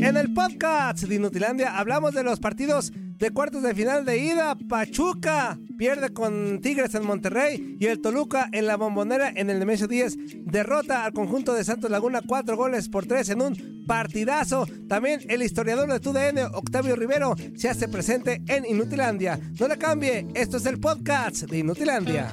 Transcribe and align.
En 0.00 0.16
el 0.16 0.32
podcast 0.32 1.02
de 1.02 1.14
Inutilandia 1.16 1.76
hablamos 1.76 2.14
de 2.14 2.22
los 2.22 2.38
partidos 2.38 2.92
de 2.94 3.30
cuartos 3.30 3.64
de 3.64 3.74
final 3.74 4.04
de 4.04 4.18
ida. 4.18 4.56
Pachuca 4.68 5.58
pierde 5.76 6.12
con 6.12 6.60
Tigres 6.60 6.94
en 6.94 7.04
Monterrey 7.04 7.76
y 7.80 7.86
el 7.86 8.00
Toluca 8.00 8.48
en 8.52 8.66
la 8.66 8.76
bombonera 8.76 9.28
en 9.34 9.50
el 9.50 9.58
Nemesio 9.58 9.88
10 9.88 10.44
derrota 10.44 11.04
al 11.04 11.12
conjunto 11.12 11.52
de 11.52 11.64
Santos 11.64 11.90
Laguna 11.90 12.22
cuatro 12.24 12.56
goles 12.56 12.88
por 12.88 13.06
tres 13.06 13.28
en 13.30 13.42
un 13.42 13.84
partidazo. 13.88 14.66
También 14.88 15.20
el 15.28 15.42
historiador 15.42 15.90
de 15.90 15.98
TUDN, 15.98 16.54
Octavio 16.54 16.94
Rivero, 16.94 17.34
se 17.56 17.68
hace 17.68 17.88
presente 17.88 18.40
en 18.46 18.64
Inutilandia. 18.66 19.38
No 19.58 19.66
le 19.66 19.78
cambie, 19.78 20.28
esto 20.34 20.58
es 20.58 20.66
el 20.66 20.78
podcast 20.78 21.42
de 21.42 21.58
Inutilandia. 21.58 22.32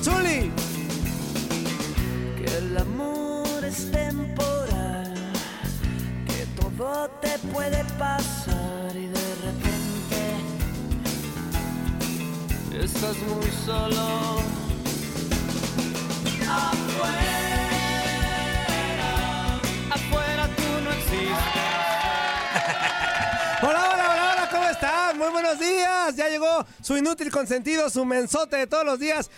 Zuli. 0.00 0.50
que 2.36 2.44
el 2.58 2.76
amor 2.78 3.62
es 3.62 3.90
temporal, 3.90 5.14
que 6.26 6.46
todo 6.60 7.08
te 7.20 7.38
puede 7.52 7.84
pasar 7.98 8.96
y 8.96 9.06
de 9.06 9.34
repente 9.44 10.20
estás 12.82 13.16
muy 13.28 13.50
solo. 13.66 14.40
Afuera, 16.48 17.50
afuera 19.90 20.48
tú 20.56 20.80
no 20.84 20.90
existes. 20.90 21.28
Hola, 23.64 23.90
hola, 23.92 24.04
hola, 24.10 24.32
hola, 24.32 24.48
¿cómo 24.50 24.68
están? 24.68 25.18
Muy 25.18 25.28
buenos 25.30 25.58
días. 25.58 26.16
Ya 26.16 26.28
llegó 26.28 26.66
su 26.82 26.96
inútil 26.96 27.30
consentido, 27.30 27.88
su 27.88 28.04
mensote 28.04 28.56
de 28.56 28.66
todos 28.66 28.84
los 28.84 28.98
días. 28.98 29.30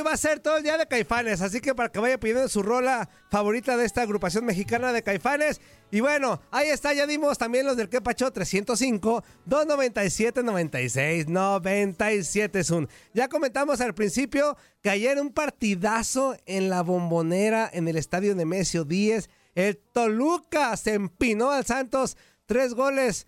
Va 0.03 0.13
a 0.13 0.17
ser 0.17 0.39
todo 0.39 0.57
el 0.57 0.63
día 0.63 0.78
de 0.78 0.88
Caifanes, 0.88 1.42
así 1.42 1.62
que 1.62 1.75
para 1.75 1.89
que 1.89 2.00
vaya 2.00 2.19
pidiendo 2.19 2.48
su 2.50 2.63
rola 2.63 3.07
favorita 3.30 3.77
de 3.77 3.86
esta 3.86 4.01
agrupación 4.01 4.45
mexicana 4.45 4.92
de 4.92 5.03
Caifanes. 5.03 5.62
Y 5.92 6.00
bueno, 6.00 6.42
ahí 6.50 6.69
está, 6.69 6.94
ya 6.94 7.06
dimos 7.06 7.38
también 7.38 7.65
los 7.65 7.77
del 7.77 7.88
que 7.88 8.01
Pacho 8.01 8.31
305, 8.31 9.24
297, 9.45 10.42
96, 10.42 11.27
97 11.27 12.59
es. 12.59 12.74
Ya 13.13 13.27
comentamos 13.27 13.80
al 13.81 13.94
principio 13.94 14.57
que 14.81 14.89
ayer 14.89 15.19
un 15.19 15.31
partidazo 15.31 16.36
en 16.45 16.69
la 16.69 16.81
bombonera 16.81 17.69
en 17.71 17.88
el 17.88 17.98
estadio 17.98 18.33
Nemesio 18.33 18.83
10. 18.83 19.30
El 19.53 19.77
Toluca 19.77 20.75
se 20.77 20.94
empinó 20.95 21.51
al 21.51 21.65
Santos, 21.65 22.18
tres 22.48 22.74
goles 22.74 23.27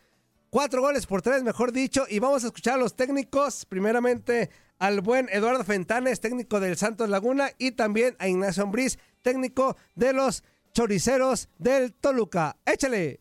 Cuatro 0.53 0.81
goles 0.81 1.07
por 1.07 1.23
tres, 1.23 1.41
mejor 1.41 1.71
dicho. 1.71 2.05
Y 2.07 2.19
vamos 2.19 2.43
a 2.43 2.45
escuchar 2.45 2.75
a 2.75 2.77
los 2.77 2.95
técnicos. 2.95 3.65
Primeramente 3.65 4.51
al 4.79 5.01
buen 5.01 5.29
Eduardo 5.31 5.63
Fentanes, 5.63 6.19
técnico 6.19 6.59
del 6.59 6.77
Santos 6.77 7.09
Laguna. 7.09 7.49
Y 7.57 7.71
también 7.71 8.15
a 8.19 8.27
Ignacio 8.27 8.63
Ambriz, 8.63 8.97
técnico 9.21 9.77
de 9.95 10.13
los 10.13 10.43
choriceros 10.73 11.49
del 11.57 11.93
Toluca. 11.93 12.57
Échale. 12.65 13.19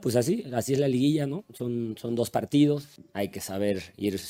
pues 0.00 0.16
así, 0.16 0.44
así 0.52 0.72
es 0.72 0.78
la 0.78 0.88
liguilla, 0.88 1.26
¿no? 1.26 1.44
Son, 1.52 1.94
son 1.98 2.14
dos 2.14 2.30
partidos, 2.30 3.00
hay 3.12 3.28
que 3.28 3.40
saber 3.40 3.82
ir 3.96 4.20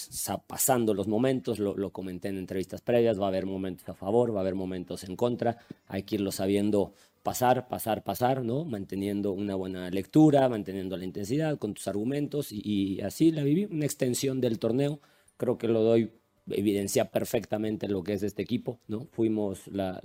pasando 0.47 0.95
los 0.95 1.09
momentos, 1.09 1.59
lo, 1.59 1.77
lo 1.77 1.91
comenté 1.91 2.29
en 2.29 2.39
entrevistas 2.39 2.81
previas, 2.81 3.21
va 3.21 3.27
a 3.27 3.29
haber 3.29 3.47
momentos 3.47 3.89
a 3.89 3.95
favor, 3.95 4.35
va 4.35 4.39
a 4.39 4.41
haber 4.43 4.55
momentos 4.55 5.05
en 5.05 5.17
contra, 5.17 5.59
hay 5.87 6.03
que 6.03 6.17
irlo 6.17 6.33
sabiendo 6.33 6.95
pasar, 7.23 7.69
pasar, 7.69 8.03
pasar, 8.03 8.45
¿no? 8.45 8.65
Manteniendo 8.65 9.33
una 9.33 9.55
buena 9.55 9.91
lectura, 9.91 10.49
manteniendo 10.49 10.97
la 10.97 11.05
intensidad 11.05 11.59
con 11.59 11.75
tus 11.75 11.89
argumentos 11.89 12.49
y, 12.53 13.01
así 13.01 13.31
la 13.31 13.43
viví, 13.45 13.67
una 13.67 13.85
extensión 13.85 14.41
del 14.41 14.59
torneo. 14.59 15.01
Creo 15.37 15.59
que 15.59 15.69
lo 15.69 15.83
doy, 15.83 16.11
evidencia 16.51 17.11
perfectamente 17.11 17.89
lo 17.89 18.03
que 18.03 18.15
es 18.15 18.23
este 18.23 18.43
equipo, 18.43 18.81
¿no? 18.89 19.07
Fuimos 19.13 19.69
la, 19.69 20.01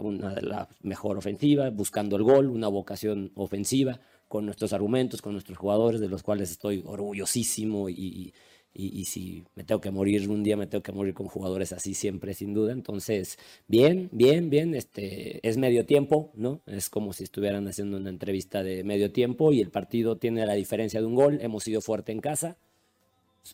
una 0.00 0.34
de 0.34 0.42
las 0.42 0.68
mejor 0.82 1.16
ofensiva, 1.16 1.70
buscando 1.70 2.16
el 2.16 2.22
gol, 2.22 2.48
una 2.48 2.68
vocación 2.68 3.32
ofensiva, 3.34 4.00
con 4.26 4.44
nuestros 4.44 4.72
argumentos, 4.72 5.22
con 5.22 5.32
nuestros 5.32 5.56
jugadores, 5.56 6.00
de 6.00 6.08
los 6.08 6.22
cuales 6.22 6.50
estoy 6.50 6.82
orgullosísimo 6.84 7.88
y, 7.88 8.34
y, 8.74 9.04
si 9.06 9.44
me 9.54 9.64
tengo 9.64 9.80
que 9.80 9.90
morir 9.90 10.28
un 10.28 10.44
día, 10.44 10.56
me 10.56 10.66
tengo 10.66 10.82
que 10.82 10.92
morir 10.92 11.14
con 11.14 11.26
jugadores 11.26 11.72
así 11.72 11.94
siempre, 11.94 12.34
sin 12.34 12.54
duda. 12.54 12.72
Entonces, 12.72 13.38
bien, 13.66 14.08
bien, 14.12 14.50
bien. 14.50 14.74
Este, 14.74 15.46
es 15.46 15.56
medio 15.56 15.84
tiempo, 15.86 16.30
¿no? 16.34 16.60
Es 16.66 16.90
como 16.90 17.12
si 17.12 17.24
estuvieran 17.24 17.66
haciendo 17.66 17.96
una 17.96 18.10
entrevista 18.10 18.62
de 18.62 18.84
medio 18.84 19.10
tiempo 19.10 19.52
y 19.52 19.60
el 19.60 19.70
partido 19.70 20.16
tiene 20.18 20.46
la 20.46 20.54
diferencia 20.54 21.00
de 21.00 21.06
un 21.06 21.14
gol. 21.14 21.38
Hemos 21.40 21.64
sido 21.64 21.80
fuerte 21.80 22.12
en 22.12 22.20
casa. 22.20 22.56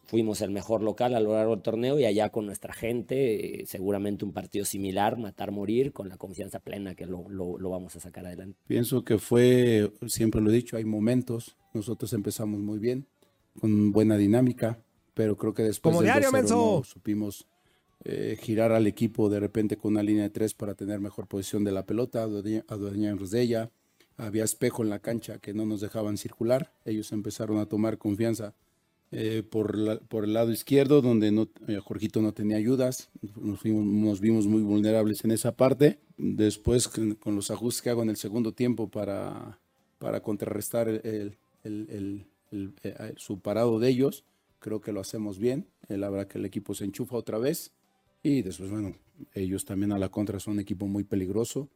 Fuimos 0.07 0.41
el 0.41 0.51
mejor 0.51 0.83
local 0.83 1.15
a 1.15 1.21
lo 1.21 1.35
largo 1.35 1.53
del 1.53 1.63
torneo 1.63 1.99
y 1.99 2.05
allá 2.05 2.31
con 2.31 2.47
nuestra 2.47 2.73
gente, 2.73 3.63
eh, 3.63 3.67
seguramente 3.67 4.25
un 4.25 4.33
partido 4.33 4.65
similar, 4.65 5.19
matar, 5.19 5.51
morir, 5.51 5.93
con 5.93 6.09
la 6.09 6.17
confianza 6.17 6.61
plena 6.61 6.95
que 6.95 7.07
lo, 7.07 7.29
lo, 7.29 7.59
lo 7.59 7.71
vamos 7.71 7.97
a 7.97 8.01
sacar 8.01 8.27
adelante. 8.27 8.59
Pienso 8.67 9.05
que 9.05 9.19
fue, 9.19 9.93
siempre 10.07 10.41
lo 10.41 10.51
he 10.51 10.55
dicho, 10.55 10.77
hay 10.77 10.85
momentos. 10.85 11.57
Nosotros 11.73 12.13
empezamos 12.13 12.61
muy 12.61 12.79
bien, 12.79 13.07
con 13.61 13.93
buena 13.93 14.17
dinámica, 14.17 14.79
pero 15.15 15.37
creo 15.37 15.55
que 15.55 15.63
después 15.63 15.93
Como 15.93 16.03
diario, 16.03 16.31
no 16.31 16.83
supimos 16.85 17.47
eh, 18.05 18.37
girar 18.41 18.73
al 18.73 18.87
equipo 18.87 19.29
de 19.29 19.41
repente 19.41 19.77
con 19.77 19.93
una 19.93 20.03
línea 20.03 20.25
de 20.25 20.31
tres 20.31 20.55
para 20.55 20.75
tener 20.75 21.01
mejor 21.01 21.27
posición 21.27 21.65
de 21.65 21.73
la 21.73 21.87
pelota, 21.87 22.25
adueñarnos 22.69 23.31
de 23.31 23.41
ella. 23.41 23.71
Había 24.17 24.45
espejo 24.45 24.83
en 24.83 24.91
la 24.91 25.01
cancha 25.01 25.39
que 25.39 25.55
no 25.55 25.67
nos 25.67 25.81
dejaban 25.81 26.17
circular. 26.17 26.73
Ellos 26.85 27.13
empezaron 27.13 27.59
a 27.59 27.67
tomar 27.67 27.99
confianza 27.99 28.55
eh, 29.17 29.45
por, 29.45 29.77
el 30.25 30.33
lado 30.33 30.51
izquierdo, 30.51 31.01
donde 31.01 31.31
no, 31.31 31.49
eh, 31.69 31.79
Jorgito 31.79 32.21
no 32.21 32.33
tenía 32.33 32.57
ayudas. 32.57 33.11
Nos, 33.37 33.63
vimos 33.63 34.47
muy 34.47 34.63
vulnerables 34.63 35.25
en 35.25 35.31
esa 35.31 35.53
parte. 35.57 36.01
Después, 36.17 36.89
con, 36.89 37.37
los 37.37 37.53
ajustes 37.53 37.81
que 37.81 37.91
hago 37.91 38.03
en 38.03 38.11
el 38.11 38.17
segundo 38.17 38.53
tiempo 38.53 38.89
para, 38.89 39.61
contrarrestar 40.23 40.89
el, 40.89 41.37
el, 41.63 42.27
su 43.17 43.39
parado 43.39 43.79
de 43.79 43.89
ellos, 43.89 44.25
creo 44.59 44.81
que 44.81 44.93
lo 44.93 45.01
hacemos 45.01 45.39
bien. 45.39 45.69
Eh, 45.89 45.97
la 45.97 46.11
verdad 46.11 46.27
que 46.27 46.39
el 46.39 46.45
equipo 46.45 46.75
se 46.75 46.85
enchufa 46.85 47.17
otra 47.17 47.39
vez. 47.39 47.73
Y 48.23 48.43
después, 48.43 48.71
bueno, 48.71 48.97
ellos 49.33 49.65
también 49.65 49.93
a 49.93 49.99
la 49.99 50.09
contra 50.09 50.41
son 50.41 50.55
un 50.55 50.61
equipo 50.61 50.89
muy 50.89 51.05
peligroso. 51.05 51.69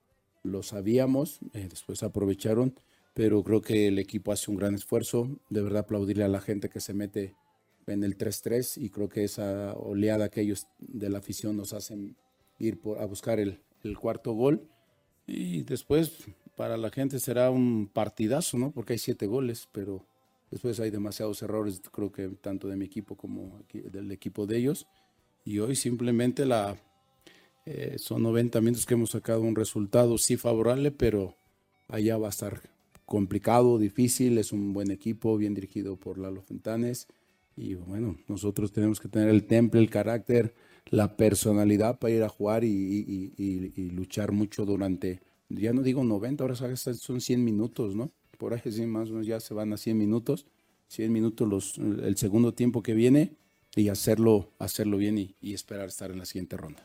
Lo 0.42 0.64
sabíamos, 0.64 1.38
eh, 1.52 1.68
después 1.70 2.02
aprovecharon, 2.02 2.74
pero 3.18 3.42
creo 3.42 3.60
que 3.60 3.88
el 3.88 3.98
equipo 3.98 4.30
hace 4.30 4.48
un 4.48 4.56
gran 4.56 4.76
esfuerzo. 4.76 5.28
De 5.50 5.60
verdad, 5.60 5.80
aplaudirle 5.80 6.22
a 6.22 6.28
la 6.28 6.40
gente 6.40 6.68
que 6.68 6.78
se 6.78 6.94
mete 6.94 7.34
en 7.88 8.04
el 8.04 8.16
3-3 8.16 8.80
y 8.80 8.90
creo 8.90 9.08
que 9.08 9.24
esa 9.24 9.74
oleada 9.74 10.28
que 10.28 10.42
ellos 10.42 10.68
de 10.78 11.10
la 11.10 11.18
afición 11.18 11.56
nos 11.56 11.72
hacen 11.72 12.14
ir 12.60 12.78
a 13.00 13.06
buscar 13.06 13.40
el, 13.40 13.58
el 13.82 13.98
cuarto 13.98 14.34
gol. 14.34 14.68
Y 15.26 15.64
después, 15.64 16.28
para 16.54 16.76
la 16.76 16.90
gente 16.90 17.18
será 17.18 17.50
un 17.50 17.88
partidazo, 17.92 18.56
¿no? 18.56 18.70
Porque 18.70 18.92
hay 18.92 19.00
siete 19.00 19.26
goles, 19.26 19.68
pero 19.72 20.06
Después 20.52 20.80
hay 20.80 20.90
demasiados 20.90 21.42
errores, 21.42 21.82
creo 21.92 22.10
que 22.10 22.28
tanto 22.28 22.68
de 22.68 22.76
mi 22.76 22.86
equipo 22.86 23.16
como 23.16 23.60
del 23.72 24.10
equipo 24.12 24.46
de 24.46 24.56
ellos. 24.56 24.86
Y 25.44 25.58
hoy 25.58 25.76
simplemente 25.76 26.46
la, 26.46 26.78
eh, 27.66 27.96
son 27.98 28.22
90 28.22 28.60
minutos 28.60 28.86
que 28.86 28.94
hemos 28.94 29.10
sacado 29.10 29.42
un 29.42 29.56
resultado 29.56 30.16
sí 30.16 30.38
favorable, 30.38 30.90
pero 30.90 31.36
allá 31.88 32.16
va 32.16 32.28
a 32.28 32.30
estar 32.30 32.62
complicado, 33.08 33.78
difícil. 33.78 34.38
Es 34.38 34.52
un 34.52 34.72
buen 34.72 34.90
equipo, 34.90 35.36
bien 35.36 35.54
dirigido 35.54 35.96
por 35.96 36.18
Lalo 36.18 36.42
Fentanes. 36.42 37.08
Y 37.56 37.74
bueno, 37.74 38.16
nosotros 38.28 38.70
tenemos 38.70 39.00
que 39.00 39.08
tener 39.08 39.28
el 39.28 39.44
temple, 39.44 39.80
el 39.80 39.90
carácter, 39.90 40.54
la 40.86 41.16
personalidad 41.16 41.98
para 41.98 42.14
ir 42.14 42.22
a 42.22 42.28
jugar 42.28 42.62
y, 42.62 42.70
y 43.36 43.90
luchar 43.90 44.30
mucho 44.30 44.64
durante, 44.64 45.20
ya 45.48 45.72
no 45.72 45.82
digo 45.82 46.04
90, 46.04 46.44
ahora 46.44 46.54
son 46.54 47.20
100 47.20 47.44
minutos, 47.44 47.96
¿no? 47.96 48.12
por 48.38 48.54
ahí 48.54 48.60
sí, 48.70 48.86
más 48.86 49.10
o 49.10 49.12
menos 49.12 49.26
ya 49.26 49.40
se 49.40 49.52
van 49.52 49.72
a 49.72 49.76
100 49.76 49.98
minutos, 49.98 50.46
100 50.88 51.12
minutos 51.12 51.48
los, 51.48 51.78
el 51.78 52.16
segundo 52.16 52.54
tiempo 52.54 52.82
que 52.82 52.94
viene 52.94 53.34
y 53.74 53.88
hacerlo, 53.88 54.52
hacerlo 54.58 54.96
bien 54.96 55.18
y, 55.18 55.52
esperar 55.52 55.88
estar 55.88 56.10
en 56.10 56.18
la 56.18 56.24
siguiente 56.24 56.56
ronda. 56.56 56.82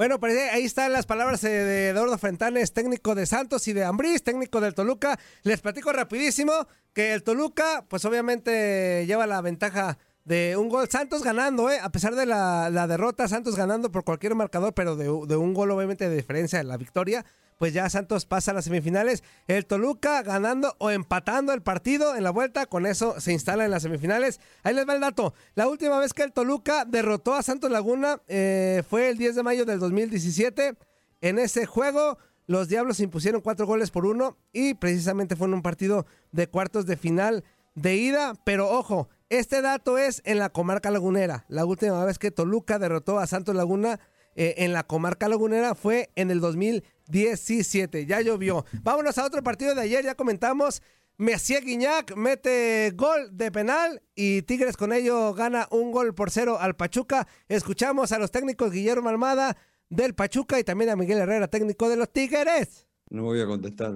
Bueno, 0.00 0.18
pues 0.18 0.34
ahí 0.50 0.64
están 0.64 0.94
las 0.94 1.04
palabras 1.04 1.44
eh, 1.44 1.50
de 1.50 1.88
Eduardo 1.90 2.16
Frentanes, 2.16 2.72
técnico 2.72 3.14
de 3.14 3.26
Santos 3.26 3.68
y 3.68 3.74
de 3.74 3.84
Ambriz, 3.84 4.22
técnico 4.22 4.58
del 4.62 4.72
Toluca. 4.72 5.18
Les 5.42 5.60
platico 5.60 5.92
rapidísimo 5.92 6.54
que 6.94 7.12
el 7.12 7.22
Toluca, 7.22 7.84
pues 7.86 8.06
obviamente 8.06 9.04
lleva 9.06 9.26
la 9.26 9.42
ventaja 9.42 9.98
de 10.24 10.56
un 10.56 10.70
gol. 10.70 10.88
Santos 10.88 11.22
ganando, 11.22 11.68
¿eh? 11.68 11.78
A 11.82 11.92
pesar 11.92 12.14
de 12.14 12.24
la, 12.24 12.86
derrota, 12.86 13.28
Santos 13.28 13.56
ganando 13.56 13.92
por 13.92 14.04
cualquier 14.04 14.34
marcador, 14.34 14.72
pero 14.72 14.96
de, 14.96 15.04
de, 15.04 15.36
un 15.36 15.52
gol 15.52 15.70
obviamente 15.70 16.08
de 16.08 16.16
diferencia 16.16 16.60
de 16.60 16.64
la 16.64 16.78
victoria 16.78 17.26
pues 17.60 17.74
ya 17.74 17.90
Santos 17.90 18.24
pasa 18.24 18.52
a 18.52 18.54
las 18.54 18.64
semifinales. 18.64 19.22
El 19.46 19.66
Toluca 19.66 20.22
ganando 20.22 20.74
o 20.78 20.90
empatando 20.90 21.52
el 21.52 21.60
partido 21.60 22.16
en 22.16 22.24
la 22.24 22.30
vuelta, 22.30 22.64
con 22.64 22.86
eso 22.86 23.20
se 23.20 23.32
instala 23.32 23.66
en 23.66 23.70
las 23.70 23.82
semifinales. 23.82 24.40
Ahí 24.62 24.72
les 24.72 24.88
va 24.88 24.94
el 24.94 25.02
dato. 25.02 25.34
La 25.56 25.68
última 25.68 25.98
vez 25.98 26.14
que 26.14 26.22
el 26.22 26.32
Toluca 26.32 26.86
derrotó 26.86 27.34
a 27.34 27.42
Santos 27.42 27.70
Laguna 27.70 28.22
eh, 28.28 28.82
fue 28.88 29.10
el 29.10 29.18
10 29.18 29.34
de 29.34 29.42
mayo 29.42 29.66
del 29.66 29.78
2017. 29.78 30.74
En 31.20 31.38
ese 31.38 31.66
juego 31.66 32.16
los 32.46 32.68
Diablos 32.68 32.98
impusieron 32.98 33.42
cuatro 33.42 33.66
goles 33.66 33.90
por 33.90 34.06
uno 34.06 34.38
y 34.54 34.72
precisamente 34.72 35.36
fue 35.36 35.46
en 35.46 35.52
un 35.52 35.62
partido 35.62 36.06
de 36.32 36.46
cuartos 36.46 36.86
de 36.86 36.96
final 36.96 37.44
de 37.74 37.94
ida. 37.94 38.36
Pero 38.42 38.70
ojo, 38.70 39.10
este 39.28 39.60
dato 39.60 39.98
es 39.98 40.22
en 40.24 40.38
la 40.38 40.48
comarca 40.48 40.90
lagunera. 40.90 41.44
La 41.48 41.66
última 41.66 42.02
vez 42.06 42.18
que 42.18 42.30
Toluca 42.30 42.78
derrotó 42.78 43.18
a 43.18 43.26
Santos 43.26 43.54
Laguna 43.54 44.00
eh, 44.34 44.54
en 44.58 44.72
la 44.72 44.84
comarca 44.84 45.28
lagunera 45.28 45.74
fue 45.74 46.10
en 46.14 46.30
el 46.30 46.40
2017. 46.40 47.00
17. 47.10 48.06
Ya 48.06 48.20
llovió. 48.20 48.64
Vámonos 48.82 49.18
a 49.18 49.26
otro 49.26 49.42
partido 49.42 49.74
de 49.74 49.82
ayer. 49.82 50.04
Ya 50.04 50.14
comentamos. 50.14 50.82
Messier 51.18 51.62
Guiñac 51.62 52.16
mete 52.16 52.92
gol 52.96 53.36
de 53.36 53.52
penal 53.52 54.00
y 54.14 54.40
Tigres 54.42 54.78
con 54.78 54.90
ello 54.90 55.34
gana 55.34 55.68
un 55.70 55.92
gol 55.92 56.14
por 56.14 56.30
cero 56.30 56.56
al 56.58 56.76
Pachuca. 56.76 57.28
Escuchamos 57.46 58.12
a 58.12 58.18
los 58.18 58.30
técnicos 58.30 58.72
Guillermo 58.72 59.10
Almada 59.10 59.54
del 59.90 60.14
Pachuca 60.14 60.58
y 60.58 60.64
también 60.64 60.88
a 60.88 60.96
Miguel 60.96 61.18
Herrera, 61.18 61.46
técnico 61.48 61.90
de 61.90 61.96
los 61.96 62.10
Tigres. 62.10 62.86
No 63.10 63.24
voy 63.24 63.40
a 63.42 63.46
contestar, 63.46 63.92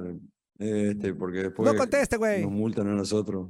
este, 0.58 1.14
porque 1.14 1.44
después 1.44 1.72
no 1.72 1.78
conteste, 1.78 2.18
güey. 2.18 2.42
nos 2.42 2.50
multan 2.50 2.88
a 2.88 2.94
nosotros, 2.94 3.48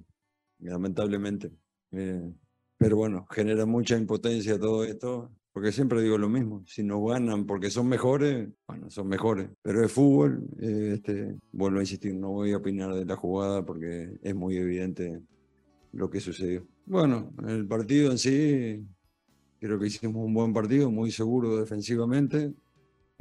lamentablemente. 0.61 1.51
Eh, 1.91 2.33
pero 2.79 2.97
bueno, 2.97 3.27
genera 3.29 3.67
mucha 3.67 3.97
impotencia 3.97 4.57
todo 4.57 4.85
esto. 4.85 5.33
Porque 5.55 5.71
siempre 5.71 6.03
digo 6.03 6.19
lo 6.19 6.29
mismo, 6.29 6.65
si 6.67 6.83
no 6.83 7.01
ganan 7.05 7.47
porque 7.47 7.71
son 7.71 7.89
mejores, 7.89 8.49
bueno, 8.67 8.91
son 8.91 9.07
mejores. 9.07 9.49
Pero 9.63 9.85
es 9.85 9.93
fútbol, 9.93 10.45
eh, 10.61 10.95
este, 10.95 11.37
vuelvo 11.53 11.79
a 11.79 11.83
insistir, 11.83 12.13
no 12.13 12.31
voy 12.31 12.51
a 12.51 12.57
opinar 12.57 12.93
de 12.93 13.05
la 13.05 13.15
jugada 13.15 13.65
porque 13.65 14.19
es 14.21 14.35
muy 14.35 14.57
evidente 14.57 15.23
lo 15.93 16.11
que 16.11 16.19
sucedió. 16.19 16.67
Bueno, 16.87 17.33
el 17.47 17.69
partido 17.69 18.11
en 18.11 18.19
sí, 18.19 18.85
creo 19.61 19.79
que 19.79 19.87
hicimos 19.87 20.27
un 20.27 20.35
buen 20.35 20.53
partido, 20.53 20.91
muy 20.91 21.13
seguro 21.13 21.57
defensivamente. 21.57 22.53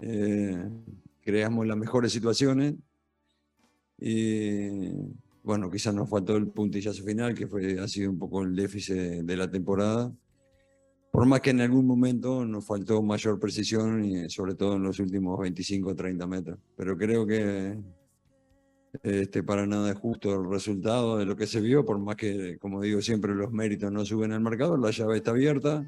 Eh, 0.02 0.70
creamos 1.22 1.68
las 1.68 1.78
mejores 1.78 2.12
situaciones. 2.12 2.74
Y 4.00 4.90
bueno, 5.44 5.70
quizás 5.70 5.94
nos 5.94 6.10
faltó 6.10 6.36
el 6.36 6.48
puntillazo 6.48 7.04
final, 7.04 7.36
que 7.36 7.46
fue, 7.46 7.80
ha 7.80 7.88
sido 7.88 8.10
un 8.10 8.18
poco 8.18 8.42
el 8.42 8.56
déficit 8.56 8.96
de 9.22 9.38
la 9.38 9.52
temporada 9.52 10.12
por 11.13 11.27
más 11.27 11.41
que 11.41 11.51
en 11.51 11.62
algún 11.62 11.86
momento 11.86 12.43
nos 12.43 12.65
faltó 12.65 13.00
mayor 13.03 13.39
precisión 13.39 14.03
y 14.03 14.27
sobre 14.32 14.55
todo 14.55 14.77
en 14.77 14.84
los 14.84 15.00
últimos 15.00 15.39
25 15.39 15.91
o 15.91 15.96
30 15.96 16.25
metros. 16.25 16.58
Pero 16.75 16.98
creo 16.98 17.24
que 17.27 17.77
este, 19.03 19.43
para 19.43 19.67
nada 19.67 19.91
es 19.91 20.00
justo 20.00 20.34
el 20.34 20.50
resultado 20.50 21.20
de 21.20 21.25
lo 21.25 21.36
que 21.36 21.46
se 21.46 21.62
vio, 21.62 21.86
por 21.86 22.00
más 22.00 22.15
que, 22.15 22.58
como 22.58 22.82
digo 22.82 23.00
siempre, 23.00 23.36
los 23.36 23.51
méritos 23.51 23.91
no 23.91 24.03
suben 24.03 24.32
al 24.32 24.41
marcador, 24.41 24.79
la 24.79 24.89
llave 24.89 25.17
está 25.17 25.29
abierta. 25.29 25.88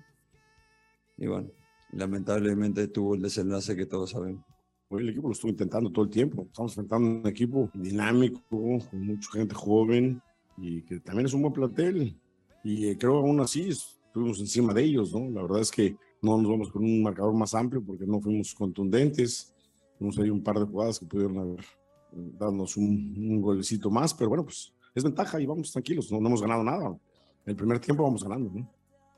Y 1.18 1.26
bueno, 1.26 1.50
lamentablemente 1.94 2.88
tuvo 2.90 3.16
el 3.16 3.24
desenlace 3.24 3.76
que 3.76 3.88
todos 3.88 4.12
sabemos. 4.12 4.46
El 4.92 5.10
equipo 5.10 5.30
lo 5.30 5.34
estuvo 5.34 5.50
intentando 5.50 5.90
todo 5.90 6.06
el 6.06 6.12
tiempo. 6.12 6.44
Estamos 6.44 6.74
enfrentando 6.74 7.22
un 7.22 7.28
equipo 7.28 7.72
dinámico, 7.74 8.44
con 8.48 8.80
mucha 9.08 9.32
gente 9.32 9.56
joven 9.56 10.22
y 10.56 10.84
que 10.84 11.00
también 11.00 11.26
es 11.26 11.34
un 11.34 11.42
buen 11.42 11.54
plantel. 11.54 12.16
Y 12.64 12.90
eh, 12.90 12.96
creo 12.96 13.18
aún 13.18 13.40
así 13.40 13.70
estuvimos 14.16 14.40
encima 14.40 14.74
de 14.74 14.82
ellos, 14.82 15.14
¿no? 15.14 15.30
La 15.30 15.42
verdad 15.42 15.60
es 15.60 15.70
que 15.70 15.98
no 16.22 16.38
nos 16.38 16.50
vamos 16.50 16.72
con 16.72 16.86
un 16.86 17.04
marcador 17.04 17.34
más 17.34 17.54
amplio 17.54 17.84
porque 17.86 18.06
no 18.06 18.22
fuimos 18.22 18.56
contundentes. 18.56 19.54
Tuvimos 20.00 20.18
ahí 20.20 20.30
un 20.30 20.42
par 20.42 20.58
de 20.58 20.66
jugadas 20.66 20.98
que 21.00 21.06
pudieron 21.06 21.38
haber 21.38 21.66
darnos 22.14 22.78
un, 22.78 23.14
un 23.18 23.42
golecito 23.42 23.90
más, 23.92 24.14
pero 24.14 24.30
bueno, 24.30 24.46
pues 24.46 24.74
es 24.94 25.04
ventaja 25.04 25.42
y 25.42 25.46
vamos 25.46 25.70
tranquilos, 25.70 26.10
no, 26.14 26.22
no 26.22 26.28
hemos 26.30 26.42
ganado 26.42 26.64
nada. 26.64 26.98
El 27.46 27.58
primer 27.58 27.78
tiempo 27.80 28.04
vamos 28.04 28.24
ganando, 28.24 28.50
¿no? 28.54 28.72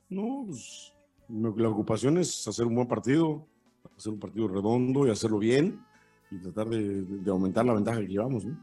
No, 0.09 0.45
pues 0.47 0.91
la 1.29 1.69
ocupación 1.69 2.17
es 2.17 2.47
hacer 2.47 2.65
un 2.65 2.73
buen 2.73 2.87
partido, 2.87 3.45
hacer 3.95 4.13
un 4.13 4.19
partido 4.19 4.47
redondo 4.47 5.05
y 5.05 5.11
hacerlo 5.11 5.37
bien 5.37 5.79
y 6.31 6.39
tratar 6.39 6.69
de- 6.69 7.03
de 7.03 7.29
aumentar 7.29 7.63
la 7.67 7.73
ventaja 7.75 7.99
que 7.99 8.07
llevamos, 8.07 8.45
¿no? 8.45 8.57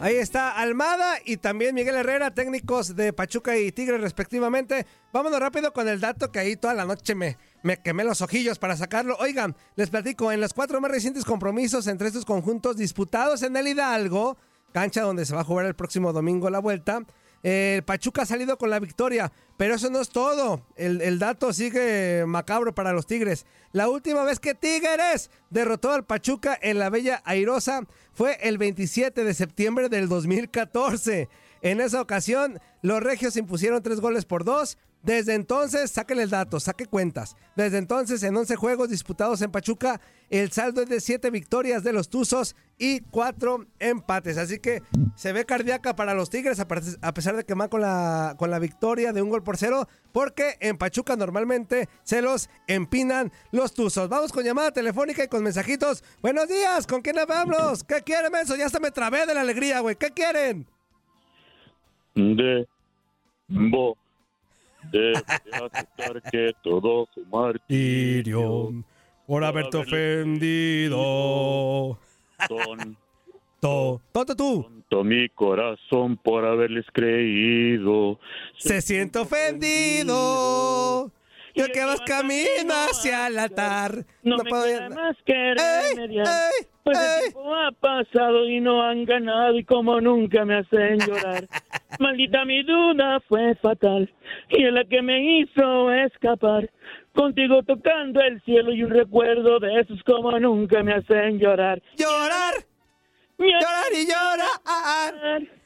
Ahí 0.00 0.16
está 0.16 0.50
Almada 0.50 1.16
y 1.24 1.38
también 1.38 1.74
Miguel 1.74 1.94
Herrera, 1.94 2.34
técnicos 2.34 2.94
de 2.94 3.12
Pachuca 3.12 3.56
y 3.56 3.72
Tigres 3.72 4.00
respectivamente. 4.00 4.86
Vámonos 5.12 5.40
rápido 5.40 5.72
con 5.72 5.88
el 5.88 6.00
dato 6.00 6.30
que 6.30 6.40
ahí 6.40 6.56
toda 6.56 6.74
la 6.74 6.84
noche 6.84 7.14
me, 7.14 7.38
me 7.62 7.80
quemé 7.80 8.04
los 8.04 8.20
ojillos 8.20 8.58
para 8.58 8.76
sacarlo. 8.76 9.16
Oigan, 9.18 9.56
les 9.76 9.88
platico, 9.88 10.30
en 10.30 10.40
los 10.40 10.52
cuatro 10.52 10.80
más 10.80 10.90
recientes 10.90 11.24
compromisos 11.24 11.86
entre 11.86 12.08
estos 12.08 12.26
conjuntos 12.26 12.76
disputados 12.76 13.42
en 13.42 13.56
el 13.56 13.68
Hidalgo, 13.68 14.36
cancha 14.72 15.02
donde 15.02 15.24
se 15.24 15.34
va 15.34 15.40
a 15.40 15.44
jugar 15.44 15.64
el 15.64 15.74
próximo 15.74 16.12
domingo 16.12 16.50
la 16.50 16.58
vuelta, 16.58 17.02
el 17.44 17.84
Pachuca 17.84 18.22
ha 18.22 18.26
salido 18.26 18.56
con 18.56 18.70
la 18.70 18.80
victoria, 18.80 19.30
pero 19.58 19.74
eso 19.74 19.90
no 19.90 20.00
es 20.00 20.08
todo. 20.08 20.66
El, 20.76 21.02
el 21.02 21.18
dato 21.18 21.52
sigue 21.52 22.24
macabro 22.26 22.74
para 22.74 22.94
los 22.94 23.06
Tigres. 23.06 23.44
La 23.72 23.88
última 23.90 24.24
vez 24.24 24.40
que 24.40 24.54
Tigres 24.54 25.30
derrotó 25.50 25.92
al 25.92 26.06
Pachuca 26.06 26.58
en 26.60 26.78
la 26.78 26.88
Bella 26.88 27.22
Airosa 27.26 27.86
fue 28.14 28.38
el 28.40 28.56
27 28.56 29.24
de 29.24 29.34
septiembre 29.34 29.90
del 29.90 30.08
2014. 30.08 31.28
En 31.60 31.82
esa 31.82 32.00
ocasión, 32.00 32.60
los 32.80 33.02
regios 33.02 33.36
impusieron 33.36 33.82
tres 33.82 34.00
goles 34.00 34.24
por 34.24 34.44
dos. 34.44 34.78
Desde 35.04 35.34
entonces, 35.34 35.90
saquen 35.90 36.18
el 36.18 36.30
dato, 36.30 36.58
saque 36.58 36.86
cuentas. 36.86 37.36
Desde 37.56 37.76
entonces, 37.76 38.22
en 38.22 38.34
11 38.36 38.56
juegos 38.56 38.88
disputados 38.88 39.42
en 39.42 39.50
Pachuca, 39.50 40.00
el 40.30 40.50
saldo 40.50 40.82
es 40.82 40.88
de 40.88 41.00
7 41.00 41.30
victorias 41.30 41.84
de 41.84 41.92
los 41.92 42.08
Tuzos 42.08 42.56
y 42.78 43.00
4 43.00 43.66
empates. 43.80 44.38
Así 44.38 44.58
que 44.58 44.82
se 45.14 45.32
ve 45.32 45.44
cardíaca 45.44 45.94
para 45.94 46.14
los 46.14 46.30
Tigres, 46.30 46.58
a 46.58 47.14
pesar 47.14 47.36
de 47.36 47.44
que 47.44 47.52
van 47.52 47.68
con 47.68 47.82
la, 47.82 48.34
con 48.38 48.50
la 48.50 48.58
victoria 48.58 49.12
de 49.12 49.20
un 49.20 49.28
gol 49.28 49.42
por 49.42 49.58
cero, 49.58 49.86
porque 50.12 50.56
en 50.60 50.78
Pachuca 50.78 51.16
normalmente 51.16 51.88
se 52.02 52.22
los 52.22 52.48
empinan 52.66 53.30
los 53.52 53.74
Tuzos. 53.74 54.08
Vamos 54.08 54.32
con 54.32 54.42
llamada 54.42 54.72
telefónica 54.72 55.22
y 55.22 55.28
con 55.28 55.42
mensajitos. 55.42 56.02
Buenos 56.22 56.48
días, 56.48 56.86
¿con 56.86 57.02
quién 57.02 57.18
hablamos? 57.18 57.84
¿Qué 57.84 58.02
quieren, 58.02 58.32
menso? 58.32 58.56
Ya 58.56 58.66
hasta 58.66 58.80
me 58.80 58.90
trabé 58.90 59.26
de 59.26 59.34
la 59.34 59.42
alegría, 59.42 59.80
güey. 59.80 59.96
¿Qué 59.96 60.10
quieren? 60.10 60.66
de 62.14 62.66
bo 63.48 63.96
debe 64.90 65.14
aceptar 65.52 66.22
que 66.30 66.52
todo 66.62 67.06
su 67.14 67.24
martirio 67.26 68.72
por 69.26 69.44
haberte 69.44 69.76
ofendido. 69.78 70.98
son 72.48 72.96
To, 73.60 74.00
tonto 74.12 74.36
tú. 74.36 74.66
todo 74.90 75.04
mi 75.04 75.28
corazón 75.30 76.18
por 76.18 76.44
haberles 76.44 76.84
creído 76.92 78.18
Se 78.58 78.82
siente 78.82 79.18
ofendido. 79.20 81.10
Yo 81.56 81.66
que 81.72 81.84
vas 81.84 82.00
camino 82.00 82.74
hacia 82.90 83.28
el 83.28 83.38
altar. 83.38 84.04
no, 84.24 84.38
me 84.38 84.44
puedo 84.50 84.64
queda 84.64 84.88
más 84.90 85.16
que 85.24 85.54
remediar 85.54 86.26
¡Ey! 86.26 86.66
pues 86.82 86.98
el 86.98 87.04
¡Ey! 87.04 87.20
tiempo 87.30 87.54
ha 87.54 87.70
pasado 87.72 88.48
y 88.48 88.60
no 88.60 88.82
han 88.82 89.04
ganado 89.04 89.56
y 89.56 89.62
como 89.64 90.00
nunca 90.00 90.44
me 90.44 90.56
hacen 90.58 90.98
llorar 90.98 91.46
maldita 91.98 92.44
mi 92.44 92.62
duda 92.62 93.20
fue 93.28 93.54
fatal 93.56 94.12
y 94.50 94.64
es 94.64 94.72
la 94.72 94.84
que 94.84 95.02
me 95.02 95.40
hizo 95.40 95.92
escapar 95.92 96.70
contigo 97.14 97.62
tocando 97.62 98.20
el 98.20 98.40
cielo 98.42 98.72
y 98.72 98.82
un 98.82 98.90
recuerdo 98.90 99.58
de 99.60 99.80
esos 99.80 100.02
como 100.04 100.38
nunca 100.38 100.82
me 100.82 100.94
hacen 100.94 101.38
llorar 101.38 101.82
Llorar, 101.96 102.54
llorar 103.38 103.92
y 103.92 104.06
llorar. 104.06 105.42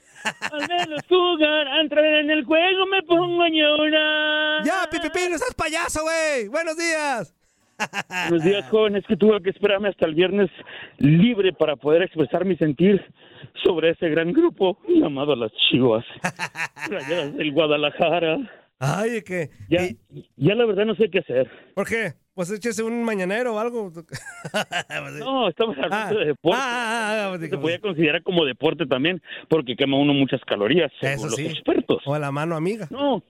Al 0.53 0.67
verlos 0.67 1.01
jugar, 1.09 1.69
al 1.69 1.81
entrar 1.83 2.05
en 2.05 2.31
el 2.31 2.45
juego 2.45 2.87
me 2.87 3.03
pongo 3.05 3.43
a 3.43 3.49
llorar. 3.49 4.65
Ya, 4.65 4.89
Pipipi, 4.91 5.31
no 5.31 5.39
seas 5.39 5.55
payaso, 5.55 6.03
güey. 6.03 6.49
Buenos 6.49 6.77
días. 6.77 7.38
Buenos 8.29 8.45
días, 8.45 8.69
jóvenes, 8.71 9.05
que 9.07 9.17
tuve 9.17 9.41
que 9.43 9.51
esperarme 9.51 9.89
hasta 9.89 10.07
el 10.07 10.15
viernes 10.15 10.51
libre 10.99 11.53
para 11.53 11.77
poder 11.77 12.03
expresar 12.03 12.45
mi 12.45 12.57
sentir 12.57 13.05
sobre 13.63 13.91
ese 13.91 14.09
gran 14.09 14.33
grupo 14.33 14.79
llamado 14.89 15.37
las 15.37 15.53
Chivas. 15.71 16.05
Rayadas 16.91 17.37
del 17.37 17.53
Guadalajara. 17.53 18.39
Ay, 18.81 19.23
que. 19.23 19.51
Ya, 19.69 19.81
ya 20.37 20.55
la 20.55 20.67
verdad 20.67 20.87
no 20.87 20.95
sé 20.95 21.11
qué 21.11 21.21
hacer. 21.21 21.51
¿Por 21.75 21.89
qué? 21.89 22.15
Pues 22.39 22.53
échese 22.53 22.85
un 22.85 23.03
mañanero 23.03 23.57
o 23.57 23.59
algo. 23.59 23.91
No, 25.19 25.49
estamos 25.49 25.77
hablando 25.77 25.97
Ah, 25.97 26.21
de 26.21 26.25
deporte. 26.27 26.57
ah, 26.63 27.31
ah, 27.33 27.33
ah, 27.35 27.39
Se 27.41 27.59
podía 27.59 27.81
considerar 27.81 28.23
como 28.23 28.45
deporte 28.45 28.87
también, 28.87 29.21
porque 29.49 29.75
quema 29.75 29.97
uno 29.99 30.15
muchas 30.15 30.41
calorías, 30.45 30.93
según 31.01 31.15
Eso 31.17 31.27
los 31.27 31.35
sí. 31.35 31.47
expertos. 31.47 32.01
O 32.07 32.15
a 32.15 32.21
la 32.21 32.31
mano 32.31 32.55
amiga. 32.55 32.87
No, 32.93 33.25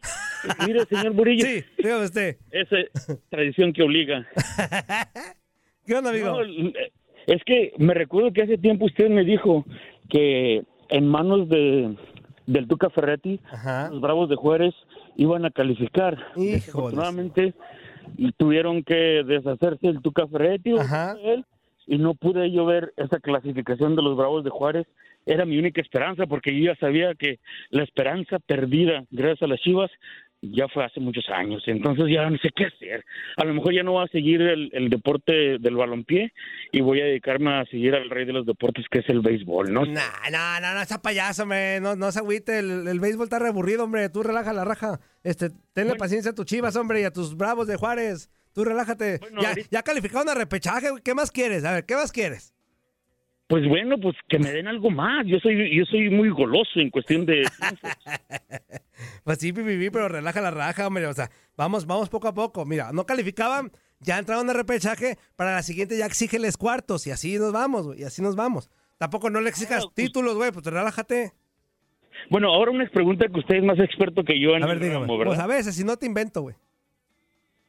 mire, 0.67 0.85
señor 0.85 1.15
Burillo. 1.15 1.47
Sí, 1.47 1.65
dígame 1.79 2.05
usted. 2.05 2.37
Esa 2.51 2.77
tradición 3.31 3.73
que 3.73 3.83
obliga. 3.83 4.27
¿Qué 5.87 5.95
onda, 5.95 6.11
amigo? 6.11 6.45
No, 6.45 6.71
es 7.29 7.43
que 7.47 7.73
me 7.79 7.95
recuerdo 7.95 8.31
que 8.35 8.43
hace 8.43 8.59
tiempo 8.59 8.85
usted 8.85 9.09
me 9.09 9.25
dijo 9.25 9.65
que 10.11 10.65
en 10.91 11.09
manos 11.09 11.49
de 11.49 11.97
del 12.47 12.69
Tuca 12.69 12.91
Ferretti, 12.91 13.41
los 13.91 14.03
Bravos 14.03 14.29
de 14.29 14.37
Juárez 14.37 14.75
iban 15.17 15.47
a 15.47 15.51
calificar. 15.51 16.19
Desafortunadamente 16.37 17.55
tuvieron 18.37 18.83
que 18.83 19.23
deshacerse 19.25 19.89
el 19.89 20.01
Tuca 20.01 20.27
Ferretti 20.27 20.73
o 20.73 20.81
él, 21.23 21.45
y 21.87 21.99
no 21.99 22.15
pude 22.15 22.51
yo 22.51 22.67
ver 22.67 22.93
esa 22.97 23.19
clasificación 23.19 23.97
de 23.97 24.03
los 24.03 24.17
Bravos 24.17 24.45
de 24.45 24.51
Juárez. 24.51 24.87
Era 25.25 25.45
mi 25.45 25.59
única 25.59 25.81
esperanza 25.81 26.27
porque 26.27 26.55
yo 26.55 26.73
ya 26.73 26.77
sabía 26.79 27.15
que 27.15 27.39
la 27.71 27.83
esperanza 27.83 28.39
perdida 28.39 29.05
gracias 29.11 29.43
a 29.43 29.47
las 29.47 29.61
Chivas 29.61 29.91
ya 30.41 30.69
fue 30.69 30.85
hace 30.85 31.01
muchos 31.01 31.29
años, 31.31 31.63
entonces 31.67 32.07
ya 32.09 32.29
no 32.31 32.39
sé 32.39 32.51
qué 32.55 32.67
hacer. 32.67 33.05
A 33.37 33.45
lo 33.45 33.55
mejor 33.55 33.75
ya 33.75 33.83
no 33.83 33.93
voy 33.93 34.05
a 34.05 34.09
seguir 34.09 34.41
el, 34.41 34.71
el 34.73 34.89
deporte 34.89 35.59
del 35.59 35.77
balompié 35.77 36.33
y 36.71 36.81
voy 36.81 37.01
a 37.01 37.05
dedicarme 37.05 37.55
a 37.55 37.65
seguir 37.67 37.95
al 37.95 38.09
rey 38.09 38.25
de 38.25 38.33
los 38.33 38.47
deportes 38.47 38.87
que 38.91 39.01
es 39.01 39.09
el 39.09 39.21
béisbol, 39.21 39.73
¿no? 39.73 39.85
Nah, 39.85 40.31
no, 40.31 40.61
no, 40.61 40.75
no, 40.75 40.81
está 40.81 41.03
payaso, 41.03 41.43
hombre. 41.43 41.81
No, 41.81 41.97
no 41.97 42.13
se 42.13 42.21
agüite. 42.21 42.61
El, 42.61 42.87
el 42.87 43.01
béisbol 43.01 43.25
está 43.25 43.39
reaburrido, 43.39 43.85
hombre. 43.85 44.09
Tú 44.11 44.23
relaja 44.23 44.53
la 44.53 44.65
raja. 44.65 45.01
Este, 45.25 45.51
tenle 45.73 45.97
paciencia 45.97 46.31
a 46.31 46.35
tus 46.35 46.47
chivas, 46.47 46.77
hombre, 46.77 47.01
y 47.01 47.05
a 47.05 47.13
tus 47.13 47.37
bravos 47.37 47.67
de 47.67 47.77
Juárez. 47.77 48.31
Tú 48.53 48.65
relájate. 48.65 49.21
ya, 49.41 49.55
ya 49.71 49.83
calificaron 49.83 50.29
a 50.29 50.35
repechaje. 50.35 50.89
¿Qué 51.05 51.15
más 51.15 51.31
quieres? 51.31 51.65
A 51.65 51.73
ver, 51.73 51.85
¿qué 51.85 51.95
más 51.95 52.13
quieres? 52.13 52.55
Pues 53.49 53.67
bueno, 53.67 53.97
pues 53.99 54.15
que 54.29 54.39
me 54.39 54.53
den 54.53 54.69
algo 54.69 54.91
más. 54.91 55.27
Yo 55.27 55.39
soy 55.41 55.75
yo 55.75 55.85
soy 55.87 56.11
muy 56.11 56.29
goloso 56.29 56.81
en 56.81 56.91
cuestión 56.91 57.25
de 57.27 57.43
Pues 59.25 59.39
sí, 59.39 59.53
pipipi, 59.53 59.91
pero 59.91 60.09
relaja 60.09 60.41
la 60.41 60.51
raja, 60.51 60.87
hombre. 60.87 61.07
O 61.07 61.15
sea, 61.15 61.31
vamos, 61.57 61.87
vamos 61.87 62.09
poco 62.11 62.29
a 62.29 62.35
poco. 62.35 62.65
Mira, 62.67 62.93
no 62.93 63.07
calificaban, 63.07 63.71
ya 64.01 64.19
entraron 64.19 64.49
a 64.51 64.53
repechaje. 64.53 65.17
Para 65.35 65.55
la 65.55 65.63
siguiente 65.63 65.97
ya 65.97 66.07
exígeles 66.07 66.57
cuartos 66.57 67.07
y 67.07 67.11
así 67.11 67.39
nos 67.39 67.53
vamos, 67.53 67.87
güey. 67.87 68.01
Y 68.01 68.05
así 68.05 68.21
nos 68.23 68.37
vamos. 68.37 68.71
Tampoco 68.99 69.31
no 69.31 69.41
le 69.41 69.49
exijas 69.49 69.87
títulos, 69.95 70.35
güey. 70.37 70.53
Pues 70.53 70.67
relájate. 70.67 71.33
Bueno, 72.31 72.53
ahora 72.53 72.73
una 72.73 72.87
pregunta 72.91 73.27
que 73.29 73.39
usted 73.41 73.57
es 73.57 73.65
más 73.65 73.79
experto 73.79 74.25
que 74.25 74.39
yo 74.39 74.57
en 74.57 74.63
A 74.63 74.67
ver, 74.67 74.77
el 74.77 74.83
dígame. 74.83 75.01
ramo, 75.03 75.19
¿verdad? 75.19 75.33
Pues 75.33 75.41
a 75.41 75.47
veces, 75.47 75.75
si 75.77 75.85
no 75.85 75.97
te 75.97 76.07
invento, 76.07 76.43
güey. 76.43 76.57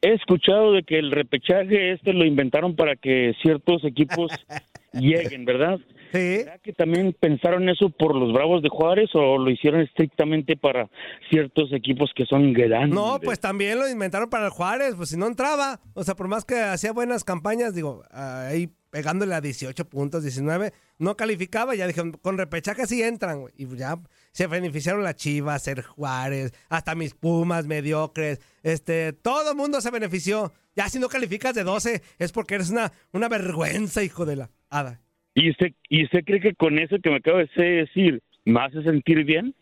He 0.01 0.13
escuchado 0.13 0.73
de 0.73 0.83
que 0.83 0.97
el 0.97 1.11
repechaje 1.11 1.91
este 1.91 2.13
lo 2.13 2.25
inventaron 2.25 2.75
para 2.75 2.95
que 2.95 3.33
ciertos 3.41 3.83
equipos 3.83 4.31
lleguen, 4.93 5.45
¿verdad? 5.45 5.79
Sí. 6.11 6.39
¿Será 6.39 6.57
que 6.57 6.73
también 6.73 7.15
pensaron 7.19 7.69
eso 7.69 7.91
por 7.91 8.15
los 8.15 8.33
Bravos 8.33 8.63
de 8.63 8.69
Juárez 8.69 9.11
o 9.13 9.37
lo 9.37 9.51
hicieron 9.51 9.81
estrictamente 9.81 10.57
para 10.57 10.89
ciertos 11.29 11.71
equipos 11.71 12.09
que 12.15 12.25
son 12.25 12.51
grandes? 12.51 12.95
No, 12.95 13.19
pues 13.23 13.39
también 13.39 13.77
lo 13.77 13.87
inventaron 13.87 14.27
para 14.27 14.45
el 14.45 14.49
Juárez, 14.49 14.95
pues 14.95 15.09
si 15.09 15.17
no 15.17 15.27
entraba, 15.27 15.79
o 15.93 16.03
sea, 16.03 16.15
por 16.15 16.27
más 16.27 16.45
que 16.45 16.59
hacía 16.59 16.93
buenas 16.93 17.23
campañas, 17.23 17.75
digo, 17.75 18.01
ahí 18.09 18.71
pegándole 18.89 19.35
a 19.35 19.41
18 19.41 19.85
puntos, 19.85 20.23
19, 20.23 20.73
no 20.97 21.15
calificaba, 21.15 21.75
ya 21.75 21.85
dijeron, 21.85 22.13
con 22.13 22.39
repechaje 22.39 22.87
sí 22.87 23.03
entran, 23.03 23.41
güey, 23.41 23.53
y 23.55 23.67
ya 23.75 23.99
se 24.31 24.47
beneficiaron 24.47 25.03
las 25.03 25.15
Chivas, 25.15 25.67
el 25.67 25.81
Juárez, 25.81 26.53
hasta 26.69 26.95
mis 26.95 27.13
Pumas 27.13 27.65
mediocres, 27.65 28.39
este, 28.63 29.13
todo 29.13 29.51
el 29.51 29.57
mundo 29.57 29.81
se 29.81 29.91
benefició. 29.91 30.53
Ya 30.75 30.87
si 30.87 30.99
no 30.99 31.09
calificas 31.09 31.53
de 31.53 31.63
12 31.63 32.01
es 32.19 32.31
porque 32.31 32.55
eres 32.55 32.69
una, 32.69 32.91
una 33.11 33.27
vergüenza, 33.27 34.03
hijo 34.03 34.25
de 34.25 34.35
la 34.35 34.49
hada. 34.69 35.01
¿Y 35.33 35.49
usted, 35.51 35.73
¿Y 35.89 36.05
usted 36.05 36.23
cree 36.25 36.41
que 36.41 36.53
con 36.55 36.79
eso 36.79 36.97
que 37.01 37.09
me 37.09 37.17
acaba 37.17 37.39
de 37.39 37.63
decir 37.63 38.21
me 38.45 38.61
hace 38.61 38.83
sentir 38.83 39.23
bien? 39.25 39.53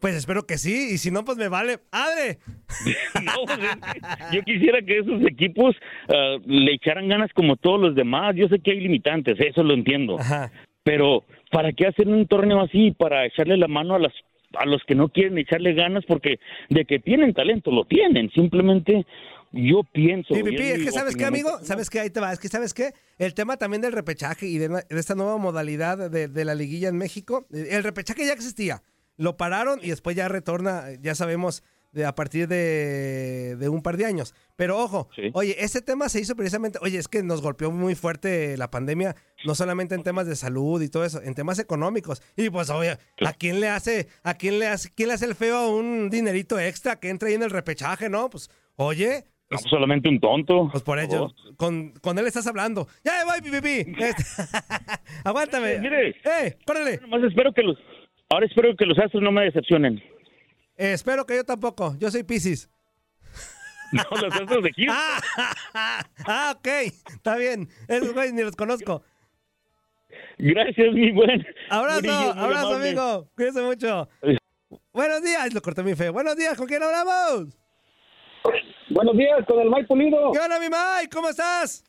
Pues 0.00 0.14
espero 0.14 0.46
que 0.46 0.58
sí, 0.58 0.90
y 0.92 0.98
si 0.98 1.10
no, 1.10 1.24
pues 1.24 1.38
me 1.38 1.48
vale. 1.48 1.78
¡Adre! 1.90 2.38
No, 3.24 3.32
pues 3.46 3.58
yo 4.32 4.42
quisiera 4.42 4.80
que 4.82 4.98
esos 4.98 5.20
equipos 5.22 5.74
ah, 6.08 6.36
le 6.46 6.74
echaran 6.74 7.08
ganas 7.08 7.32
como 7.34 7.56
todos 7.56 7.80
los 7.80 7.94
demás. 7.96 8.36
Yo 8.36 8.46
sé 8.48 8.60
que 8.60 8.70
hay 8.70 8.80
limitantes, 8.80 9.36
eso 9.40 9.62
lo 9.64 9.74
entiendo. 9.74 10.16
Pero 10.88 11.22
¿para 11.52 11.74
qué 11.74 11.86
hacer 11.86 12.08
un 12.08 12.26
torneo 12.26 12.62
así? 12.62 12.92
Para 12.92 13.26
echarle 13.26 13.58
la 13.58 13.68
mano 13.68 13.94
a 13.94 13.98
las 13.98 14.12
a 14.54 14.64
los 14.64 14.82
que 14.84 14.94
no 14.94 15.10
quieren 15.10 15.36
echarle 15.36 15.74
ganas 15.74 16.02
porque 16.08 16.40
de 16.70 16.86
que 16.86 16.98
tienen 16.98 17.34
talento 17.34 17.70
lo 17.70 17.84
tienen, 17.84 18.30
simplemente 18.30 19.04
yo 19.52 19.82
pienso. 19.92 20.32
Pi, 20.32 20.40
y 20.40 20.42
pi, 20.44 20.56
pi, 20.56 20.62
es 20.62 20.84
que 20.84 20.90
sabes 20.90 21.14
qué, 21.14 21.26
amigo, 21.26 21.50
sabes 21.60 21.90
qué, 21.90 22.00
ahí 22.00 22.08
te 22.08 22.20
va, 22.20 22.32
es 22.32 22.38
que 22.38 22.48
sabes 22.48 22.72
qué, 22.72 22.92
el 23.18 23.34
tema 23.34 23.58
también 23.58 23.82
del 23.82 23.92
repechaje 23.92 24.46
y 24.46 24.56
de, 24.56 24.68
de 24.68 24.84
esta 24.98 25.14
nueva 25.14 25.36
modalidad 25.36 26.10
de, 26.10 26.28
de 26.28 26.44
la 26.46 26.54
liguilla 26.54 26.88
en 26.88 26.96
México, 26.96 27.46
el 27.52 27.84
repechaje 27.84 28.24
ya 28.24 28.32
existía, 28.32 28.80
lo 29.18 29.36
pararon 29.36 29.80
y 29.82 29.90
después 29.90 30.16
ya 30.16 30.28
retorna, 30.28 30.84
ya 31.02 31.14
sabemos, 31.14 31.62
de, 31.92 32.04
a 32.04 32.14
partir 32.14 32.48
de, 32.48 33.56
de 33.58 33.68
un 33.68 33.82
par 33.82 33.96
de 33.96 34.04
años. 34.06 34.34
Pero 34.56 34.76
ojo, 34.78 35.08
oye, 35.32 35.56
ese 35.62 35.80
tema 35.80 36.08
se 36.08 36.20
hizo 36.20 36.34
precisamente, 36.36 36.78
oye, 36.82 36.98
es 36.98 37.08
que 37.08 37.22
nos 37.22 37.40
golpeó 37.42 37.70
muy 37.70 37.94
fuerte 37.94 38.56
la 38.56 38.70
pandemia, 38.70 39.14
no 39.46 39.54
solamente 39.54 39.94
en 39.94 40.02
temas 40.02 40.26
de 40.26 40.36
salud 40.36 40.82
y 40.82 40.88
todo 40.88 41.04
eso, 41.04 41.22
en 41.22 41.34
temas 41.34 41.58
económicos. 41.58 42.22
Y 42.36 42.50
pues, 42.50 42.70
oye, 42.70 42.98
¿a 43.24 43.32
quién 43.32 43.60
le 43.60 43.68
hace, 43.68 44.08
a 44.22 44.34
quién 44.34 44.58
le 44.58 44.66
hace, 44.66 44.90
quién 44.94 45.08
le 45.08 45.14
hace 45.14 45.26
el 45.26 45.34
feo 45.34 45.56
a 45.56 45.68
un 45.68 46.10
dinerito 46.10 46.58
extra 46.58 46.96
que 47.00 47.08
entra 47.10 47.28
ahí 47.28 47.34
en 47.34 47.42
el 47.42 47.50
repechaje, 47.50 48.08
no? 48.10 48.28
Pues, 48.30 48.50
oye, 48.76 49.24
No, 49.50 49.56
pues, 49.58 49.62
solamente 49.70 50.08
un 50.08 50.20
tonto. 50.20 50.68
pues 50.70 50.82
por 50.82 50.98
ello, 50.98 51.32
con, 51.56 51.92
con 52.02 52.18
él 52.18 52.26
estás 52.26 52.46
hablando. 52.46 52.86
Ya 53.04 53.24
voy, 53.24 53.40
pipipi. 53.40 53.92
Este- 54.04 54.24
Aguántame. 55.24 55.78
Mire. 55.78 56.10
¡Eh, 56.24 56.58
córrele! 56.66 56.98
Nomás 57.00 57.22
espero 57.24 57.52
que 57.52 57.62
los, 57.62 57.76
ahora 58.30 58.46
espero 58.46 58.74
que 58.76 58.84
los 58.86 58.98
astros 58.98 59.22
no 59.22 59.32
me 59.32 59.44
decepcionen. 59.44 60.02
Eh, 60.78 60.92
espero 60.92 61.26
que 61.26 61.34
yo 61.34 61.44
tampoco. 61.44 61.96
Yo 61.98 62.10
soy 62.10 62.22
Piscis. 62.22 62.70
No, 63.90 64.02
los 64.10 64.34
astros 64.34 64.62
de 64.64 64.70
Houston. 64.76 64.94
ah, 66.26 66.54
ok. 66.54 66.68
Está 67.10 67.36
bien. 67.36 67.70
Esos 67.88 68.12
güeyes 68.12 68.34
ni 68.34 68.42
los 68.42 68.54
conozco. 68.54 69.02
Gracias, 70.36 70.92
mi 70.92 71.10
buen. 71.10 71.42
Abrazo, 71.70 72.02
Murillo, 72.02 72.30
abrazo, 72.32 72.66
amable. 72.68 72.88
amigo. 72.88 73.28
Cuídense 73.34 73.62
mucho. 73.62 74.08
Buenos 74.92 75.22
días. 75.22 75.54
Lo 75.54 75.62
corté 75.62 75.82
muy 75.82 75.94
feo. 75.94 76.12
Buenos 76.12 76.36
días. 76.36 76.54
¿Con 76.58 76.66
quién 76.66 76.82
hablamos? 76.82 77.56
Buenos 78.90 79.16
días, 79.16 79.46
con 79.46 79.58
el 79.58 79.70
Mike 79.70 79.86
Pulido. 79.86 80.32
¿Qué 80.32 80.38
onda, 80.38 80.58
mi 80.60 80.66
Mike? 80.66 81.08
¿Cómo 81.10 81.30
estás? 81.30 81.82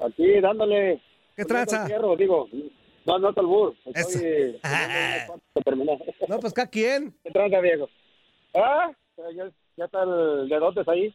Aquí 0.00 0.38
dándole. 0.40 1.00
¿Qué 1.34 1.44
tranza? 1.46 1.86
digo, 2.18 2.48
no, 3.06 3.18
no 3.18 3.30
es 3.30 3.38
albur. 3.38 3.74
Estoy 3.94 4.22
eh, 4.24 4.60
terminar. 5.64 5.98
No, 6.28 6.38
pues 6.38 6.52
cada 6.52 6.68
quien. 6.68 7.14
¿Qué 7.22 7.30
tranza, 7.30 7.60
viejo? 7.60 7.88
Ah, 8.54 8.90
ya, 9.34 9.50
ya 9.76 9.84
está 9.84 10.02
el 10.02 10.48
dedotes 10.48 10.88
ahí. 10.88 11.14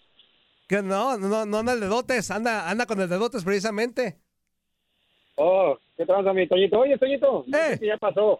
Que 0.67 0.81
no, 0.83 1.17
no, 1.17 1.45
no 1.45 1.57
anda 1.57 1.73
el 1.73 1.79
dedotes. 1.79 2.29
Anda, 2.29 2.69
anda 2.69 2.85
con 2.85 3.01
el 3.01 3.09
dedotes 3.09 3.43
precisamente. 3.43 4.19
Oh, 5.35 5.77
¿qué 5.97 6.05
tranza, 6.05 6.33
mi 6.33 6.47
Toñito? 6.47 6.79
Oye, 6.79 6.97
Toñito, 6.97 7.45
si 7.79 7.85
ya 7.87 7.97
pasó. 7.97 8.39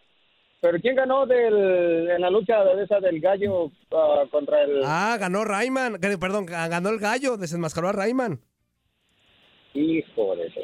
Pero 0.61 0.77
¿quién 0.79 0.95
ganó 0.95 1.25
del, 1.25 2.09
en 2.09 2.21
la 2.21 2.29
lucha 2.29 2.63
de 2.65 2.83
esa 2.83 2.99
del 2.99 3.21
gallo 3.21 3.71
ah, 3.91 4.25
contra 4.29 4.61
el... 4.63 4.81
Ah, 4.83 5.15
ganó 5.17 5.45
Rayman. 5.45 5.97
Perdón, 6.19 6.45
ganó 6.45 6.89
el 6.89 6.99
gallo. 6.99 7.37
Desenmascaró 7.37 7.87
a 7.87 7.93
Rayman. 7.93 8.41
Hijo 9.73 10.35
de 10.35 10.47
eso. 10.47 10.59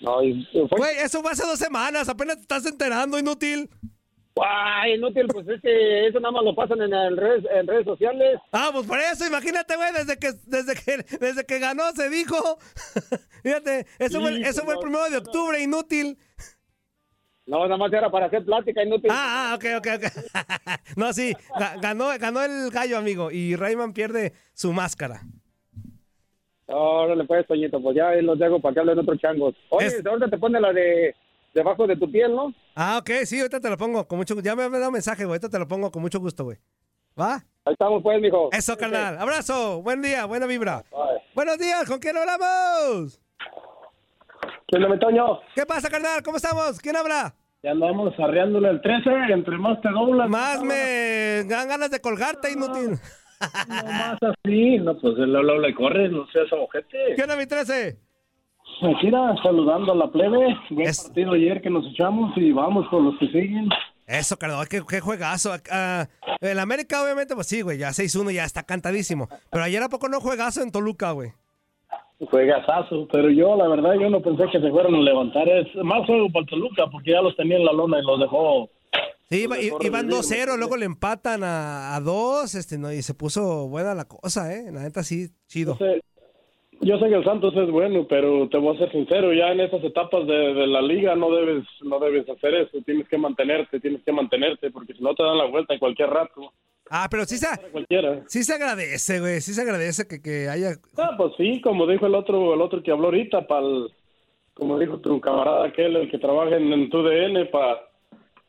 No, 0.00 0.22
y 0.22 0.46
fue... 0.52 0.78
Güey, 0.78 0.96
eso 0.98 1.20
fue 1.22 1.32
hace 1.32 1.44
dos 1.46 1.58
semanas. 1.58 2.08
Apenas 2.08 2.36
te 2.36 2.42
estás 2.42 2.64
enterando, 2.66 3.18
inútil. 3.18 3.68
Ay, 4.42 4.94
inútil, 4.94 5.26
pues 5.26 5.46
es 5.48 5.60
que 5.60 6.06
eso 6.06 6.18
nada 6.20 6.32
más 6.32 6.44
lo 6.44 6.54
pasan 6.54 6.80
en, 6.80 6.94
el 6.94 7.16
redes, 7.16 7.44
en 7.52 7.66
redes 7.66 7.84
sociales. 7.84 8.38
Ah, 8.52 8.70
pues 8.72 8.86
por 8.86 8.98
eso, 8.98 9.26
imagínate, 9.26 9.76
güey, 9.76 9.92
desde 9.92 10.16
que, 10.18 10.32
desde 10.46 10.74
que, 10.74 11.04
desde 11.18 11.44
que 11.44 11.58
ganó 11.58 11.90
se 11.92 12.08
dijo. 12.08 12.58
Fíjate, 13.42 13.86
eso, 13.98 14.20
fue, 14.20 14.30
el- 14.30 14.44
eso 14.44 14.62
fue 14.64 14.74
el 14.74 14.80
primero 14.80 15.10
de 15.10 15.16
octubre, 15.18 15.60
inútil. 15.60 16.16
No, 17.46 17.64
nada 17.64 17.76
más 17.76 17.92
era 17.92 18.10
para 18.10 18.26
hacer 18.26 18.44
plática 18.44 18.82
inútil. 18.82 19.10
Ah, 19.12 19.50
ah, 19.50 19.54
ok, 19.56 19.64
ok, 19.78 19.86
ok. 19.96 20.04
no, 20.96 21.12
sí, 21.12 21.34
ga- 21.58 21.80
ganó, 21.82 22.08
ganó 22.18 22.42
el 22.42 22.70
gallo, 22.70 22.96
amigo, 22.96 23.30
y 23.30 23.56
Rayman 23.56 23.92
pierde 23.92 24.32
su 24.54 24.72
máscara. 24.72 25.22
Órale, 26.72 27.24
pues, 27.24 27.46
Toñito, 27.46 27.82
pues 27.82 27.96
ya 27.96 28.12
los 28.22 28.38
dejo 28.38 28.60
para 28.60 28.74
que 28.74 28.80
hablen 28.80 28.98
otros 28.98 29.18
changos. 29.18 29.54
Oye, 29.70 29.88
ahorita 30.04 30.28
te 30.28 30.38
pone 30.38 30.60
la 30.60 30.72
de 30.72 31.14
debajo 31.52 31.86
de 31.86 31.96
tu 31.96 32.10
piel, 32.10 32.34
¿no? 32.34 32.54
Ah, 32.76 32.98
ok, 33.00 33.10
sí, 33.24 33.38
ahorita 33.40 33.60
te 33.60 33.68
lo 33.68 33.76
pongo 33.76 34.06
con 34.06 34.18
mucho 34.18 34.34
gusto. 34.34 34.48
Ya 34.48 34.54
me 34.54 34.62
ha 34.62 34.68
dado 34.68 34.86
un 34.86 34.92
mensaje, 34.92 35.24
güey, 35.24 35.34
ahorita 35.34 35.48
te 35.48 35.58
lo 35.58 35.66
pongo 35.66 35.90
con 35.90 36.00
mucho 36.02 36.20
gusto, 36.20 36.44
güey. 36.44 36.58
¿Va? 37.18 37.34
Ahí 37.64 37.72
estamos, 37.72 38.02
pues, 38.02 38.20
mijo. 38.20 38.50
Eso, 38.52 38.76
carnal. 38.76 39.18
Abrazo, 39.18 39.82
buen 39.82 40.00
día, 40.00 40.26
buena 40.26 40.46
vibra. 40.46 40.84
Buenos 41.34 41.58
días, 41.58 41.84
¿con 41.88 41.98
quién 41.98 42.16
hablamos? 42.16 43.20
¿Qué 44.68 44.76
onda, 44.76 44.88
mi 44.88 44.98
Toño? 44.98 45.40
¿Qué 45.54 45.66
pasa, 45.66 45.90
carnal? 45.90 46.22
¿Cómo 46.22 46.36
estamos? 46.36 46.78
¿Quién 46.78 46.96
habla? 46.96 47.34
Ya 47.62 47.72
andamos 47.72 48.14
arreándole 48.18 48.70
el 48.70 48.80
13, 48.80 49.10
entre 49.32 49.58
más 49.58 49.80
te 49.82 49.90
doblas. 49.90 50.30
Más 50.30 50.62
me 50.62 51.44
dan 51.44 51.68
ganas 51.68 51.90
de 51.90 52.00
colgarte, 52.00 52.50
inútil. 52.52 52.98
No 53.68 53.90
más 53.90 54.18
así, 54.22 54.78
no, 54.78 54.96
pues 54.98 55.18
el 55.18 55.34
habla 55.34 55.58
le 55.58 55.74
corre, 55.74 56.08
no 56.08 56.26
seas 56.28 56.52
ojete. 56.52 57.14
¿Qué 57.16 57.22
onda, 57.22 57.36
mi 57.36 57.46
13? 57.46 57.98
Aquí 58.82 59.08
era 59.08 59.34
saludando 59.42 59.92
a 59.92 59.96
la 59.96 60.08
plebe, 60.08 60.56
buen 60.70 60.90
partido 61.04 61.32
ayer 61.32 61.60
que 61.60 61.70
nos 61.70 61.86
echamos 61.86 62.32
y 62.36 62.52
vamos 62.52 62.88
con 62.88 63.04
los 63.04 63.18
que 63.18 63.26
siguen. 63.26 63.68
Eso, 64.06 64.36
carnal, 64.38 64.68
qué, 64.68 64.82
qué 64.88 65.00
juegazo. 65.00 65.52
Ah, 65.70 66.06
el 66.40 66.58
América, 66.58 67.02
obviamente, 67.02 67.34
pues 67.34 67.46
sí, 67.46 67.62
güey, 67.62 67.78
ya 67.78 67.90
6-1 67.90 68.32
ya 68.32 68.44
está 68.44 68.64
cantadísimo. 68.64 69.28
Pero 69.50 69.64
ayer 69.64 69.82
a 69.82 69.88
poco 69.88 70.08
no 70.08 70.20
juegazo 70.20 70.62
en 70.62 70.72
Toluca, 70.72 71.12
güey. 71.12 71.30
Fue 72.30 72.44
gasazo, 72.44 73.08
pero 73.10 73.30
yo 73.30 73.56
la 73.56 73.66
verdad 73.68 73.94
yo 73.94 74.10
no 74.10 74.20
pensé 74.20 74.44
que 74.50 74.60
se 74.60 74.70
fueran 74.70 74.94
a 74.94 74.98
levantar. 74.98 75.48
Es 75.48 75.74
más 75.76 76.04
juego 76.06 76.30
para 76.30 76.46
Toluca 76.46 76.86
porque 76.90 77.12
ya 77.12 77.22
los 77.22 77.36
tenía 77.36 77.56
en 77.56 77.64
la 77.64 77.72
lona 77.72 77.98
y 77.98 78.02
los 78.02 78.20
dejó. 78.20 78.68
Sí, 79.30 79.42
iba- 79.44 79.58
iban 79.60 79.80
revivir, 80.08 80.16
2-0, 80.16 80.56
luego 80.58 80.76
le 80.76 80.86
empatan 80.86 81.42
a 81.44 81.98
2, 82.02 82.54
este, 82.56 82.78
no, 82.78 82.92
y 82.92 83.00
se 83.02 83.14
puso 83.14 83.68
buena 83.68 83.94
la 83.94 84.06
cosa, 84.06 84.52
¿eh? 84.54 84.70
La 84.72 84.82
neta 84.82 85.02
sí, 85.04 85.28
chido. 85.46 85.78
Yo 85.78 85.86
sé, 85.86 86.00
yo 86.80 86.98
sé 86.98 87.08
que 87.08 87.14
el 87.14 87.24
Santos 87.24 87.54
es 87.56 87.70
bueno, 87.70 88.06
pero 88.08 88.48
te 88.48 88.58
voy 88.58 88.74
a 88.74 88.78
ser 88.80 88.90
sincero, 88.90 89.32
ya 89.32 89.52
en 89.52 89.60
estas 89.60 89.84
etapas 89.84 90.26
de, 90.26 90.34
de 90.34 90.66
la 90.66 90.82
liga 90.82 91.14
no 91.14 91.30
debes 91.30 91.64
no 91.82 91.98
debes 92.00 92.28
hacer 92.28 92.54
eso, 92.54 92.78
tienes 92.84 93.06
que 93.08 93.18
mantenerte, 93.18 93.78
tienes 93.80 94.02
que 94.02 94.12
mantenerte, 94.12 94.70
porque 94.70 94.94
si 94.94 95.02
no 95.02 95.14
te 95.14 95.22
dan 95.22 95.38
la 95.38 95.46
vuelta 95.46 95.74
en 95.74 95.78
cualquier 95.80 96.10
rato. 96.10 96.52
Ah, 96.90 97.06
pero 97.08 97.24
sí 97.24 97.36
se, 97.38 97.46
sí 98.26 98.42
se 98.42 98.54
agradece, 98.54 99.20
güey, 99.20 99.40
sí 99.40 99.54
se 99.54 99.60
agradece 99.62 100.08
que, 100.08 100.20
que 100.20 100.48
haya... 100.48 100.72
Ah, 100.96 101.12
pues 101.16 101.34
sí, 101.36 101.60
como 101.60 101.86
dijo 101.86 102.04
el 102.06 102.16
otro 102.16 102.52
el 102.54 102.60
otro 102.60 102.82
que 102.82 102.90
habló 102.90 103.06
ahorita, 103.06 103.46
para 103.46 103.64
como 104.54 104.76
dijo 104.76 104.98
tu 104.98 105.20
camarada 105.20 105.66
aquel, 105.66 105.94
el 105.94 106.10
que 106.10 106.18
trabaja 106.18 106.56
en, 106.56 106.72
en 106.72 106.90
tu 106.90 107.00
DN, 107.04 107.46
para 107.46 107.80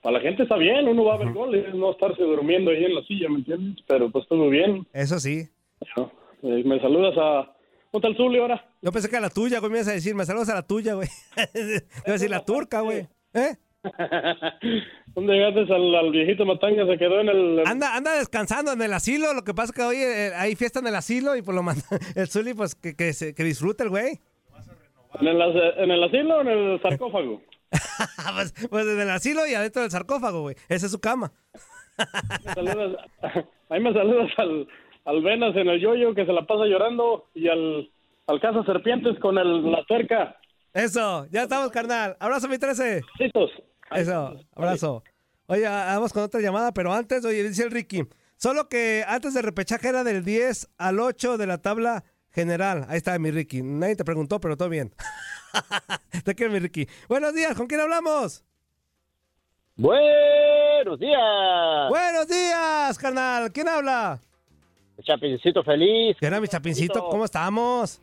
la 0.09 0.19
gente 0.19 0.43
está 0.43 0.55
bien, 0.57 0.87
uno 0.87 1.03
va 1.03 1.13
a 1.13 1.17
ver 1.17 1.31
goles, 1.31 1.75
no 1.75 1.91
estarse 1.91 2.23
durmiendo 2.23 2.71
ahí 2.71 2.83
en 2.85 2.95
la 2.95 3.03
silla, 3.03 3.29
¿me 3.29 3.35
entiendes? 3.35 3.83
Pero 3.87 4.09
pues 4.09 4.27
todo 4.27 4.49
bien. 4.49 4.87
Eso 4.93 5.19
sí. 5.19 5.47
Eh, 6.43 6.63
me 6.65 6.79
saludas 6.79 7.13
a... 7.17 7.53
¿Dónde 7.91 8.07
está 8.07 8.07
el 8.07 8.15
Zuli 8.15 8.39
ahora? 8.39 8.65
Yo 8.81 8.91
pensé 8.91 9.09
que 9.09 9.17
a 9.17 9.21
la 9.21 9.29
tuya, 9.29 9.59
güey, 9.59 9.71
me 9.71 9.77
ibas 9.79 9.89
a 9.89 9.93
decir, 9.93 10.15
me 10.15 10.25
saludas 10.25 10.49
a 10.49 10.55
la 10.55 10.65
tuya, 10.65 10.93
güey. 10.95 11.09
A 12.07 12.11
decir 12.11 12.29
la 12.29 12.43
turca, 12.43 12.79
güey. 12.81 13.07
¿Eh? 13.33 13.55
¿Dónde 15.07 15.33
llegaste 15.33 15.73
al, 15.73 15.95
al 15.95 16.11
viejito 16.11 16.45
Matanga? 16.45 16.85
Se 16.87 16.97
quedó 16.97 17.19
en 17.19 17.29
el... 17.29 17.63
Anda, 17.65 17.95
anda 17.95 18.17
descansando 18.17 18.71
en 18.71 18.81
el 18.81 18.93
asilo, 18.93 19.33
lo 19.33 19.43
que 19.43 19.53
pasa 19.53 19.71
es 19.71 19.71
que 19.73 19.81
hoy 19.83 19.97
eh, 19.97 20.31
hay 20.35 20.55
fiesta 20.55 20.79
en 20.79 20.87
el 20.87 20.95
asilo 20.95 21.35
y 21.35 21.41
pues 21.41 21.53
lo 21.53 21.63
manda 21.63 21.83
el 22.15 22.27
Zuli, 22.27 22.53
pues 22.53 22.75
que, 22.75 22.95
que, 22.95 23.11
que 23.35 23.43
disfrute 23.43 23.83
el 23.83 23.89
güey. 23.89 24.19
¿En 25.19 25.27
el, 25.27 25.41
¿En 25.77 25.91
el 25.91 26.03
asilo 26.03 26.37
o 26.37 26.41
en 26.41 26.47
el 26.47 26.81
sarcófago? 26.81 27.41
pues, 28.35 28.53
pues 28.69 28.87
en 28.87 28.99
el 28.99 29.09
asilo 29.09 29.45
y 29.47 29.53
adentro 29.53 29.81
del 29.81 29.91
sarcófago, 29.91 30.41
güey. 30.41 30.55
Esa 30.69 30.85
es 30.85 30.91
su 30.91 30.99
cama. 30.99 31.31
Me 32.45 32.53
saludas- 32.53 32.97
ahí 33.69 33.79
me 33.79 33.93
saludas 33.93 34.31
al, 34.37 34.67
al 35.05 35.21
Venas 35.23 35.55
en 35.55 35.67
el 35.67 35.79
yoyo 35.79 36.13
que 36.15 36.25
se 36.25 36.33
la 36.33 36.45
pasa 36.45 36.65
llorando 36.65 37.29
y 37.35 37.47
al, 37.47 37.89
al 38.27 38.39
Casa 38.41 38.63
Serpientes 38.65 39.19
con 39.19 39.37
el, 39.37 39.71
la 39.71 39.83
cerca. 39.87 40.35
Eso, 40.73 41.27
ya 41.31 41.43
estamos, 41.43 41.69
carnal. 41.71 42.15
Abrazo, 42.19 42.47
mi 42.47 42.57
13. 42.57 43.01
Eso, 43.91 44.35
abrazo. 44.55 45.03
Oye, 45.47 45.63
vamos 45.67 46.13
con 46.13 46.23
otra 46.23 46.39
llamada, 46.39 46.71
pero 46.73 46.93
antes, 46.93 47.25
oye, 47.25 47.43
dice 47.43 47.63
el 47.63 47.71
Ricky. 47.71 48.03
Solo 48.37 48.69
que 48.69 49.03
antes 49.07 49.33
del 49.33 49.43
repechaje 49.43 49.89
era 49.89 50.03
del 50.03 50.23
10 50.23 50.69
al 50.77 50.99
8 50.99 51.37
de 51.37 51.45
la 51.45 51.57
tabla 51.61 52.03
general. 52.31 52.85
Ahí 52.87 52.97
está 52.97 53.19
mi 53.19 53.29
Ricky. 53.31 53.61
Nadie 53.61 53.95
te 53.97 54.05
preguntó, 54.05 54.39
pero 54.39 54.55
todo 54.57 54.69
bien. 54.69 54.93
mi 56.49 56.59
Ricky. 56.59 56.87
Buenos 57.07 57.33
días, 57.33 57.55
¿con 57.55 57.67
quién 57.67 57.81
hablamos? 57.81 58.43
Buenos 59.75 60.99
días. 60.99 61.89
Buenos 61.89 62.27
días, 62.27 62.97
carnal. 62.97 63.51
¿Quién 63.51 63.67
habla? 63.67 64.19
Chapincito 65.01 65.63
feliz. 65.63 66.15
¿Qué 66.19 66.27
era 66.27 66.39
mi 66.39 66.47
chapincito? 66.47 67.09
¿Cómo 67.09 67.25
estamos? 67.25 68.01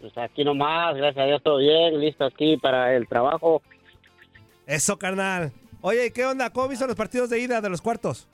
Pues 0.00 0.16
aquí 0.18 0.44
nomás, 0.44 0.96
gracias 0.96 1.22
a 1.22 1.26
Dios, 1.26 1.42
todo 1.42 1.58
bien, 1.58 2.00
listo 2.00 2.24
aquí 2.24 2.56
para 2.56 2.94
el 2.94 3.08
trabajo. 3.08 3.62
Eso, 4.66 4.98
carnal. 4.98 5.52
Oye, 5.80 6.06
¿y 6.06 6.10
¿qué 6.10 6.24
onda? 6.24 6.50
¿Cómo 6.50 6.68
viste 6.68 6.86
los 6.86 6.96
partidos 6.96 7.30
de 7.30 7.40
ida 7.40 7.60
de 7.60 7.68
los 7.68 7.80
cuartos? 7.80 8.28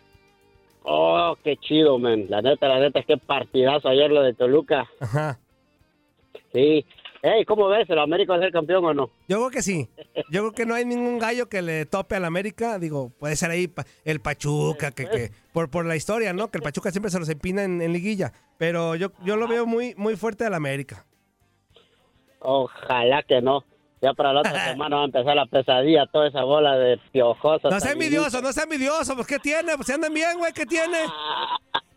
Oh, 0.82 1.36
qué 1.42 1.56
chido, 1.56 1.98
man. 1.98 2.26
La 2.28 2.40
neta, 2.40 2.68
la 2.68 2.80
neta, 2.80 3.02
qué 3.02 3.16
partidazo 3.16 3.88
ayer 3.88 4.10
lo 4.10 4.22
de 4.22 4.34
Toluca. 4.34 4.86
Ajá. 5.00 5.38
Sí, 6.52 6.86
Hey, 7.22 7.44
¿cómo 7.44 7.68
ves? 7.68 7.88
¿El 7.90 7.98
América 7.98 8.32
va 8.32 8.38
a 8.38 8.42
ser 8.42 8.52
campeón 8.52 8.84
o 8.84 8.94
no? 8.94 9.10
Yo 9.26 9.38
creo 9.38 9.50
que 9.50 9.62
sí. 9.62 9.88
Yo 10.30 10.42
creo 10.42 10.52
que 10.52 10.66
no 10.66 10.74
hay 10.74 10.84
ningún 10.84 11.18
gallo 11.18 11.48
que 11.48 11.62
le 11.62 11.84
tope 11.84 12.14
al 12.14 12.24
América. 12.24 12.78
Digo, 12.78 13.10
puede 13.18 13.34
ser 13.34 13.50
ahí 13.50 13.72
el 14.04 14.20
Pachuca, 14.20 14.92
que, 14.92 15.08
que 15.08 15.32
por, 15.52 15.68
por 15.68 15.84
la 15.84 15.96
historia, 15.96 16.32
¿no? 16.32 16.48
Que 16.50 16.58
el 16.58 16.62
Pachuca 16.62 16.90
siempre 16.92 17.10
se 17.10 17.18
los 17.18 17.28
empina 17.28 17.64
en, 17.64 17.82
en 17.82 17.92
liguilla. 17.92 18.32
Pero 18.56 18.94
yo, 18.94 19.12
yo 19.24 19.36
lo 19.36 19.48
veo 19.48 19.66
muy, 19.66 19.94
muy 19.96 20.16
fuerte 20.16 20.44
al 20.44 20.54
América. 20.54 21.06
Ojalá 22.40 23.22
que 23.24 23.42
no. 23.42 23.64
Ya 24.00 24.14
para 24.14 24.32
la 24.32 24.40
otra 24.40 24.64
semana 24.70 24.96
va 24.96 25.02
a 25.02 25.06
empezar 25.06 25.34
la 25.34 25.46
pesadilla, 25.46 26.06
toda 26.06 26.28
esa 26.28 26.44
bola 26.44 26.76
de 26.76 26.98
piojosos. 27.10 27.70
No 27.70 27.80
sea 27.80 27.92
envidioso, 27.92 28.40
no 28.40 28.52
sea 28.52 28.62
envidioso. 28.62 29.16
Pues, 29.16 29.26
¿qué 29.26 29.38
tiene? 29.40 29.74
Pues, 29.74 29.86
si 29.86 29.92
andan 29.92 30.14
bien, 30.14 30.38
güey, 30.38 30.52
¿qué 30.52 30.66
tiene? 30.66 30.98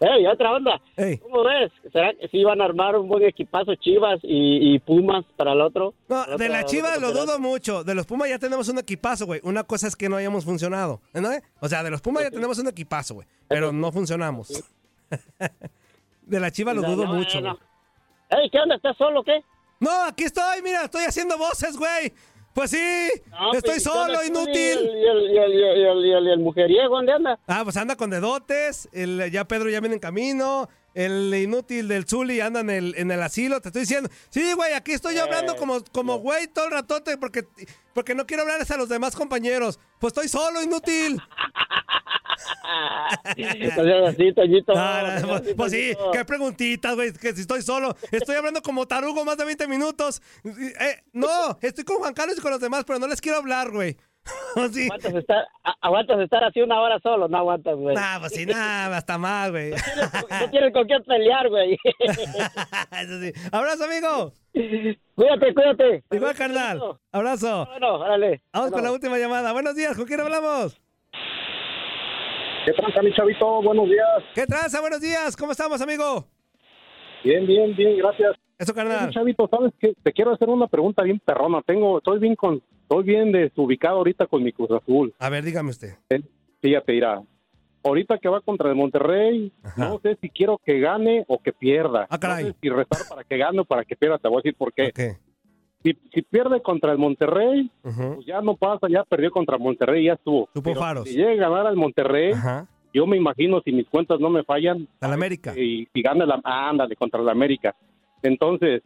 Ey, 0.00 0.26
otra 0.26 0.52
onda. 0.52 0.80
¿Cómo 1.22 1.44
ves? 1.44 1.72
¿Será 1.92 2.12
que 2.14 2.28
sí 2.28 2.42
van 2.44 2.60
a 2.60 2.64
armar 2.64 2.96
un 2.96 3.08
buen 3.08 3.24
equipazo 3.24 3.74
Chivas 3.76 4.18
y, 4.22 4.74
y 4.74 4.78
Pumas 4.78 5.24
para 5.36 5.52
el 5.52 5.60
otro? 5.60 5.94
No, 6.08 6.24
de 6.36 6.48
la 6.48 6.64
Chivas 6.64 7.00
lo 7.00 7.12
dudo 7.12 7.38
mucho. 7.38 7.84
De 7.84 7.94
los 7.94 8.06
Pumas 8.06 8.28
ya 8.28 8.38
tenemos 8.38 8.68
un 8.68 8.78
equipazo, 8.78 9.26
güey. 9.26 9.40
Una 9.44 9.64
cosa 9.64 9.86
es 9.88 9.96
que 9.96 10.08
no 10.08 10.16
hayamos 10.16 10.44
funcionado. 10.44 11.00
¿no? 11.14 11.28
O 11.60 11.68
sea, 11.68 11.82
de 11.82 11.90
los 11.90 12.00
Pumas 12.00 12.24
ya 12.24 12.30
tenemos 12.30 12.58
un 12.58 12.68
equipazo, 12.68 13.14
güey. 13.14 13.26
Pero 13.48 13.72
no 13.72 13.92
funcionamos. 13.92 14.64
De 16.22 16.40
la 16.40 16.50
Chivas 16.50 16.74
lo 16.74 16.82
No, 16.82 16.90
dudo 16.96 17.04
no, 17.06 17.14
mucho, 17.14 17.40
no. 17.40 17.54
güey. 17.56 18.42
Ey, 18.42 18.50
¿qué 18.50 18.58
onda? 18.58 18.74
¿Estás 18.76 18.96
solo 18.96 19.20
o 19.20 19.22
qué? 19.24 19.40
No, 19.78 19.90
aquí 20.06 20.24
estoy, 20.24 20.62
mira, 20.62 20.84
estoy 20.84 21.04
haciendo 21.04 21.38
voces, 21.38 21.76
güey. 21.76 22.12
Pues 22.56 22.70
sí, 22.70 23.10
No, 23.30 23.52
estoy 23.52 23.72
pues, 23.74 23.82
¿y 23.82 23.84
qué 23.84 23.90
solo, 23.90 24.24
inútil. 24.24 24.54
Y 24.54 24.62
el, 24.64 24.86
y 24.96 25.06
el, 25.06 25.30
y 25.30 25.38
el, 25.38 25.52
y 25.52 25.62
el, 25.62 25.78
y 25.78 25.84
el- 25.84 26.06
y 26.06 26.12
el- 26.12 26.26
y 26.26 26.30
el 26.30 26.38
mujeriego, 26.38 26.96
¿dónde 26.96 27.12
anda? 27.12 27.38
Ah, 27.46 27.60
pues 27.64 27.76
anda 27.76 27.96
con 27.96 28.08
dedotes. 28.08 28.88
El, 28.92 29.30
ya 29.30 29.44
Pedro 29.46 29.68
ya 29.68 29.80
viene 29.80 29.96
en 29.96 30.00
camino. 30.00 30.66
El 30.94 31.34
inútil 31.34 31.86
del 31.88 32.06
Zuli 32.06 32.40
anda 32.40 32.60
en 32.60 32.70
el, 32.70 32.94
en 32.96 33.10
el 33.10 33.22
asilo. 33.22 33.60
Te 33.60 33.68
estoy 33.68 33.82
diciendo. 33.82 34.08
Sí, 34.30 34.54
güey, 34.54 34.72
aquí 34.72 34.92
estoy 34.92 35.16
yo 35.16 35.24
hablando 35.24 35.52
Eh, 35.52 35.56
como, 35.58 35.84
como 35.92 36.16
güey 36.20 36.46
todo 36.46 36.64
el 36.64 36.70
ratote 36.70 37.18
porque, 37.18 37.44
porque 37.92 38.14
no 38.14 38.24
quiero 38.26 38.44
hablarles 38.44 38.70
a 38.70 38.78
los 38.78 38.88
demás 38.88 39.14
compañeros. 39.14 39.78
Pues 39.98 40.12
estoy 40.14 40.28
solo, 40.28 40.62
inútil. 40.62 41.20
No 43.36 43.82
seas 43.84 44.08
así, 44.14 44.32
Toñito. 44.34 44.74
No, 44.74 45.02
no, 45.02 45.02
No 45.02 45.10
seas 45.10 45.40
pues, 45.42 45.54
pues 45.54 45.72
sí, 45.72 45.92
qué 46.12 46.24
preguntitas, 46.24 46.94
güey, 46.94 47.12
que 47.12 47.32
si 47.34 47.42
estoy 47.42 47.62
solo. 47.62 47.96
Estoy 48.10 48.36
hablando 48.36 48.62
como 48.62 48.86
tarugo 48.86 49.24
más 49.24 49.36
de 49.36 49.44
20 49.44 49.68
minutos. 49.68 50.22
Eh, 50.44 51.02
no, 51.12 51.58
estoy 51.60 51.84
con 51.84 51.96
Juan 51.98 52.14
Carlos 52.14 52.36
y 52.38 52.40
con 52.40 52.50
los 52.50 52.60
demás, 52.60 52.84
pero 52.86 52.98
no 52.98 53.06
les 53.06 53.20
quiero 53.20 53.38
hablar, 53.38 53.70
güey. 53.70 53.96
Sí. 54.72 54.84
Aguantas 54.86 55.14
estar, 55.14 55.44
a- 55.62 55.74
aguantas 55.82 56.18
estar 56.20 56.42
así 56.42 56.60
una 56.60 56.80
hora 56.80 56.98
solo, 57.00 57.28
no 57.28 57.38
aguantas, 57.38 57.76
güey. 57.76 57.94
Nah, 57.94 58.18
pues 58.18 58.32
sí, 58.32 58.44
nada, 58.44 58.96
hasta 58.96 59.18
más, 59.18 59.50
güey. 59.52 59.70
No 60.40 60.50
tienes 60.50 60.72
con 60.72 60.84
quién 60.86 61.02
pelear, 61.04 61.48
güey. 61.48 61.78
Eso 63.00 63.20
sí. 63.20 63.32
Abrazo, 63.52 63.84
amigo. 63.84 64.32
Cuídate, 65.14 65.54
cuídate. 65.54 66.04
Igual, 66.10 66.34
carnal. 66.34 66.80
Abrazo. 67.12 67.66
Bueno, 67.66 67.94
órale. 68.00 68.42
Vamos 68.52 68.72
con 68.72 68.82
la 68.82 68.90
última 68.92 69.16
llamada. 69.18 69.52
Buenos 69.52 69.76
días, 69.76 69.96
¿con 69.96 70.06
quién 70.06 70.20
hablamos? 70.20 70.80
¿Qué 72.66 72.72
tranza, 72.72 73.00
mi 73.00 73.14
chavito? 73.14 73.62
Buenos 73.62 73.86
días. 73.88 74.24
¿Qué 74.34 74.44
tranza? 74.44 74.80
Buenos 74.80 75.00
días, 75.00 75.36
¿cómo 75.36 75.52
estamos, 75.52 75.80
amigo? 75.80 76.26
Bien, 77.22 77.46
bien, 77.46 77.76
bien, 77.76 77.96
gracias. 77.96 78.34
Eso, 78.58 78.74
carnal. 78.74 79.08
Chavito, 79.10 79.46
¿sabes 79.48 79.72
qué? 79.78 79.94
Te 80.02 80.12
quiero 80.12 80.32
hacer 80.34 80.48
una 80.48 80.66
pregunta 80.66 81.04
bien 81.04 81.20
perrona. 81.24 81.62
Tengo, 81.64 81.98
estoy 81.98 82.18
bien 82.18 82.34
con, 82.34 82.60
estoy 82.82 83.04
bien 83.04 83.30
desubicado 83.30 83.98
ahorita 83.98 84.26
con 84.26 84.42
mi 84.42 84.50
Cruz 84.50 84.72
Azul. 84.72 85.14
A 85.20 85.28
ver, 85.28 85.44
dígame 85.44 85.70
usted. 85.70 85.90
Eh, 86.10 86.20
Fíjate, 86.60 86.92
mira, 86.92 87.22
ahorita 87.84 88.18
que 88.18 88.28
va 88.28 88.40
contra 88.40 88.68
el 88.68 88.74
Monterrey, 88.74 89.52
no 89.76 90.00
sé 90.02 90.18
si 90.20 90.28
quiero 90.28 90.58
que 90.58 90.80
gane 90.80 91.24
o 91.28 91.40
que 91.40 91.52
pierda. 91.52 92.08
Ah, 92.10 92.18
caray. 92.18 92.46
No 92.46 92.50
sé 92.50 92.56
si 92.60 92.68
rezar 92.68 92.98
para 93.08 93.22
que 93.22 93.36
gane 93.36 93.60
o 93.60 93.64
para 93.64 93.84
que 93.84 93.94
pierda, 93.94 94.18
te 94.18 94.26
voy 94.26 94.38
a 94.38 94.42
decir 94.42 94.56
por 94.56 94.72
qué. 94.72 94.90
Si, 95.82 95.96
si 96.12 96.22
pierde 96.22 96.60
contra 96.62 96.92
el 96.92 96.98
Monterrey, 96.98 97.70
pues 97.82 98.26
ya 98.26 98.40
no 98.40 98.56
pasa, 98.56 98.88
ya 98.88 99.04
perdió 99.04 99.30
contra 99.30 99.56
Monterrey, 99.58 100.06
ya 100.06 100.14
estuvo. 100.14 100.48
Supo 100.52 100.70
Pero 100.70 100.80
faros. 100.80 101.08
Si 101.08 101.14
llega 101.14 101.46
a 101.46 101.48
ganar 101.48 101.66
al 101.66 101.76
Monterrey, 101.76 102.32
yo 102.92 103.06
me 103.06 103.16
imagino, 103.16 103.60
si 103.60 103.72
mis 103.72 103.86
cuentas 103.88 104.18
no 104.18 104.30
me 104.30 104.42
fallan, 104.42 104.88
Al 105.00 105.12
América. 105.12 105.56
y 105.56 105.86
si 105.92 106.02
gana 106.02 106.26
la 106.26 106.40
ah, 106.44 106.70
ándale 106.70 106.96
contra 106.96 107.20
el 107.20 107.28
América. 107.28 107.74
Entonces, 108.22 108.82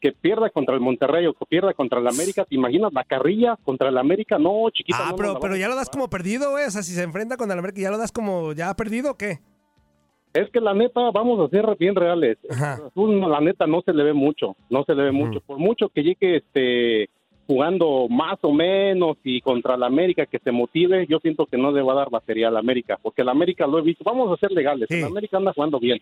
que 0.00 0.12
pierda 0.12 0.50
contra 0.50 0.74
el 0.74 0.82
Monterrey 0.82 1.26
o 1.26 1.32
que 1.32 1.46
pierda 1.46 1.72
contra 1.72 1.98
el 1.98 2.06
América, 2.06 2.44
¿te 2.44 2.54
imaginas 2.54 2.92
la 2.92 3.04
carrilla 3.04 3.56
contra 3.64 3.88
el 3.88 3.96
América? 3.96 4.38
No, 4.38 4.68
chiquita. 4.70 4.98
Ah, 5.00 5.10
no 5.12 5.16
pero, 5.16 5.40
pero 5.40 5.56
ya 5.56 5.66
lo 5.68 5.76
das 5.76 5.88
como 5.88 6.10
perdido, 6.10 6.50
güey. 6.50 6.66
O 6.66 6.70
sea, 6.70 6.82
si 6.82 6.92
se 6.92 7.02
enfrenta 7.02 7.38
con 7.38 7.50
el 7.50 7.58
América, 7.58 7.80
¿ya 7.80 7.90
lo 7.90 7.96
das 7.96 8.12
como 8.12 8.52
ya 8.52 8.74
perdido 8.74 9.12
o 9.12 9.14
qué? 9.16 9.38
Es 10.34 10.50
que 10.50 10.60
la 10.60 10.74
neta, 10.74 11.12
vamos 11.12 11.38
a 11.38 11.48
ser 11.48 11.64
bien 11.78 11.94
reales. 11.94 12.38
Azul, 12.50 13.20
la 13.20 13.40
neta, 13.40 13.68
no 13.68 13.82
se 13.82 13.92
le 13.92 14.02
ve 14.02 14.12
mucho, 14.12 14.56
no 14.68 14.82
se 14.84 14.94
le 14.94 15.04
ve 15.04 15.12
mucho. 15.12 15.40
Por 15.40 15.58
mucho 15.58 15.88
que 15.88 16.02
llegue 16.02 16.36
este 16.36 17.08
jugando 17.46 18.08
más 18.08 18.38
o 18.42 18.52
menos 18.52 19.18
y 19.22 19.40
contra 19.40 19.76
la 19.76 19.86
América 19.86 20.26
que 20.26 20.38
se 20.38 20.50
motive, 20.50 21.06
yo 21.08 21.18
siento 21.20 21.46
que 21.46 21.58
no 21.58 21.70
le 21.70 21.82
va 21.82 21.92
a 21.92 21.96
dar 21.96 22.10
batería 22.10 22.48
al 22.48 22.56
América, 22.56 22.98
porque 23.00 23.22
el 23.22 23.28
América 23.28 23.66
lo 23.66 23.78
he 23.78 23.82
visto. 23.82 24.02
Vamos 24.02 24.32
a 24.32 24.40
ser 24.40 24.50
legales, 24.50 24.90
el 24.90 25.04
América 25.04 25.36
anda 25.36 25.52
jugando 25.52 25.78
bien. 25.78 26.00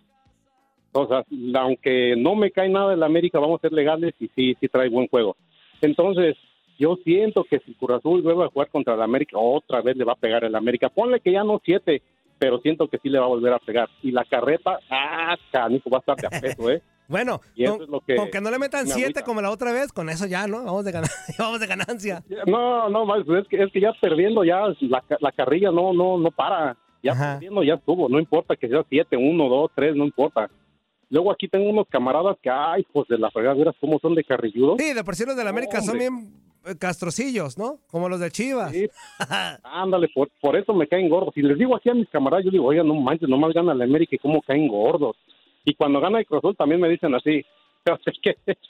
O 0.93 1.07
sea, 1.07 1.25
aunque 1.61 2.15
no 2.17 2.35
me 2.35 2.51
cae 2.51 2.69
nada 2.69 2.95
el 2.95 3.03
América, 3.03 3.39
vamos 3.39 3.59
a 3.59 3.69
ser 3.69 3.73
legales 3.73 4.15
y 4.21 4.29
sí, 4.29 4.57
sí 4.61 4.69
trae 4.69 4.89
buen 4.89 5.09
juego. 5.09 5.37
Entonces, 5.81 6.37
yo 6.79 6.97
siento 7.05 7.45
que 7.45 7.59
si 7.61 7.75
Cruz 7.75 7.99
Azul 7.99 8.23
vuelve 8.23 8.45
a 8.45 8.49
jugar 8.49 8.69
contra 8.69 8.95
el 8.95 9.03
América, 9.03 9.39
otra 9.39 9.83
vez 9.83 9.97
le 9.97 10.05
va 10.05 10.13
a 10.13 10.17
pegar 10.17 10.45
el 10.45 10.55
América. 10.55 10.91
Ponle 10.91 11.21
que 11.21 11.33
ya 11.33 11.45
no 11.45 11.61
siete, 11.65 12.03
pero 12.43 12.59
siento 12.59 12.89
que 12.89 12.99
sí 12.99 13.09
le 13.09 13.21
va 13.21 13.27
a 13.27 13.29
volver 13.29 13.53
a 13.53 13.61
pegar. 13.61 13.89
Y 14.03 14.11
la 14.11 14.25
carreta, 14.25 14.81
ah, 14.91 15.37
canijo, 15.53 15.89
va 15.89 15.99
a 15.99 16.01
estar 16.01 16.17
de 16.17 16.27
a 16.27 16.41
peso, 16.41 16.71
¿eh? 16.71 16.83
Bueno, 17.09 17.41
Y 17.55 17.65
eso 17.65 17.75
con, 17.75 17.83
es 17.83 17.89
lo 17.91 18.01
que 18.01 18.17
con 18.17 18.31
que 18.31 18.41
no 18.41 18.51
le 18.51 18.59
metan 18.59 18.85
me 18.87 18.91
siete 18.91 19.23
como 19.23 19.41
la 19.43 19.51
otra 19.51 19.71
vez, 19.73 19.93
con 19.93 20.09
eso 20.09 20.27
ya, 20.27 20.47
¿no? 20.47 20.65
Vamos 20.65 20.85
de, 20.85 20.93
gana- 20.93 21.09
vamos 21.39 21.61
de 21.61 21.67
ganancia. 21.67 22.23
No, 22.47 22.89
no, 22.89 23.17
es 23.17 23.47
que, 23.49 23.63
es 23.63 23.71
que 23.73 23.81
ya 23.81 23.93
perdiendo, 24.01 24.45
ya 24.45 24.63
la, 24.81 25.05
la 25.21 25.33
carrilla 25.33 25.71
no, 25.71 25.93
no, 25.93 26.17
no 26.19 26.31
para. 26.31 26.77
Ya 27.03 27.13
perdiendo, 27.15 27.63
ya 27.65 27.75
estuvo. 27.75 28.09
No 28.09 28.19
importa 28.19 28.57
que 28.57 28.69
sea 28.69 28.83
siete, 28.89 29.17
uno, 29.17 29.49
dos, 29.49 29.71
tres, 29.75 29.95
no 29.95 30.05
importa. 30.05 30.49
Luego 31.11 31.31
aquí 31.31 31.49
tengo 31.49 31.69
unos 31.69 31.87
camaradas 31.89 32.37
que, 32.43 32.49
ay, 32.49 32.87
pues 32.93 33.07
de 33.09 33.19
la 33.19 33.31
fregada, 33.31 33.55
¿verás 33.57 33.75
cómo 33.79 33.99
son 33.99 34.15
de 34.15 34.25
carrilludos? 34.25 34.77
Sí, 34.79 34.95
de 34.95 35.05
por 35.05 35.15
sí 35.15 35.25
los 35.27 35.37
del 35.37 35.49
América 35.49 35.83
son 35.83 35.99
bien 35.99 36.33
castrocillos, 36.79 37.59
¿no? 37.59 37.79
Como 37.91 38.09
los 38.09 38.21
de 38.21 38.31
Chivas. 38.31 38.73
Ándale, 39.63 40.09
por, 40.15 40.31
por 40.41 40.57
eso 40.57 40.75
me 40.75 40.87
caen 40.87 41.09
gordos. 41.09 41.37
Y 41.37 41.43
les 41.43 41.59
digo 41.59 41.77
así 41.77 41.89
a 41.89 41.95
mis 41.95 42.09
camaradas, 42.09 42.45
yo 42.45 42.51
digo, 42.51 42.67
oiga, 42.67 42.83
no 42.83 42.95
manches, 42.95 43.29
nomás 43.29 43.53
gana 43.53 43.75
la 43.75 43.85
América 43.85 44.17
y 44.17 44.19
cómo 44.19 44.43
caen 44.43 44.69
gordos. 44.69 45.17
Y 45.65 45.75
cuando 45.75 46.01
gana 46.01 46.19
el 46.19 46.27
Cruz 46.27 46.39
Azul 46.39 46.57
también 46.57 46.81
me 46.81 46.89
dicen 46.89 47.15
así. 47.15 47.45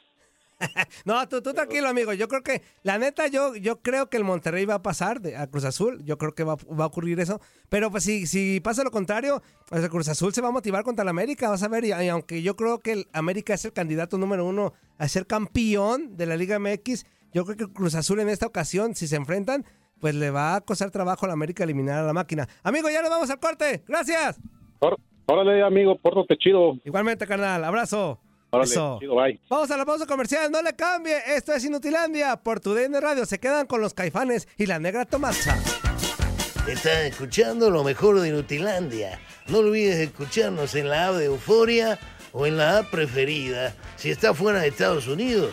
No, 1.04 1.28
tú, 1.28 1.42
tú 1.42 1.52
tranquilo, 1.52 1.88
amigo. 1.88 2.12
Yo 2.12 2.28
creo 2.28 2.42
que, 2.42 2.62
la 2.82 2.98
neta, 2.98 3.26
yo, 3.26 3.56
yo 3.56 3.80
creo 3.80 4.08
que 4.08 4.16
el 4.16 4.24
Monterrey 4.24 4.64
va 4.64 4.74
a 4.74 4.82
pasar 4.82 5.20
de, 5.20 5.36
a 5.36 5.46
Cruz 5.48 5.64
Azul. 5.64 6.02
Yo 6.04 6.18
creo 6.18 6.34
que 6.34 6.44
va, 6.44 6.56
va 6.56 6.84
a 6.84 6.86
ocurrir 6.86 7.20
eso. 7.20 7.40
Pero 7.68 7.90
pues 7.90 8.04
si, 8.04 8.26
si 8.26 8.60
pasa 8.60 8.84
lo 8.84 8.90
contrario, 8.90 9.42
pues 9.68 9.82
el 9.82 9.90
Cruz 9.90 10.08
Azul 10.08 10.32
se 10.32 10.40
va 10.40 10.48
a 10.48 10.52
motivar 10.52 10.84
contra 10.84 11.02
el 11.02 11.08
América. 11.08 11.50
Vas 11.50 11.62
a 11.62 11.68
ver, 11.68 11.84
y, 11.84 11.88
y 11.88 12.08
aunque 12.08 12.42
yo 12.42 12.56
creo 12.56 12.78
que 12.78 12.92
el 12.92 13.06
América 13.12 13.54
es 13.54 13.64
el 13.64 13.72
candidato 13.72 14.18
número 14.18 14.44
uno 14.46 14.72
a 14.98 15.08
ser 15.08 15.26
campeón 15.26 16.16
de 16.16 16.26
la 16.26 16.36
Liga 16.36 16.58
MX, 16.58 17.06
yo 17.32 17.44
creo 17.44 17.56
que 17.56 17.72
Cruz 17.72 17.94
Azul 17.94 18.20
en 18.20 18.28
esta 18.28 18.46
ocasión, 18.46 18.94
si 18.94 19.06
se 19.08 19.16
enfrentan, 19.16 19.64
pues 20.00 20.14
le 20.14 20.30
va 20.30 20.56
a 20.56 20.60
costar 20.60 20.90
trabajo 20.90 21.26
a 21.26 21.28
la 21.28 21.34
América 21.34 21.64
eliminar 21.64 21.98
a 22.00 22.02
la 22.06 22.12
máquina. 22.12 22.48
Amigo, 22.62 22.90
ya 22.90 23.02
nos 23.02 23.10
vamos 23.10 23.30
al 23.30 23.38
corte. 23.38 23.82
Gracias. 23.86 24.40
Órale, 25.26 25.62
amigo, 25.62 25.96
pórtate 25.96 26.36
chido. 26.36 26.74
Igualmente, 26.84 27.26
carnal. 27.26 27.62
Abrazo. 27.64 28.18
Órale, 28.50 28.70
Eso. 28.70 28.98
chido, 29.00 29.14
bye. 29.14 29.40
Vamos 29.48 29.70
a 29.70 29.76
la 29.76 29.86
pausa 29.86 30.04
comercial, 30.06 30.50
no 30.50 30.60
le 30.60 30.74
cambie. 30.74 31.16
Esto 31.34 31.54
es 31.54 31.64
Inutilandia 31.64 32.36
por 32.36 32.60
tu 32.60 32.74
DN 32.74 33.00
Radio. 33.00 33.24
Se 33.24 33.38
quedan 33.38 33.66
con 33.66 33.80
los 33.80 33.94
caifanes 33.94 34.48
y 34.58 34.66
la 34.66 34.78
negra 34.78 35.04
Tomasa. 35.06 35.56
Estás 36.68 37.04
escuchando 37.04 37.70
lo 37.70 37.82
mejor 37.82 38.20
de 38.20 38.28
Inutilandia. 38.28 39.20
No 39.48 39.58
olvides 39.58 39.96
escucharnos 39.96 40.74
en 40.74 40.88
la 40.90 41.08
app 41.08 41.14
de 41.14 41.26
Euforia 41.26 41.98
o 42.32 42.46
en 42.46 42.56
la 42.56 42.78
app 42.78 42.90
preferida 42.90 43.74
si 43.96 44.10
estás 44.10 44.36
fuera 44.36 44.60
de 44.60 44.68
Estados 44.68 45.08
Unidos. 45.08 45.52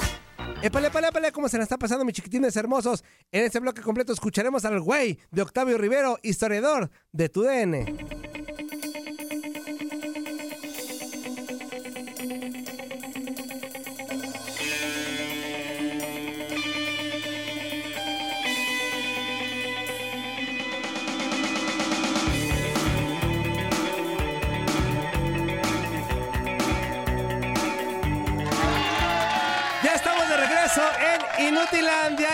Épale, 0.63 0.87
épale, 0.87 1.07
épale, 1.07 1.31
¿cómo 1.31 1.49
se 1.49 1.57
la 1.57 1.63
está 1.63 1.77
pasando, 1.77 2.05
mis 2.05 2.13
chiquitines 2.13 2.55
hermosos? 2.55 3.03
En 3.31 3.45
este 3.45 3.59
bloque 3.59 3.81
completo 3.81 4.13
escucharemos 4.13 4.63
al 4.63 4.79
güey 4.79 5.17
de 5.31 5.41
Octavio 5.41 5.77
Rivero, 5.77 6.19
historiador 6.21 6.91
de 7.11 7.29
tu 7.29 7.41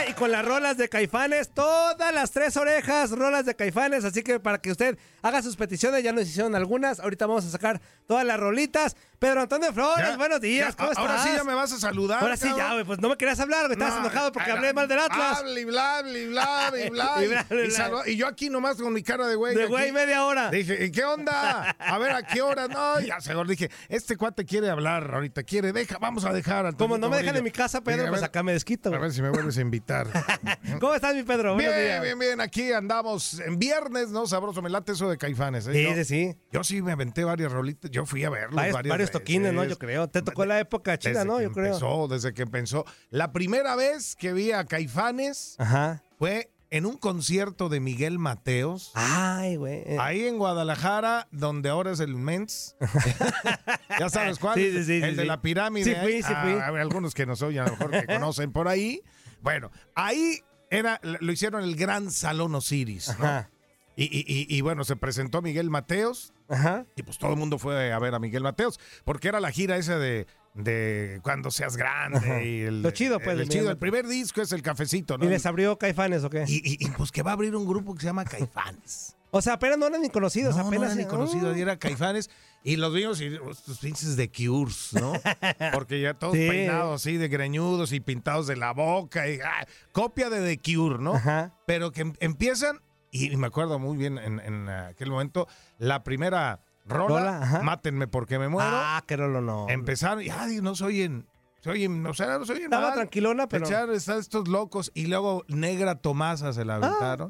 y 0.09 0.13
con 0.13 0.31
las 0.31 0.45
rolas 0.45 0.77
de 0.77 0.87
Caifanes, 0.87 1.49
todas 1.49 2.13
las 2.13 2.31
tres 2.31 2.55
orejas, 2.57 3.11
rolas 3.11 3.45
de 3.45 3.55
Caifanes, 3.55 4.03
así 4.05 4.21
que 4.23 4.39
para 4.39 4.59
que 4.59 4.71
usted 4.71 4.97
haga 5.21 5.41
sus 5.41 5.55
peticiones, 5.55 6.03
ya 6.03 6.11
nos 6.13 6.23
hicieron 6.27 6.55
algunas, 6.55 6.99
ahorita 6.99 7.25
vamos 7.25 7.45
a 7.45 7.49
sacar 7.49 7.81
todas 8.07 8.25
las 8.25 8.39
rolitas. 8.39 8.95
Pedro 9.19 9.41
Antonio 9.41 9.73
Flores, 9.73 10.09
Ya, 10.09 10.15
buenos 10.17 10.39
días, 10.39 10.69
ya, 10.69 10.77
¿cómo 10.77 10.91
estás? 10.91 11.05
ahora 11.05 11.23
sí 11.23 11.29
ya 11.35 11.43
me 11.43 11.55
vas 11.55 11.71
a 11.73 11.79
saludar, 11.79 12.21
Ahora 12.21 12.37
sí 12.37 12.47
ya, 12.55 12.73
güey, 12.73 12.85
pues 12.85 12.99
no 12.99 13.09
me 13.09 13.17
querías 13.17 13.39
hablar, 13.39 13.61
güey, 13.65 13.73
estabas 13.73 13.95
No, 13.95 14.01
enojado 14.01 14.31
porque 14.31 14.51
hablé 14.51 14.73
mal 14.73 14.87
del 14.87 14.99
Atlas. 14.99 15.43
Y 15.57 15.63
bla, 15.65 16.03
y 16.05 16.27
bla, 16.27 16.71
y 16.85 16.89
bla. 16.89 17.23
Y 17.23 17.27
bla, 17.27 17.45
y 17.49 17.67
bla. 17.67 18.03
y 18.05 18.15
yo 18.15 18.27
aquí 18.27 18.49
nomás 18.49 18.77
con 18.77 18.93
mi 18.93 19.01
cara 19.01 19.25
de 19.27 19.33
güey. 19.35 19.55
De 19.55 19.65
güey 19.65 19.91
media 19.91 20.23
hora. 20.23 20.51
Dije, 20.51 20.85
¿y 20.85 20.91
qué 20.91 21.03
onda? 21.03 21.75
A 21.79 21.97
ver, 21.97 22.11
¿a 22.11 22.21
qué 22.21 22.41
hora? 22.43 22.67
No, 22.67 22.99
ya 22.99 23.19
seguro. 23.21 23.49
Dije, 23.49 23.71
este 23.89 24.17
cuate 24.17 24.45
quiere 24.45 24.69
hablar 24.69 25.11
ahorita, 25.15 25.41
quiere, 25.43 25.73
deja, 25.73 25.97
vamos 25.97 26.25
a 26.25 26.31
dejar. 26.31 26.75
Como 26.75 26.99
no 26.99 27.09
me 27.09 27.17
dejan 27.17 27.35
en 27.37 27.43
mi 27.43 27.51
casa, 27.51 27.81
Pedro, 27.81 28.07
pues 28.09 28.21
acá 28.21 28.43
me 28.43 28.53
desquito. 28.53 28.93
A 28.93 28.99
ver 28.99 29.11
si 29.11 29.21
me 29.23 29.31
vuelves 29.47 29.57
a 29.57 29.61
invitar. 29.61 30.07
¿Cómo 30.79 30.93
estás, 30.93 31.15
mi 31.15 31.23
Pedro? 31.23 31.55
Bien, 31.55 31.71
días. 31.71 32.01
bien, 32.01 32.19
bien. 32.19 32.41
Aquí 32.41 32.71
andamos 32.71 33.39
en 33.39 33.57
viernes, 33.57 34.09
¿no? 34.09 34.27
Sabroso, 34.27 34.61
me 34.61 34.69
late 34.69 34.91
eso 34.91 35.09
de 35.09 35.17
caifanes. 35.17 35.67
¿eh? 35.67 35.73
Sí, 35.73 35.95
sí, 35.95 36.05
sí. 36.05 36.35
Yo 36.51 36.63
sí 36.63 36.81
me 36.81 36.91
aventé 36.91 37.23
varias 37.23 37.51
rolitas. 37.51 37.89
Yo 37.91 38.05
fui 38.05 38.23
a 38.23 38.29
verlos 38.29 38.55
Varios, 38.55 38.73
varias 38.73 38.89
varios 38.91 39.09
veces. 39.09 39.19
toquines, 39.21 39.53
¿no? 39.53 39.63
Yo 39.63 39.77
creo. 39.77 40.07
Te 40.09 40.21
tocó 40.21 40.45
la 40.45 40.59
época 40.59 40.97
chida, 40.97 41.23
¿no? 41.25 41.41
Yo 41.41 41.51
creo. 41.51 41.67
empezó, 41.67 42.07
desde 42.07 42.33
que 42.33 42.43
empezó. 42.43 42.85
La 43.09 43.31
primera 43.31 43.75
vez 43.75 44.15
que 44.15 44.33
vi 44.33 44.51
a 44.51 44.65
Caifanes 44.65 45.55
Ajá. 45.57 46.03
fue 46.17 46.51
en 46.69 46.85
un 46.85 46.97
concierto 46.97 47.69
de 47.69 47.79
Miguel 47.79 48.19
Mateos. 48.19 48.91
Ay, 48.93 49.55
güey. 49.55 49.85
Ahí 49.99 50.25
en 50.27 50.37
Guadalajara, 50.37 51.27
donde 51.31 51.69
ahora 51.69 51.91
es 51.91 52.01
el 52.01 52.15
Mens. 52.15 52.75
ya 53.99 54.09
sabes 54.09 54.37
cuál. 54.39 54.55
Sí, 54.55 54.71
sí, 54.73 54.83
sí, 54.83 54.93
el 55.01 55.15
de 55.15 55.23
la 55.25 55.41
pirámide. 55.41 55.85
Sí 55.85 55.95
fui, 56.01 56.21
sí 56.21 56.33
Ah, 56.35 56.41
fui. 56.43 56.53
a 56.59 56.71
ver, 56.71 56.81
algunos 56.81 57.13
que 57.13 57.25
nos 57.25 57.41
oyen, 57.41 57.61
a 57.61 57.65
lo 57.67 57.71
mejor 57.71 57.91
que 57.91 58.05
conocen 58.13 58.51
por 58.51 58.67
ahí. 58.67 59.01
Bueno, 59.47 59.71
ahí 59.95 60.41
era, 60.69 60.99
lo 61.03 61.31
hicieron 61.31 61.63
el 61.63 61.77
Gran 61.77 62.11
Salón 62.11 62.53
Osiris. 62.53 63.15
¿no? 63.17 63.47
Y, 63.95 64.03
y- 64.03 64.25
y- 64.27 64.57
y 64.57 64.61
bueno, 64.61 64.83
se 64.83 64.95
presentó 64.97 65.41
Miguel 65.41 65.69
Mateos. 65.69 66.33
Ajá. 66.49 66.85
Y 66.97 67.03
pues 67.03 67.17
todo 67.17 67.31
el 67.31 67.37
mundo 67.37 67.57
fue 67.57 67.93
a 67.93 67.99
ver 67.99 68.13
a 68.13 68.19
Miguel 68.19 68.43
Mateos, 68.43 68.77
porque 69.05 69.27
era 69.29 69.39
la 69.39 69.49
gira 69.51 69.77
esa 69.77 69.97
de, 69.97 70.27
de 70.53 71.19
cuando 71.23 71.49
seas 71.49 71.77
grande. 71.77 72.17
Ajá. 72.19 72.41
Y 72.43 72.61
el, 72.63 72.81
Lo 72.81 72.91
chido, 72.91 73.19
pues, 73.19 73.29
El, 73.31 73.37
de 73.39 73.47
chido. 73.47 73.71
El 73.71 73.77
primer 73.77 74.05
disco 74.05 74.41
es 74.41 74.51
el 74.51 74.61
cafecito, 74.61 75.17
¿no? 75.17 75.23
¿Y 75.25 75.29
les 75.29 75.45
abrió 75.45 75.77
Caifanes 75.77 76.23
o 76.25 76.29
qué? 76.29 76.43
Y, 76.47 76.57
y- 76.57 76.77
y, 76.85 76.89
pues 76.91 77.11
que 77.11 77.23
va 77.23 77.31
a 77.31 77.33
abrir 77.35 77.55
un 77.55 77.65
grupo 77.65 77.95
que 77.95 78.01
se 78.01 78.07
llama 78.07 78.25
Caifanes. 78.25 79.15
O 79.31 79.41
sea, 79.41 79.53
apenas 79.53 79.77
no 79.77 79.87
eran 79.87 80.01
ni 80.01 80.09
conocidos, 80.09 80.55
No, 80.55 80.61
no 80.63 80.67
apenas. 80.67 80.87
eran 80.93 80.97
ni 80.99 81.05
conocidos, 81.05 81.53
Ah. 81.55 81.57
y 81.57 81.61
era 81.61 81.77
Caifanes. 81.77 82.29
Y 82.67 82.75
los 82.75 82.93
vimos 82.93 83.21
y 83.21 83.27
estos 83.49 83.77
pinches 83.79 84.17
de 84.17 84.29
Cures, 84.29 84.89
¿no? 84.93 85.13
Porque 85.73 86.01
ya 86.01 86.13
todos 86.15 86.33
Sí. 86.33 86.47
peinados 86.49 87.01
así 87.01 87.15
de 87.15 87.29
greñudos 87.29 87.93
y 87.93 88.01
pintados 88.01 88.45
de 88.47 88.57
la 88.57 88.73
boca. 88.73 89.27
Y, 89.29 89.39
ah, 89.39 89.65
copia 89.93 90.29
de 90.29 90.41
The 90.45 90.59
Cure, 90.75 90.97
¿no? 91.01 91.13
Ajá. 91.15 91.53
Pero 91.65 91.91
que 91.93 92.01
em- 92.01 92.13
empiezan, 92.19 92.81
y 93.09 93.35
me 93.37 93.47
acuerdo 93.47 93.79
muy 93.79 93.95
bien 93.95 94.17
en, 94.17 94.41
en 94.41 94.67
aquel 94.67 95.09
momento, 95.11 95.47
la 95.77 96.03
primera 96.03 96.59
rola, 96.85 97.39
Rola. 97.39 97.61
Mátenme 97.63 98.07
porque 98.07 98.37
me 98.37 98.49
muero. 98.49 98.69
Ah, 98.71 99.01
que 99.07 99.15
no, 99.15 99.29
no. 99.29 99.67
Empezaron 99.69 100.21
y 100.23 100.29
ay, 100.29 100.59
no 100.61 100.75
se 100.75 100.83
oyen, 100.83 101.25
se 101.61 101.69
oyen, 101.69 102.05
o 102.05 102.13
sea, 102.13 102.37
no 102.37 102.45
se 102.45 102.51
oyen 102.51 102.65
Estaba 102.65 102.87
mal. 102.89 102.93
tranquilona, 102.95 103.47
pero. 103.47 103.65
Echar, 103.65 103.89
están 103.91 104.19
estos 104.19 104.49
locos 104.49 104.91
y 104.93 105.05
luego 105.07 105.45
Negra 105.47 105.95
Tomasa 105.95 106.51
se 106.51 106.65
la 106.65 106.79
Ah. 106.83 107.29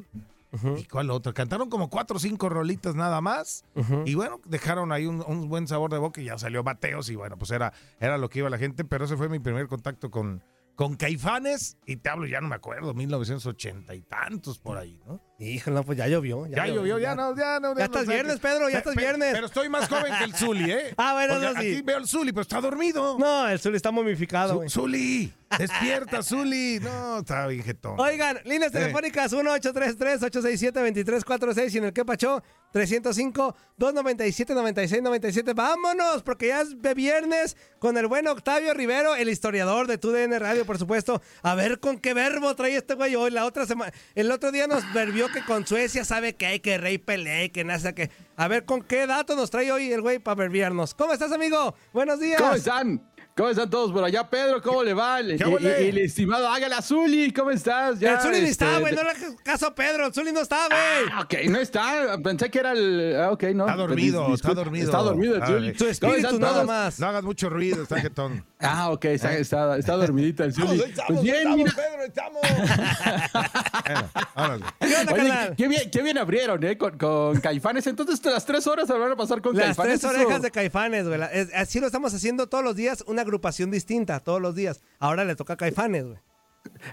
¿Y 0.78 0.86
cuál 0.86 1.10
otro? 1.12 1.34
Cantaron 1.34 1.70
como 1.70 1.90
cuatro 1.90 2.18
o 2.18 2.20
cinco 2.20 2.50
rolitas 2.50 2.96
nada 2.96 3.22
más. 3.22 3.66
Y 4.06 4.16
bueno, 4.16 4.40
dejaron 4.46 4.92
ahí 4.92 5.06
un, 5.06 5.24
un 5.28 5.50
buen 5.50 5.68
sabor 5.68 5.92
de 5.92 5.98
boca 5.98 6.22
y 6.22 6.26
ya 6.26 6.38
salió 6.38 6.64
Mateos. 6.64 7.10
Y 7.10 7.16
bueno, 7.16 7.38
pues 7.38 7.52
era, 7.52 7.74
era 8.00 8.18
lo 8.18 8.30
que 8.30 8.40
iba 8.40 8.50
la 8.50 8.58
gente. 8.58 8.84
Pero 8.86 9.06
ese 9.06 9.18
fue 9.18 9.30
mi 9.30 9.40
primer 9.40 9.68
contacto 9.68 10.10
con, 10.10 10.44
con 10.76 10.96
Caifanes. 10.96 11.78
Y 11.86 11.98
te 11.98 12.10
hablo, 12.10 12.28
ya 12.28 12.42
no 12.42 12.48
me 12.48 12.56
acuerdo, 12.56 12.94
1980 12.94 13.94
y 13.94 14.02
tantos 14.02 14.60
por 14.60 14.78
ahí, 14.78 15.00
¿no? 15.06 15.22
Híjole, 15.40 15.76
no, 15.76 15.84
pues 15.84 16.00
ya 16.00 16.08
llovió. 16.08 16.48
Ya, 16.48 16.66
llovió, 16.66 16.98
ya 16.98 17.14
no, 17.14 17.36
ya 17.38 17.60
no. 17.60 17.78
Ya 17.78 17.84
estás 17.86 18.06
no 18.06 18.08
sé 18.08 18.14
viernes. 18.16 18.40
Pedro, 18.40 18.70
ya 18.72 18.80
estás 18.80 18.96
pe- 18.96 19.02
viernes. 19.02 19.34
Pero 19.34 19.46
estoy 19.46 19.70
más 19.70 19.88
joven 19.88 20.12
que 20.18 20.24
el 20.24 20.34
Zuli, 20.34 20.72
¿eh? 20.72 20.94
Ah, 20.98 21.14
bueno, 21.14 21.36
Porque 21.36 21.46
eso 21.52 21.62
sí. 21.62 21.74
Aquí 21.74 21.82
veo 21.84 21.98
el 22.00 22.08
Zuli, 22.08 22.32
pero 22.32 22.42
está 22.42 22.60
dormido. 22.60 23.20
No, 23.20 23.48
el 23.48 23.60
Zuli 23.60 23.76
está 23.76 23.92
momificado. 23.92 24.64
Zuli, 24.68 25.32
despierta, 25.60 26.24
Zuli. 26.24 26.80
No, 26.82 27.20
está 27.20 27.46
bien 27.46 27.64
jetón. 27.64 28.00
Oigan, 28.00 28.40
líneas 28.46 28.74
Eh. 28.74 28.80
telefónicas 28.80 29.32
1-833-867-2346 29.34 31.74
y 31.74 31.78
en 31.78 31.84
el 31.86 31.94
que 31.94 32.04
pachó 32.04 32.42
305-297-9697. 32.74 35.54
Vámonos, 35.56 36.24
porque 36.24 36.48
ya 36.48 36.62
es 36.62 36.82
de 36.82 36.94
viernes 36.94 37.56
con 37.80 37.96
el 37.98 38.08
buen 38.08 38.28
Octavio 38.28 38.74
Rivero, 38.74 39.16
el 39.16 39.30
historiador 39.30 39.86
de 39.88 39.98
TUDN 40.00 40.38
Radio, 40.40 40.66
por 40.66 40.78
supuesto. 40.80 41.22
A 41.44 41.56
ver 41.56 41.80
con 41.80 41.98
qué 42.00 42.14
verbo 42.14 42.54
trae 42.56 42.76
este 42.76 42.96
güey 42.96 43.16
hoy. 43.16 43.32
La 43.32 43.46
otra 43.46 43.66
semana, 43.66 43.94
el 44.16 44.30
otro 44.32 44.52
día 44.52 44.68
nos 44.68 44.84
verbió 44.94 45.27
que 45.32 45.44
con 45.44 45.66
Suecia 45.68 46.06
sabe 46.06 46.36
que 46.36 46.46
hay 46.46 46.60
que 46.60 46.78
rey 46.78 46.98
pelea, 46.98 47.50
que 47.50 47.64
nada, 47.64 47.94
que. 47.94 48.10
A 48.36 48.48
ver 48.48 48.66
con 48.66 48.82
qué 48.84 49.08
dato 49.08 49.36
nos 49.36 49.50
trae 49.50 49.72
hoy 49.72 49.92
el 49.92 50.02
güey 50.02 50.20
para 50.20 50.36
verbiarnos. 50.36 50.94
¿Cómo 50.94 51.14
estás, 51.14 51.32
amigo? 51.32 51.76
Buenos 51.94 52.20
días. 52.20 52.40
¿Cómo 52.42 52.54
están? 52.54 53.02
¿Cómo 53.36 53.50
están 53.50 53.70
todos 53.70 53.92
por 53.92 54.04
allá? 54.04 54.28
Pedro, 54.28 54.64
¿cómo 54.64 54.84
le 54.84 54.96
va? 54.96 55.22
Y 55.22 55.30
el 55.32 55.98
estimado 56.00 56.48
Ágale 56.50 56.74
Azuli, 56.74 57.32
¿cómo 57.32 57.52
estás? 57.52 58.00
Ya, 58.00 58.16
el 58.16 58.20
Zuli 58.22 58.38
este, 58.38 58.50
está, 58.50 58.80
güey. 58.80 58.92
de- 58.96 58.98
No 58.98 59.04
le 59.04 59.10
hagas 59.12 59.36
caso 59.44 59.68
a 59.68 59.76
Pedro. 59.76 60.08
El 60.08 60.14
Zuli 60.14 60.32
no 60.32 60.40
está, 60.42 60.66
güey. 60.68 60.80
Ah, 61.14 61.22
ok, 61.22 61.34
no 61.52 61.60
está. 61.60 62.18
Pensé 62.24 62.50
que 62.50 62.58
era 62.58 62.72
el. 62.72 63.16
ah, 63.16 63.32
ok, 63.32 63.44
no. 63.54 63.66
Está 63.66 63.76
dormido, 63.78 64.34
está 64.34 64.54
dormido. 64.56 64.86
Está 64.86 64.98
dormido 65.04 65.36
el 65.36 65.46
Zuli. 65.46 65.72
Su 65.74 65.78
¿Cómo 66.02 66.14
espíritu 66.16 66.40
nada 66.40 66.64
más. 66.64 67.00
No 67.00 67.06
hagas 67.08 67.24
mucho 67.24 67.48
ruido, 67.52 67.84
está 67.84 68.00
jetón. 68.02 68.44
Ah, 68.60 68.90
ok, 68.92 69.06
está, 69.06 69.34
está, 69.38 69.78
está 69.78 69.94
dormidito 69.98 70.44
el 70.44 70.54
Zuli. 70.54 70.82
Pues 71.08 71.22
bien, 71.22 71.36
estamos, 71.36 71.58
mira. 71.58 71.72
Pedro, 71.76 72.04
estamos. 72.04 72.42
Bueno, 73.88 74.10
órale. 74.36 74.66
Oye, 75.14 75.54
qué 75.56 75.68
bien, 75.68 75.92
qué 75.92 76.02
bien 76.02 76.18
abrieron, 76.18 76.64
¿eh? 76.64 76.78
Con, 76.78 76.98
con 76.98 77.40
Caifanes. 77.40 77.88
Entonces, 77.88 78.24
las 78.26 78.46
tres 78.46 78.68
horas 78.68 78.88
se 78.88 78.94
van 78.94 79.12
a 79.12 79.16
pasar 79.16 79.42
con 79.42 79.56
Las 79.56 79.68
Caifanes. 79.78 80.02
tres 80.02 80.12
eso- 80.12 80.22
orejas 80.22 80.42
de 80.42 80.52
Caifanes, 80.52 81.08
güey. 81.08 81.20
Así 81.56 81.80
lo 81.80 81.86
estamos 81.88 82.14
haciendo 82.14 82.48
todos 82.48 82.64
los 82.64 82.76
días, 82.76 83.04
una 83.08 83.22
agrupación 83.22 83.72
distinta, 83.72 84.20
todos 84.20 84.42
los 84.42 84.56
días. 84.56 84.82
Ahora 85.00 85.24
le 85.24 85.36
toca 85.36 85.54
a 85.54 85.58
Caifanes, 85.58 86.06
güey. 86.06 86.18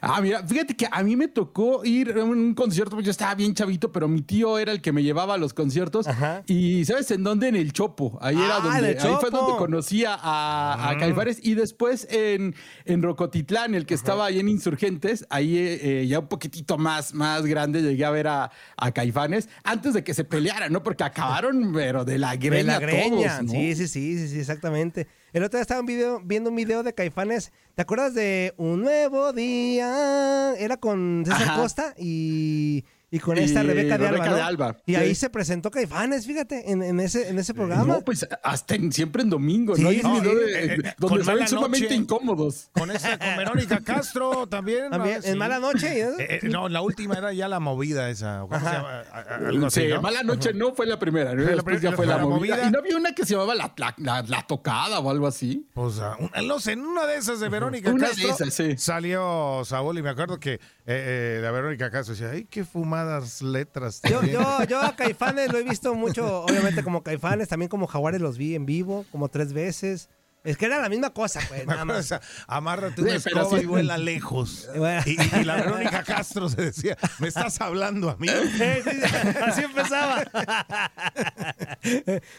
Ah, 0.00 0.20
mira, 0.20 0.42
fíjate 0.46 0.74
que 0.76 0.86
a 0.90 1.02
mí 1.02 1.14
me 1.14 1.28
tocó 1.28 1.84
ir 1.84 2.14
a 2.18 2.24
un 2.24 2.54
concierto, 2.54 2.92
pues 2.96 3.04
yo 3.04 3.10
estaba 3.10 3.34
bien 3.34 3.54
chavito, 3.54 3.92
pero 3.92 4.08
mi 4.08 4.22
tío 4.22 4.58
era 4.58 4.72
el 4.72 4.80
que 4.80 4.92
me 4.92 5.02
llevaba 5.02 5.34
a 5.34 5.38
los 5.38 5.52
conciertos. 5.52 6.06
Y 6.46 6.84
¿sabes 6.84 7.10
en 7.10 7.22
dónde? 7.22 7.48
En 7.48 7.56
el 7.56 7.72
Chopo. 7.72 8.18
Ahí 8.22 8.36
era 8.36 8.56
Ah, 8.56 8.60
donde, 8.60 8.98
ahí 8.98 9.14
fue 9.20 9.30
donde 9.30 9.56
conocía 9.58 10.16
a, 10.20 10.90
a 10.90 10.96
Caifanes. 10.98 11.38
Y 11.42 11.54
después 11.54 12.06
en, 12.10 12.54
en 12.84 13.02
Rocotitlán, 13.02 13.74
el 13.74 13.84
que 13.84 13.94
estaba 13.94 14.26
ahí 14.26 14.38
en 14.40 14.48
Insurgentes, 14.48 15.26
ahí 15.28 15.56
eh, 15.58 16.02
eh, 16.02 16.06
ya 16.06 16.20
un 16.20 16.28
poquitito 16.28 16.78
más, 16.78 17.12
más 17.14 17.44
grande 17.44 17.82
llegué 17.82 18.04
a 18.04 18.10
ver 18.10 18.28
a, 18.28 18.50
a 18.76 18.92
Caifanes 18.92 19.48
antes 19.64 19.92
de 19.94 20.02
que 20.04 20.14
se 20.14 20.24
pelearan, 20.24 20.72
¿no? 20.72 20.82
Porque 20.82 21.04
acabaron, 21.04 21.72
pero 21.74 22.04
de 22.04 22.18
la 22.18 22.36
greña, 22.36 22.56
De 22.56 22.62
la 22.64 22.78
greña. 22.78 23.38
todos, 23.38 23.42
¿no? 23.44 23.50
Sí, 23.52 23.74
sí, 23.74 23.88
sí, 23.88 24.18
sí, 24.18 24.28
sí, 24.28 24.38
exactamente. 24.40 25.08
El 25.34 25.42
otro 25.42 25.58
día 25.58 25.62
estaba 25.62 25.80
un 25.80 25.86
video- 25.86 26.20
viendo 26.24 26.50
un 26.50 26.54
video 26.56 26.84
de 26.84 26.94
Caifanes. 26.94 27.50
¿Te 27.74 27.82
acuerdas 27.82 28.14
de 28.14 28.54
Un 28.56 28.82
Nuevo 28.82 29.32
Día? 29.32 30.54
Era 30.56 30.76
con 30.76 31.24
César 31.26 31.42
Ajá. 31.42 31.56
Costa 31.60 31.94
y, 31.98 32.84
y 33.14 33.20
con 33.20 33.36
Y 33.36 33.40
esta 33.42 33.62
Rebeca 33.62 33.96
de 33.96 34.08
Alba. 34.08 34.34
De 34.34 34.40
Alba, 34.42 34.76
Y 34.86 34.92
sí. 34.94 34.96
ahí 34.96 35.14
se 35.14 35.30
presentó 35.30 35.70
Caifanes, 35.70 36.26
fíjate, 36.26 36.70
en, 36.72 36.82
en 36.82 36.98
ese, 36.98 37.28
en 37.28 37.38
ese 37.38 37.54
programa. 37.54 37.84
No, 37.84 38.00
pues 38.00 38.26
hasta 38.42 38.74
en- 38.74 38.90
siempre 38.92 39.22
en 39.22 39.30
domingo, 39.30 39.76
Sí, 39.76 39.82
¿no? 39.82 39.88
Hay 39.90 39.96
un 39.98 40.02
no, 40.02 40.20
video 40.20 40.32
y- 40.32 40.36
de- 40.36 40.64
eh, 40.64 40.78
eh, 40.84 40.94
donde 40.98 41.22
Mala 41.24 41.46
sumamente 41.46 41.86
Noche. 41.86 41.94
incómodos. 41.94 42.70
Con 42.72 42.90
esa, 42.90 43.16
con 43.18 43.36
Verónica 43.36 43.80
Castro 43.84 44.46
también. 44.48 44.86
En 45.22 45.38
Mala 45.38 45.60
Noche, 45.60 45.96
¿y? 45.96 46.00
Eh, 46.00 46.14
eh, 46.18 46.40
no, 46.44 46.68
la 46.68 46.80
última 46.82 47.14
era 47.14 47.32
ya 47.32 47.46
la 47.48 47.60
movida 47.60 48.10
esa. 48.10 48.44
¿Cómo 48.48 49.70
se. 49.70 49.98
Mala 49.98 50.22
Noche 50.22 50.52
no 50.52 50.74
fue 50.74 50.86
la 50.86 50.98
primera, 50.98 51.34
¿no? 51.34 51.42
La 51.42 51.50
Después 51.52 51.76
pri- 51.78 51.84
ya 51.84 51.92
fue 51.92 52.06
la, 52.06 52.14
fue 52.14 52.22
la 52.22 52.28
movida. 52.28 52.54
movida. 52.56 52.68
¿Y 52.68 52.70
no 52.72 52.78
había 52.80 52.96
una 52.96 53.12
que 53.14 53.24
se 53.24 53.32
llamaba 53.34 53.54
La, 53.54 53.72
la, 53.76 53.94
la- 53.98 54.22
la 54.22 54.42
Tocada 54.46 54.98
o 55.00 55.10
algo 55.10 55.26
así? 55.26 55.68
Pues 55.74 55.98
ah, 56.00 56.16
un- 56.18 56.46
no 56.48 56.58
sé, 56.60 56.72
en 56.72 56.80
una 56.80 57.06
de 57.06 57.16
esas 57.16 57.40
de 57.40 57.48
Verónica 57.48 57.90
Una 57.90 58.08
de 58.08 58.14
Castro 58.26 58.46
esas, 58.46 58.54
sí. 58.54 58.74
salió 58.76 59.62
Saúl 59.64 59.98
y 59.98 60.02
me 60.02 60.10
acuerdo 60.10 60.38
que 60.38 60.54
eh, 60.54 60.58
eh, 60.86 61.38
la 61.42 61.50
Verónica 61.50 61.90
Castro 61.90 62.14
decía, 62.14 62.30
ay, 62.30 62.46
qué 62.50 62.64
fumadas 63.04 63.42
letras. 63.42 64.00
Yo, 64.08 64.20
tiene". 64.20 64.34
yo, 64.34 64.64
yo 64.68 64.80
a 64.80 64.96
Caifanes 64.96 65.52
lo 65.52 65.58
he 65.58 65.62
visto 65.62 65.94
mucho, 65.94 66.42
obviamente 66.44 66.82
como 66.82 67.02
Caifanes, 67.02 67.48
también 67.48 67.68
como 67.68 67.86
Jaguares 67.86 68.20
los 68.20 68.38
vi 68.38 68.54
en 68.54 68.66
vivo, 68.66 69.04
como 69.10 69.28
tres 69.28 69.52
veces. 69.52 70.08
Es 70.44 70.58
que 70.58 70.66
era 70.66 70.78
la 70.80 70.88
misma 70.90 71.10
cosa, 71.10 71.40
pues. 71.48 71.66
Nada 71.66 71.84
más. 71.86 72.14
Amárrate 72.46 73.00
una 73.02 73.18
Sí, 73.18 73.28
escoba 73.28 73.58
sí. 73.58 73.64
y 73.64 73.66
vuela 73.66 73.96
lejos. 73.98 74.68
Y, 75.06 75.38
y 75.40 75.44
la 75.44 75.56
Verónica 75.56 76.02
Castro 76.04 76.48
se 76.50 76.60
decía, 76.62 76.96
¿me 77.18 77.28
estás 77.28 77.60
hablando 77.62 78.10
a 78.10 78.16
mí? 78.16 78.28
Así 79.42 79.62
empezaba. 79.62 80.22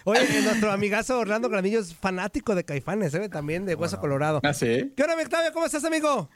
Oye, 0.04 0.42
nuestro 0.44 0.72
amigazo 0.72 1.18
Orlando 1.20 1.50
Granillo 1.50 1.80
es 1.80 1.96
fanático 1.96 2.56
de 2.56 2.64
Caifanes, 2.64 3.14
¿eh? 3.16 3.28
También 3.30 3.66
de 3.66 3.76
Hueso 3.76 4.00
Colorado. 4.00 4.40
¿Ah, 4.44 4.54
sí? 4.54 4.94
¿Qué 4.96 5.04
hora, 5.04 5.16
Octavio? 5.16 5.52
¿Cómo 5.54 5.66
estás, 5.66 5.84
amigo? 5.84 6.30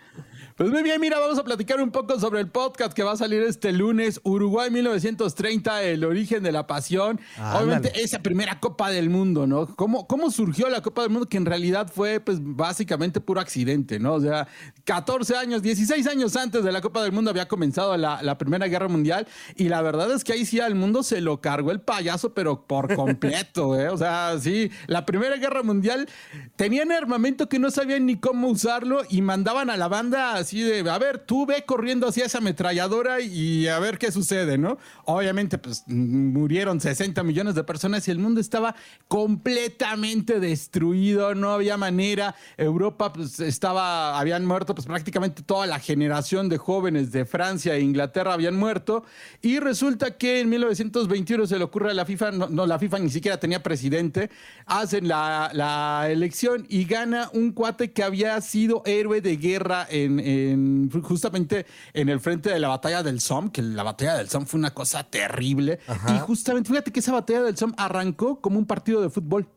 Pues 0.55 0.69
muy 0.71 0.83
bien, 0.83 0.99
mira, 0.99 1.19
vamos 1.19 1.39
a 1.39 1.43
platicar 1.43 1.79
un 1.81 1.91
poco 1.91 2.19
sobre 2.19 2.41
el 2.41 2.49
podcast 2.49 2.93
que 2.93 3.03
va 3.03 3.13
a 3.13 3.17
salir 3.17 3.41
este 3.43 3.71
lunes, 3.71 4.19
Uruguay 4.23 4.69
1930, 4.69 5.83
el 5.83 6.03
origen 6.03 6.43
de 6.43 6.51
la 6.51 6.67
pasión. 6.67 7.19
Ándale. 7.37 7.63
Obviamente 7.63 8.01
esa 8.01 8.19
primera 8.19 8.59
Copa 8.59 8.89
del 8.89 9.09
Mundo, 9.09 9.47
¿no? 9.47 9.67
¿Cómo, 9.75 10.07
¿Cómo 10.07 10.29
surgió 10.31 10.67
la 10.67 10.81
Copa 10.81 11.03
del 11.03 11.11
Mundo? 11.11 11.29
Que 11.29 11.37
en 11.37 11.45
realidad 11.45 11.58
fue 11.91 12.19
pues 12.19 12.39
básicamente 12.41 13.19
puro 13.21 13.39
accidente, 13.39 13.99
¿no? 13.99 14.13
O 14.13 14.21
sea, 14.21 14.47
14 14.83 15.35
años, 15.35 15.61
16 15.61 16.07
años 16.07 16.35
antes 16.35 16.63
de 16.63 16.71
la 16.71 16.81
Copa 16.81 17.03
del 17.03 17.11
Mundo 17.11 17.31
había 17.31 17.47
comenzado 17.47 17.95
la, 17.97 18.21
la 18.21 18.37
Primera 18.37 18.67
Guerra 18.67 18.87
Mundial 18.87 19.27
y 19.55 19.69
la 19.69 19.81
verdad 19.81 20.11
es 20.11 20.23
que 20.23 20.33
ahí 20.33 20.45
sí 20.45 20.59
al 20.59 20.75
mundo 20.75 21.03
se 21.03 21.21
lo 21.21 21.41
cargó 21.41 21.71
el 21.71 21.81
payaso, 21.81 22.33
pero 22.33 22.65
por 22.65 22.95
completo, 22.95 23.79
¿eh? 23.79 23.89
O 23.89 23.97
sea, 23.97 24.37
sí, 24.39 24.71
la 24.87 25.05
Primera 25.05 25.37
Guerra 25.37 25.63
Mundial 25.63 26.07
tenían 26.55 26.91
armamento 26.91 27.49
que 27.49 27.59
no 27.59 27.71
sabían 27.71 28.05
ni 28.05 28.17
cómo 28.17 28.47
usarlo 28.47 29.01
y 29.09 29.21
mandaban 29.21 29.69
a 29.69 29.77
la 29.77 29.87
banda 29.87 30.35
así 30.35 30.61
de, 30.61 30.89
a 30.89 30.97
ver, 30.97 31.19
tú 31.19 31.45
ve 31.45 31.63
corriendo 31.65 32.07
hacia 32.07 32.25
esa 32.25 32.39
ametralladora 32.39 33.21
y 33.21 33.67
a 33.67 33.79
ver 33.79 33.97
qué 33.97 34.11
sucede, 34.11 34.57
¿no? 34.57 34.77
Obviamente, 35.05 35.57
pues 35.57 35.83
murieron 35.87 36.79
60 36.79 37.23
millones 37.23 37.55
de 37.55 37.63
personas 37.63 38.07
y 38.07 38.11
el 38.11 38.19
mundo 38.19 38.41
estaba 38.41 38.75
completamente 39.07 40.39
destruido, 40.39 41.35
no 41.35 41.48
había 41.51 41.77
manera. 41.77 42.35
Europa, 42.57 43.11
pues 43.13 43.39
estaba, 43.39 44.19
habían 44.19 44.45
muerto, 44.45 44.73
pues 44.75 44.85
prácticamente 44.87 45.41
toda 45.43 45.65
la 45.67 45.79
generación 45.79 46.49
de 46.49 46.57
jóvenes 46.57 47.11
de 47.11 47.25
Francia 47.25 47.75
e 47.75 47.81
Inglaterra 47.81 48.33
habían 48.33 48.55
muerto. 48.55 49.03
Y 49.41 49.59
resulta 49.59 50.17
que 50.17 50.39
en 50.41 50.49
1921 50.49 51.47
se 51.47 51.57
le 51.57 51.63
ocurre 51.63 51.91
a 51.91 51.93
la 51.93 52.05
FIFA, 52.05 52.31
no, 52.31 52.49
no, 52.49 52.65
la 52.65 52.79
FIFA 52.79 52.99
ni 52.99 53.09
siquiera 53.09 53.39
tenía 53.39 53.61
presidente, 53.63 54.29
hacen 54.65 55.07
la, 55.07 55.49
la 55.53 56.07
elección 56.09 56.65
y 56.69 56.85
gana 56.85 57.29
un 57.33 57.51
cuate 57.51 57.91
que 57.91 58.03
había 58.03 58.39
sido 58.41 58.81
héroe 58.85 59.21
de 59.21 59.37
guerra 59.37 59.87
en, 59.89 60.19
en- 60.19 60.89
justamente 61.03 61.65
en 61.93 62.09
el 62.09 62.19
frente 62.19 62.49
de 62.49 62.59
la 62.59 62.67
batalla 62.67 63.03
del 63.03 63.19
Somme, 63.21 63.51
que 63.51 63.61
la 63.61 63.83
batalla 63.83 64.15
del 64.17 64.29
Somme 64.29 64.45
fue 64.45 64.59
una 64.59 64.73
cosa 64.73 65.03
terrible. 65.03 65.79
Y 66.15 66.19
justamente, 66.19 66.69
fíjate 66.69 66.91
que 66.91 66.99
esa 66.99 67.11
batalla 67.13 67.43
del 67.43 67.57
Somme 67.57 67.73
arrancó 67.77 68.39
como 68.41 68.59
un 68.59 68.65
partido 68.65 69.01
de 69.01 69.09
fútbol. 69.09 69.47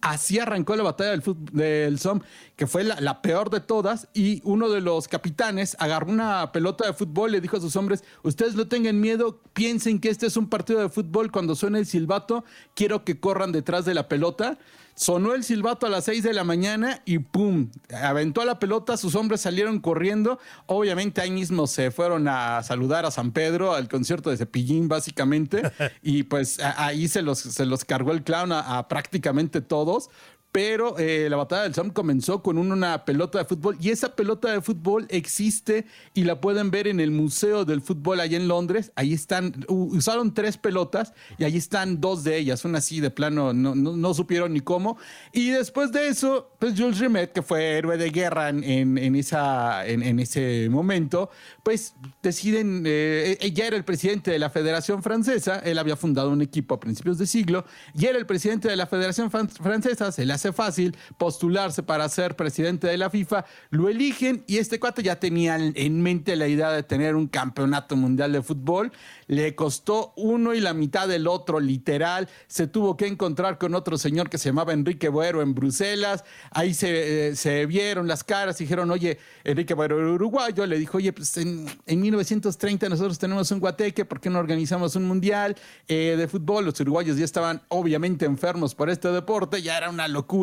Así 0.00 0.38
arrancó 0.38 0.76
la 0.76 0.82
batalla 0.82 1.10
del, 1.10 1.22
del 1.52 1.98
Somme, 1.98 2.22
que 2.54 2.66
fue 2.66 2.84
la, 2.84 3.00
la 3.00 3.22
peor 3.22 3.50
de 3.50 3.60
todas. 3.60 4.08
Y 4.14 4.40
uno 4.44 4.68
de 4.68 4.80
los 4.80 5.08
capitanes 5.08 5.76
agarró 5.80 6.10
una 6.10 6.52
pelota 6.52 6.86
de 6.86 6.92
fútbol 6.92 7.30
y 7.30 7.32
le 7.32 7.40
dijo 7.40 7.56
a 7.56 7.60
sus 7.60 7.76
hombres: 7.76 8.04
Ustedes 8.22 8.54
no 8.54 8.68
tengan 8.68 9.00
miedo, 9.00 9.40
piensen 9.52 9.98
que 10.00 10.10
este 10.10 10.26
es 10.26 10.36
un 10.36 10.48
partido 10.48 10.80
de 10.80 10.88
fútbol. 10.88 11.32
Cuando 11.32 11.54
suene 11.54 11.78
el 11.78 11.86
silbato, 11.86 12.44
quiero 12.74 13.04
que 13.04 13.18
corran 13.18 13.52
detrás 13.52 13.84
de 13.84 13.94
la 13.94 14.08
pelota. 14.08 14.58
Sonó 14.96 15.34
el 15.34 15.44
silbato 15.44 15.84
a 15.84 15.90
las 15.90 16.04
6 16.04 16.22
de 16.22 16.32
la 16.32 16.42
mañana 16.42 17.02
y 17.04 17.18
¡pum! 17.18 17.70
Aventó 18.02 18.40
a 18.40 18.46
la 18.46 18.58
pelota, 18.58 18.96
sus 18.96 19.14
hombres 19.14 19.42
salieron 19.42 19.78
corriendo. 19.78 20.38
Obviamente 20.64 21.20
ahí 21.20 21.30
mismo 21.30 21.66
se 21.66 21.90
fueron 21.90 22.26
a 22.28 22.62
saludar 22.62 23.04
a 23.04 23.10
San 23.10 23.32
Pedro, 23.32 23.74
al 23.74 23.90
concierto 23.90 24.30
de 24.30 24.38
Cepillín, 24.38 24.88
básicamente. 24.88 25.70
y 26.02 26.22
pues 26.22 26.60
ahí 26.60 27.08
se 27.08 27.20
los, 27.20 27.40
se 27.40 27.66
los 27.66 27.84
cargó 27.84 28.12
el 28.12 28.22
clown 28.24 28.52
a, 28.52 28.78
a 28.78 28.88
prácticamente 28.88 29.60
todos. 29.60 30.08
Pero 30.56 30.96
eh, 30.98 31.26
la 31.28 31.36
batalla 31.36 31.64
del 31.64 31.74
Somme 31.74 31.92
comenzó 31.92 32.42
con 32.42 32.56
un- 32.56 32.72
una 32.72 33.04
pelota 33.04 33.38
de 33.38 33.44
fútbol 33.44 33.76
y 33.78 33.90
esa 33.90 34.16
pelota 34.16 34.50
de 34.50 34.62
fútbol 34.62 35.06
existe 35.10 35.84
y 36.14 36.24
la 36.24 36.40
pueden 36.40 36.70
ver 36.70 36.88
en 36.88 36.98
el 36.98 37.10
Museo 37.10 37.66
del 37.66 37.82
Fútbol 37.82 38.20
allá 38.20 38.38
en 38.38 38.48
Londres. 38.48 38.90
Ahí 38.96 39.12
están, 39.12 39.66
usaron 39.68 40.32
tres 40.32 40.56
pelotas 40.56 41.12
y 41.36 41.44
ahí 41.44 41.58
están 41.58 42.00
dos 42.00 42.24
de 42.24 42.38
ellas. 42.38 42.64
Una 42.64 42.78
así 42.78 43.00
de 43.00 43.10
plano, 43.10 43.52
no, 43.52 43.74
no, 43.74 43.98
no 43.98 44.14
supieron 44.14 44.54
ni 44.54 44.60
cómo. 44.60 44.96
Y 45.30 45.50
después 45.50 45.92
de 45.92 46.08
eso, 46.08 46.50
pues 46.58 46.72
Jules 46.74 47.00
Rimet, 47.00 47.32
que 47.34 47.42
fue 47.42 47.76
héroe 47.76 47.98
de 47.98 48.08
guerra 48.10 48.48
en, 48.48 48.64
en- 48.64 49.14
esa, 49.16 49.86
en, 49.86 50.18
ese 50.20 50.68
momento, 50.70 51.28
pues 51.62 51.94
deciden, 52.22 52.84
eh, 52.86 53.36
eh, 53.42 53.52
ya 53.52 53.66
era 53.66 53.76
el 53.76 53.84
presidente 53.84 54.30
de 54.30 54.38
la 54.38 54.48
Federación 54.48 55.02
Francesa, 55.02 55.58
él 55.58 55.78
había 55.78 55.96
fundado 55.96 56.30
un 56.30 56.40
equipo 56.40 56.74
a 56.76 56.80
principios 56.80 57.18
de 57.18 57.26
siglo, 57.26 57.66
y 57.94 58.06
era 58.06 58.16
el 58.18 58.24
presidente 58.24 58.68
de 58.68 58.76
la 58.76 58.86
Federación 58.86 59.30
Fran- 59.30 59.50
Francesa, 59.50 60.12
se 60.12 60.24
le 60.24 60.32
hace 60.32 60.45
fácil 60.52 60.96
postularse 61.18 61.82
para 61.82 62.08
ser 62.08 62.36
presidente 62.36 62.86
de 62.86 62.96
la 62.96 63.10
FIFA, 63.10 63.44
lo 63.70 63.88
eligen 63.88 64.44
y 64.46 64.58
este 64.58 64.80
cuate 64.80 65.02
ya 65.02 65.18
tenía 65.18 65.56
en 65.56 66.02
mente 66.02 66.36
la 66.36 66.48
idea 66.48 66.70
de 66.70 66.82
tener 66.82 67.16
un 67.16 67.28
campeonato 67.28 67.96
mundial 67.96 68.32
de 68.32 68.42
fútbol, 68.42 68.92
le 69.26 69.54
costó 69.54 70.12
uno 70.16 70.54
y 70.54 70.60
la 70.60 70.74
mitad 70.74 71.08
del 71.08 71.26
otro, 71.26 71.60
literal, 71.60 72.28
se 72.46 72.66
tuvo 72.66 72.96
que 72.96 73.06
encontrar 73.06 73.58
con 73.58 73.74
otro 73.74 73.98
señor 73.98 74.30
que 74.30 74.38
se 74.38 74.48
llamaba 74.50 74.72
Enrique 74.72 75.08
Boero 75.08 75.42
en 75.42 75.54
Bruselas, 75.54 76.24
ahí 76.50 76.74
se, 76.74 77.28
eh, 77.28 77.36
se 77.36 77.66
vieron 77.66 78.06
las 78.06 78.24
caras 78.24 78.60
y 78.60 78.64
dijeron, 78.64 78.90
oye, 78.90 79.18
Enrique 79.44 79.74
Boero 79.74 79.98
era 79.98 80.10
uruguayo, 80.10 80.66
le 80.66 80.78
dijo, 80.78 80.98
oye, 80.98 81.12
pues 81.12 81.36
en, 81.36 81.66
en 81.86 82.00
1930 82.00 82.88
nosotros 82.88 83.18
tenemos 83.18 83.50
un 83.50 83.60
guateque, 83.60 84.04
¿por 84.04 84.20
qué 84.20 84.30
no 84.30 84.38
organizamos 84.38 84.96
un 84.96 85.06
mundial 85.06 85.56
eh, 85.88 86.14
de 86.16 86.28
fútbol? 86.28 86.64
Los 86.64 86.78
uruguayos 86.80 87.16
ya 87.16 87.24
estaban 87.24 87.62
obviamente 87.68 88.24
enfermos 88.24 88.74
por 88.74 88.90
este 88.90 89.08
deporte, 89.08 89.62
ya 89.62 89.76
era 89.76 89.90
una 89.90 90.08
locura. 90.08 90.35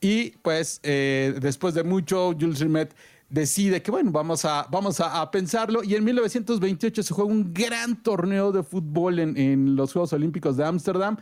Y 0.00 0.30
pues 0.42 0.80
eh, 0.82 1.34
después 1.40 1.74
de 1.74 1.84
mucho, 1.84 2.32
Jules 2.38 2.60
Rimet 2.60 2.94
decide 3.32 3.80
que 3.80 3.90
bueno, 3.90 4.10
vamos 4.12 4.44
a, 4.44 4.66
vamos 4.70 5.00
a, 5.00 5.30
pensarlo. 5.30 5.82
Y 5.82 5.94
en 5.94 6.04
1928 6.04 7.02
se 7.02 7.14
juega 7.14 7.30
un 7.30 7.54
gran 7.54 8.02
torneo 8.02 8.52
de 8.52 8.62
fútbol 8.62 9.18
en, 9.18 9.38
en 9.38 9.74
los 9.74 9.92
Juegos 9.92 10.12
Olímpicos 10.12 10.58
de 10.58 10.64
Ámsterdam. 10.66 11.16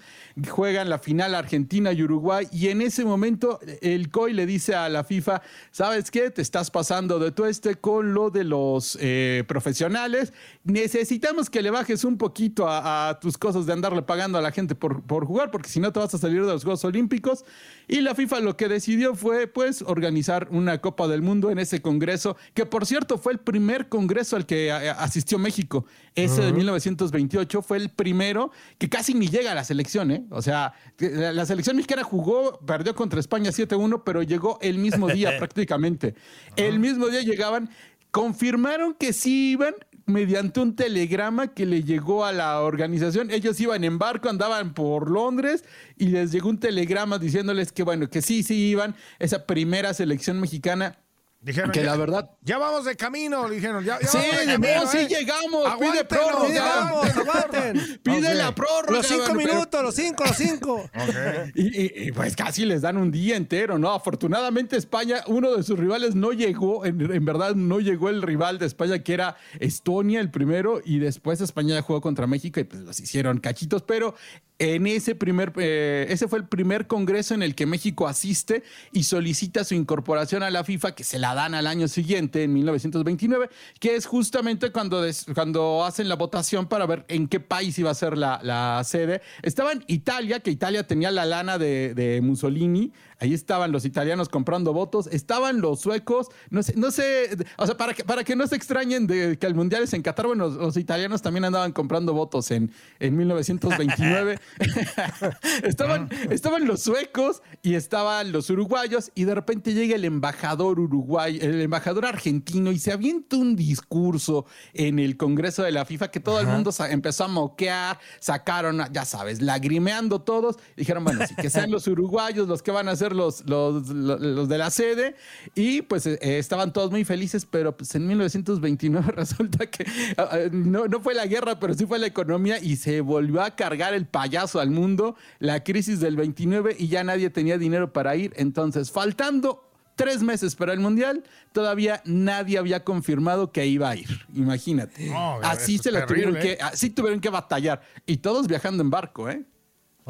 Juegan 0.48 0.88
la 0.88 0.98
final 0.98 1.36
Argentina 1.36 1.92
y 1.92 2.02
Uruguay. 2.02 2.48
Y 2.50 2.68
en 2.68 2.82
ese 2.82 3.04
momento 3.04 3.60
el 3.80 4.10
COI 4.10 4.32
le 4.32 4.44
dice 4.44 4.74
a 4.74 4.88
la 4.88 5.04
FIFA, 5.04 5.40
¿sabes 5.70 6.10
qué? 6.10 6.30
Te 6.30 6.42
estás 6.42 6.72
pasando 6.72 7.20
de 7.20 7.30
todo 7.30 7.46
este 7.46 7.76
con 7.76 8.12
lo 8.12 8.30
de 8.30 8.42
los 8.42 8.98
eh, 9.00 9.44
profesionales. 9.46 10.32
Necesitamos 10.64 11.48
que 11.48 11.62
le 11.62 11.70
bajes 11.70 12.02
un 12.02 12.18
poquito 12.18 12.68
a, 12.68 13.10
a 13.10 13.20
tus 13.20 13.38
cosas 13.38 13.66
de 13.66 13.72
andarle 13.72 14.02
pagando 14.02 14.36
a 14.36 14.40
la 14.40 14.50
gente 14.50 14.74
por, 14.74 15.00
por 15.04 15.26
jugar, 15.26 15.52
porque 15.52 15.68
si 15.68 15.78
no 15.78 15.92
te 15.92 16.00
vas 16.00 16.12
a 16.12 16.18
salir 16.18 16.44
de 16.44 16.52
los 16.52 16.64
Juegos 16.64 16.84
Olímpicos. 16.84 17.44
Y 17.92 18.02
la 18.02 18.14
FIFA 18.14 18.38
lo 18.38 18.56
que 18.56 18.68
decidió 18.68 19.16
fue 19.16 19.48
pues 19.48 19.82
organizar 19.82 20.46
una 20.52 20.80
Copa 20.80 21.08
del 21.08 21.22
Mundo 21.22 21.50
en 21.50 21.58
ese 21.58 21.82
congreso, 21.82 22.36
que 22.54 22.64
por 22.64 22.86
cierto 22.86 23.18
fue 23.18 23.32
el 23.32 23.40
primer 23.40 23.88
congreso 23.88 24.36
al 24.36 24.46
que 24.46 24.70
a- 24.70 24.92
asistió 24.92 25.40
México. 25.40 25.84
Ese 26.14 26.40
de 26.40 26.48
Ujú. 26.50 26.58
1928 26.58 27.62
fue 27.62 27.78
el 27.78 27.90
primero 27.90 28.52
que 28.78 28.88
casi 28.88 29.12
ni 29.12 29.26
llega 29.26 29.50
a 29.50 29.54
la 29.56 29.64
selección, 29.64 30.12
¿eh? 30.12 30.24
O 30.30 30.40
sea, 30.40 30.72
la, 30.98 31.32
la 31.32 31.44
selección 31.46 31.74
mexicana 31.74 32.04
jugó, 32.04 32.60
perdió 32.64 32.94
contra 32.94 33.18
España 33.18 33.50
7-1, 33.50 34.02
pero 34.04 34.22
llegó 34.22 34.58
el 34.62 34.78
mismo 34.78 35.08
día 35.08 35.36
prácticamente. 35.38 36.14
El 36.54 36.78
mismo 36.78 37.08
día 37.08 37.22
llegaban, 37.22 37.70
confirmaron 38.12 38.94
que 38.94 39.12
sí 39.12 39.50
iban 39.52 39.74
mediante 40.12 40.60
un 40.60 40.76
telegrama 40.76 41.48
que 41.48 41.66
le 41.66 41.82
llegó 41.82 42.24
a 42.24 42.32
la 42.32 42.60
organización. 42.60 43.30
Ellos 43.30 43.58
iban 43.60 43.84
en 43.84 43.98
barco, 43.98 44.28
andaban 44.28 44.74
por 44.74 45.10
Londres 45.10 45.64
y 45.96 46.06
les 46.06 46.32
llegó 46.32 46.48
un 46.48 46.58
telegrama 46.58 47.18
diciéndoles 47.18 47.72
que 47.72 47.82
bueno, 47.82 48.08
que 48.08 48.22
sí, 48.22 48.42
sí 48.42 48.68
iban 48.68 48.94
esa 49.18 49.46
primera 49.46 49.94
selección 49.94 50.40
mexicana. 50.40 50.99
Dijeron, 51.42 51.70
que 51.70 51.80
ya- 51.80 51.86
la 51.86 51.96
verdad 51.96 52.30
Ya 52.42 52.58
vamos 52.58 52.84
de 52.84 52.96
camino, 52.96 53.48
le 53.48 53.54
dijeron. 53.56 53.82
Ya, 53.82 53.98
ya 53.98 54.06
Sí, 54.08 54.18
vamos 54.18 54.36
de 54.36 54.46
no, 54.46 54.52
camino, 54.62 54.86
sí 54.90 54.98
¿eh? 54.98 55.08
llegamos, 55.08 55.74
pide 55.80 56.04
prórroga. 56.04 56.88
aguanten. 56.88 58.00
Pide 58.02 58.34
la 58.34 58.54
prórroga. 58.54 58.92
Los 58.98 59.06
cinco 59.06 59.24
pero- 59.28 59.38
minutos, 59.38 59.82
los 59.82 59.94
cinco, 59.94 60.24
los 60.26 60.36
cinco. 60.36 60.90
Y, 61.54 61.82
y- 61.82 62.08
y, 62.08 62.12
pues 62.12 62.36
casi 62.36 62.64
les 62.66 62.82
dan 62.82 62.96
un 62.96 63.10
día 63.10 63.36
entero, 63.36 63.78
¿no? 63.78 63.90
Afortunadamente 63.92 64.76
España, 64.76 65.22
uno 65.28 65.54
de 65.56 65.62
sus 65.62 65.78
rivales 65.78 66.14
no 66.14 66.32
llegó, 66.32 66.84
en, 66.84 67.00
en 67.10 67.24
verdad 67.24 67.54
no 67.54 67.80
llegó 67.80 68.08
el 68.10 68.20
rival 68.22 68.58
de 68.58 68.66
España 68.66 68.98
que 69.00 69.14
era 69.14 69.36
Estonia 69.58 70.20
el 70.20 70.30
primero 70.30 70.80
y 70.84 70.98
después 70.98 71.40
España 71.40 71.74
ya 71.74 71.82
jugó 71.82 72.00
contra 72.00 72.26
México 72.26 72.60
y 72.60 72.64
pues 72.64 72.82
los 72.82 73.00
hicieron 73.00 73.38
cachitos, 73.38 73.82
pero 73.82 74.14
en 74.58 74.86
ese 74.86 75.14
primer, 75.14 75.52
eh, 75.56 76.06
ese 76.10 76.28
fue 76.28 76.38
el 76.38 76.46
primer 76.46 76.86
congreso 76.86 77.32
en 77.34 77.42
el 77.42 77.54
que 77.54 77.64
México 77.64 78.06
asiste 78.06 78.62
y 78.92 79.04
solicita 79.04 79.64
su 79.64 79.74
incorporación 79.74 80.42
a 80.42 80.50
la 80.50 80.64
FIFA 80.64 80.94
que 80.94 81.02
se 81.04 81.18
la 81.18 81.29
dan 81.34 81.54
al 81.54 81.66
año 81.66 81.88
siguiente, 81.88 82.44
en 82.44 82.52
1929, 82.52 83.48
que 83.78 83.96
es 83.96 84.06
justamente 84.06 84.70
cuando, 84.72 85.04
cuando 85.34 85.84
hacen 85.84 86.08
la 86.08 86.16
votación 86.16 86.66
para 86.66 86.86
ver 86.86 87.04
en 87.08 87.28
qué 87.28 87.40
país 87.40 87.78
iba 87.78 87.90
a 87.90 87.94
ser 87.94 88.16
la, 88.16 88.40
la 88.42 88.82
sede. 88.84 89.22
Estaba 89.42 89.72
en 89.72 89.84
Italia, 89.86 90.40
que 90.40 90.50
Italia 90.50 90.86
tenía 90.86 91.10
la 91.10 91.24
lana 91.24 91.58
de 91.58 92.20
Mussolini, 92.22 92.92
Ahí 93.20 93.34
estaban 93.34 93.70
los 93.70 93.84
italianos 93.84 94.28
comprando 94.28 94.72
votos, 94.72 95.06
estaban 95.12 95.60
los 95.60 95.80
suecos, 95.80 96.28
no 96.48 96.62
sé, 96.62 96.74
no 96.76 96.90
sé, 96.90 97.36
o 97.58 97.66
sea, 97.66 97.76
para 97.76 97.92
que, 97.92 98.02
para 98.02 98.24
que 98.24 98.34
no 98.34 98.46
se 98.46 98.56
extrañen 98.56 99.06
de 99.06 99.38
que 99.38 99.46
el 99.46 99.54
Mundial 99.54 99.82
es 99.82 99.92
en 99.92 100.00
Qatar, 100.00 100.26
bueno, 100.26 100.48
los, 100.48 100.56
los 100.56 100.76
italianos 100.78 101.20
también 101.20 101.44
andaban 101.44 101.72
comprando 101.72 102.14
votos 102.14 102.50
en, 102.50 102.72
en 102.98 103.16
1929. 103.16 104.38
estaban, 105.64 106.08
estaban 106.30 106.66
los 106.66 106.82
suecos 106.82 107.42
y 107.62 107.74
estaban 107.74 108.32
los 108.32 108.48
uruguayos 108.48 109.10
y 109.14 109.24
de 109.24 109.34
repente 109.34 109.74
llega 109.74 109.96
el 109.96 110.04
embajador 110.06 110.80
uruguayo, 110.80 111.42
el 111.42 111.60
embajador 111.60 112.06
argentino 112.06 112.72
y 112.72 112.78
se 112.78 112.92
avienta 112.92 113.36
un 113.36 113.54
discurso 113.54 114.46
en 114.72 114.98
el 114.98 115.16
Congreso 115.16 115.62
de 115.62 115.72
la 115.72 115.84
FIFA 115.84 116.10
que 116.10 116.20
todo 116.20 116.40
el 116.40 116.46
mundo 116.46 116.72
empezó 116.88 117.24
a 117.24 117.28
moquear, 117.28 117.98
sacaron, 118.18 118.82
ya 118.92 119.04
sabes, 119.04 119.42
lagrimeando 119.42 120.22
todos, 120.22 120.56
dijeron, 120.76 121.04
bueno, 121.04 121.26
sí, 121.26 121.34
que 121.34 121.50
sean 121.50 121.70
los 121.70 121.86
uruguayos 121.86 122.48
los 122.48 122.62
que 122.62 122.70
van 122.70 122.88
a 122.88 122.92
ser 123.10 123.16
los, 123.16 123.44
los, 123.46 123.88
los, 123.88 124.48
de 124.48 124.58
la 124.58 124.70
sede 124.70 125.16
y 125.54 125.82
pues 125.82 126.06
eh, 126.06 126.18
estaban 126.20 126.72
todos 126.72 126.90
muy 126.90 127.04
felices, 127.04 127.46
pero 127.46 127.76
pues 127.76 127.94
en 127.94 128.06
1929 128.06 129.12
resulta 129.16 129.66
que 129.66 129.84
ah, 130.16 130.28
ah, 130.30 130.38
no, 130.52 130.86
no 130.86 131.00
fue 131.00 131.14
la 131.14 131.26
guerra, 131.26 131.58
pero 131.58 131.74
sí 131.74 131.86
fue 131.86 131.98
la 131.98 132.06
economía 132.06 132.58
y 132.60 132.76
se 132.76 133.00
volvió 133.00 133.42
a 133.42 133.56
cargar 133.56 133.94
el 133.94 134.06
payaso 134.06 134.60
al 134.60 134.70
mundo, 134.70 135.16
la 135.38 135.62
crisis 135.62 136.00
del 136.00 136.16
29 136.16 136.76
y 136.78 136.88
ya 136.88 137.04
nadie 137.04 137.30
tenía 137.30 137.58
dinero 137.58 137.92
para 137.92 138.16
ir, 138.16 138.32
entonces 138.36 138.90
faltando 138.90 139.70
tres 140.00 140.22
meses 140.22 140.56
para 140.56 140.72
el 140.72 140.80
Mundial, 140.80 141.24
todavía 141.52 142.00
nadie 142.06 142.56
había 142.56 142.84
confirmado 142.84 143.52
que 143.52 143.66
iba 143.66 143.90
a 143.90 143.96
ir. 143.96 144.08
Imagínate. 144.34 145.10
No, 145.10 145.38
así 145.42 145.76
se 145.76 145.90
la 145.90 146.06
tuvieron 146.06 146.36
que, 146.36 146.56
así 146.58 146.88
tuvieron 146.88 147.20
que 147.20 147.28
batallar. 147.28 147.82
Y 148.06 148.16
todos 148.16 148.46
viajando 148.46 148.82
en 148.82 148.88
barco, 148.88 149.28
¿eh? 149.28 149.44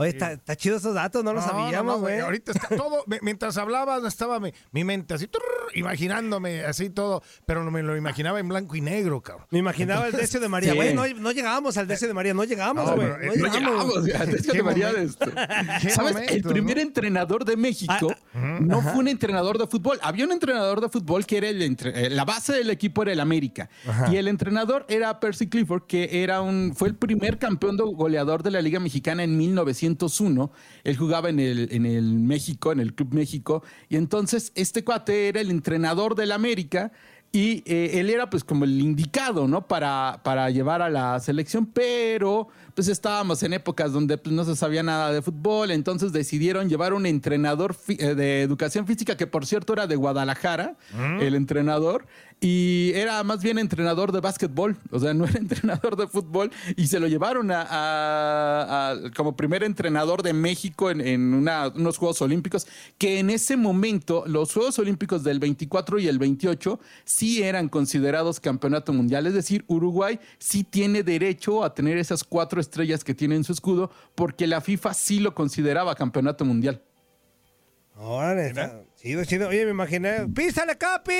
Oye, 0.00 0.10
está, 0.10 0.32
está 0.32 0.56
chido 0.56 0.76
esos 0.76 0.94
datos, 0.94 1.22
no 1.24 1.32
los 1.32 1.44
No, 1.46 1.52
no, 1.52 1.58
sabíamos, 1.58 1.94
no, 1.96 2.00
güey. 2.00 2.14
güey. 2.14 2.24
Ahorita 2.24 2.52
está 2.52 2.68
todo. 2.76 3.04
Mientras 3.22 3.56
hablabas, 3.56 4.02
estaba 4.04 4.40
mi, 4.40 4.52
mi 4.72 4.84
mente 4.84 5.14
así, 5.14 5.26
trrr, 5.26 5.40
imaginándome 5.74 6.64
así 6.64 6.90
todo. 6.90 7.22
Pero 7.46 7.64
no 7.64 7.70
me 7.70 7.82
lo 7.82 7.96
imaginaba 7.96 8.40
en 8.40 8.48
blanco 8.48 8.76
y 8.76 8.80
negro, 8.80 9.20
cabrón. 9.20 9.46
Me 9.50 9.58
imaginaba 9.58 10.06
el 10.06 10.12
decio 10.12 10.40
de 10.40 10.48
María. 10.48 10.72
Sí. 10.72 10.76
Güey, 10.76 10.94
no, 10.94 11.06
no 11.06 11.32
llegábamos 11.32 11.76
al 11.76 11.86
decio 11.86 12.08
de 12.08 12.14
María, 12.14 12.34
no 12.34 12.44
llegamos, 12.44 12.86
No, 12.86 12.96
güey. 12.96 13.08
No, 13.08 13.14
eh, 13.20 13.32
no 13.36 13.46
llegamos. 13.52 13.94
¿Qué 14.04 14.52
debería 14.52 14.86
de 14.92 14.92
momento? 14.92 15.24
esto. 15.24 15.30
¿Qué 15.82 15.90
¿Sabes? 15.90 16.30
el 16.30 16.42
primer 16.42 16.76
no? 16.76 16.82
entrenador 16.82 17.44
de 17.44 17.56
México 17.56 18.14
no 18.34 18.80
fue 18.82 18.94
un 19.00 19.08
entrenador 19.08 19.58
de 19.58 19.66
fútbol. 19.66 19.98
Había 20.02 20.24
un 20.24 20.32
entrenador 20.32 20.80
de 20.80 20.88
fútbol 20.88 21.26
que 21.26 21.36
era 21.38 21.48
el 21.48 21.62
entre- 21.62 22.06
eh, 22.06 22.10
la 22.10 22.24
base 22.24 22.52
del 22.52 22.70
equipo 22.70 23.02
era 23.02 23.12
el 23.12 23.20
América. 23.20 23.68
Y 24.10 24.16
el 24.16 24.28
entrenador 24.28 24.86
era 24.88 25.20
Percy 25.20 25.48
Clifford, 25.48 25.82
que 25.86 26.22
era 26.22 26.40
un, 26.40 26.72
fue 26.74 26.88
el 26.88 26.94
primer 26.94 27.38
campeón 27.38 27.76
de 27.76 27.84
goleador 27.84 28.42
de 28.42 28.50
la 28.50 28.62
Liga 28.62 28.80
Mexicana 28.80 29.22
en 29.24 29.36
1901. 29.90 30.50
Él 30.84 30.96
jugaba 30.96 31.28
en 31.28 31.40
el, 31.40 31.68
en 31.72 31.86
el 31.86 32.18
México, 32.18 32.72
en 32.72 32.80
el 32.80 32.94
Club 32.94 33.14
México. 33.14 33.62
Y 33.88 33.96
entonces 33.96 34.52
este 34.54 34.84
cuate 34.84 35.28
era 35.28 35.40
el 35.40 35.50
entrenador 35.50 36.14
del 36.14 36.32
América. 36.32 36.92
Y 37.32 37.62
eh, 37.64 38.00
él 38.00 38.10
era 38.10 38.28
pues 38.28 38.42
como 38.42 38.64
el 38.64 38.80
indicado, 38.80 39.46
¿no? 39.46 39.68
Para, 39.68 40.20
para 40.24 40.50
llevar 40.50 40.82
a 40.82 40.90
la 40.90 41.20
selección, 41.20 41.66
pero 41.66 42.48
pues 42.74 42.88
estábamos 42.88 43.42
en 43.42 43.52
épocas 43.52 43.92
donde 43.92 44.18
pues, 44.18 44.34
no 44.34 44.44
se 44.44 44.56
sabía 44.56 44.82
nada 44.82 45.12
de 45.12 45.22
fútbol, 45.22 45.70
entonces 45.70 46.12
decidieron 46.12 46.68
llevar 46.68 46.92
un 46.92 47.06
entrenador 47.06 47.76
eh, 47.88 48.14
de 48.14 48.42
educación 48.42 48.86
física, 48.86 49.16
que 49.16 49.26
por 49.26 49.46
cierto 49.46 49.72
era 49.72 49.86
de 49.86 49.96
Guadalajara, 49.96 50.76
el 51.20 51.34
entrenador, 51.34 52.06
y 52.42 52.92
era 52.94 53.22
más 53.22 53.42
bien 53.42 53.58
entrenador 53.58 54.12
de 54.12 54.20
básquetbol, 54.20 54.76
o 54.90 54.98
sea, 54.98 55.12
no 55.12 55.24
era 55.26 55.38
entrenador 55.38 55.96
de 55.96 56.06
fútbol, 56.06 56.50
y 56.76 56.86
se 56.86 56.98
lo 57.00 57.06
llevaron 57.06 57.50
a, 57.50 57.62
a- 57.62 58.90
a- 58.92 59.10
como 59.16 59.36
primer 59.36 59.62
entrenador 59.62 60.22
de 60.22 60.32
México 60.32 60.90
en, 60.90 61.00
en 61.00 61.34
una- 61.34 61.68
unos 61.68 61.98
Juegos 61.98 62.22
Olímpicos, 62.22 62.66
que 62.98 63.18
en 63.18 63.30
ese 63.30 63.56
momento 63.56 64.24
los 64.26 64.52
Juegos 64.52 64.78
Olímpicos 64.78 65.22
del 65.24 65.38
24 65.38 65.98
y 65.98 66.08
el 66.08 66.18
28 66.18 66.80
sí 67.04 67.42
eran 67.42 67.68
considerados 67.68 68.40
campeonato 68.40 68.92
mundial, 68.92 69.26
es 69.26 69.34
decir, 69.34 69.64
Uruguay 69.66 70.18
sí 70.38 70.64
tiene 70.64 71.02
derecho 71.02 71.64
a 71.64 71.74
tener 71.74 71.98
esas 71.98 72.24
cuatro 72.24 72.59
estrellas 72.60 73.02
que 73.04 73.14
tiene 73.14 73.34
en 73.36 73.44
su 73.44 73.52
escudo, 73.52 73.90
porque 74.14 74.46
la 74.46 74.60
FIFA 74.60 74.94
sí 74.94 75.18
lo 75.20 75.34
consideraba 75.34 75.94
campeonato 75.94 76.44
mundial. 76.44 76.82
Órale, 78.02 78.46
está 78.46 78.80
chido, 78.96 79.22
chido. 79.26 79.48
Oye, 79.48 79.66
me 79.66 79.72
imaginé, 79.72 80.26
¡písale, 80.34 80.78
Capi! 80.78 81.12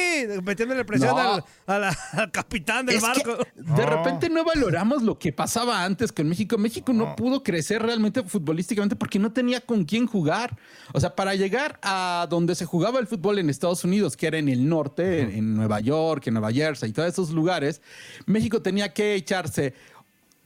Metiéndole 0.42 0.82
presión 0.86 1.10
No. 1.14 1.18
al, 1.18 1.44
a 1.66 1.78
la- 1.78 1.98
al 2.12 2.30
capitán 2.30 2.86
del 2.86 2.96
Es 2.96 3.02
barco. 3.02 3.36
de 3.54 3.84
repente 3.84 4.30
no 4.30 4.44
valoramos 4.44 5.02
lo 5.02 5.18
que 5.18 5.30
pasaba 5.30 5.84
antes 5.84 6.10
con 6.10 6.26
México. 6.26 6.56
México 6.56 6.94
no. 6.94 7.14
pudo 7.16 7.42
crecer 7.42 7.82
realmente 7.82 8.22
futbolísticamente 8.22 8.96
porque 8.96 9.18
no 9.18 9.30
tenía 9.30 9.60
con 9.60 9.84
quién 9.84 10.06
jugar. 10.06 10.56
O 10.94 11.00
sea, 11.00 11.14
para 11.14 11.34
llegar 11.34 11.78
a 11.82 12.26
donde 12.30 12.54
se 12.54 12.64
jugaba 12.64 12.98
el 12.98 13.06
fútbol 13.06 13.38
en 13.38 13.50
Estados 13.50 13.84
Unidos, 13.84 14.16
que 14.16 14.28
era 14.28 14.38
en 14.38 14.48
el 14.48 14.66
norte, 14.66 15.20
en, 15.20 15.30
en 15.32 15.54
Nueva 15.54 15.80
York, 15.80 16.28
en 16.28 16.34
Nueva 16.34 16.50
Jersey 16.50 16.88
y 16.88 16.92
todos 16.94 17.10
esos 17.10 17.28
lugares, 17.30 17.82
México 18.24 18.62
tenía 18.62 18.94
que 18.94 19.14
echarse 19.16 19.74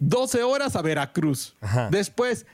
12 0.08 0.42
horas 0.42 0.76
a 0.76 0.82
Veracruz. 0.82 1.54
Después, 1.90 2.46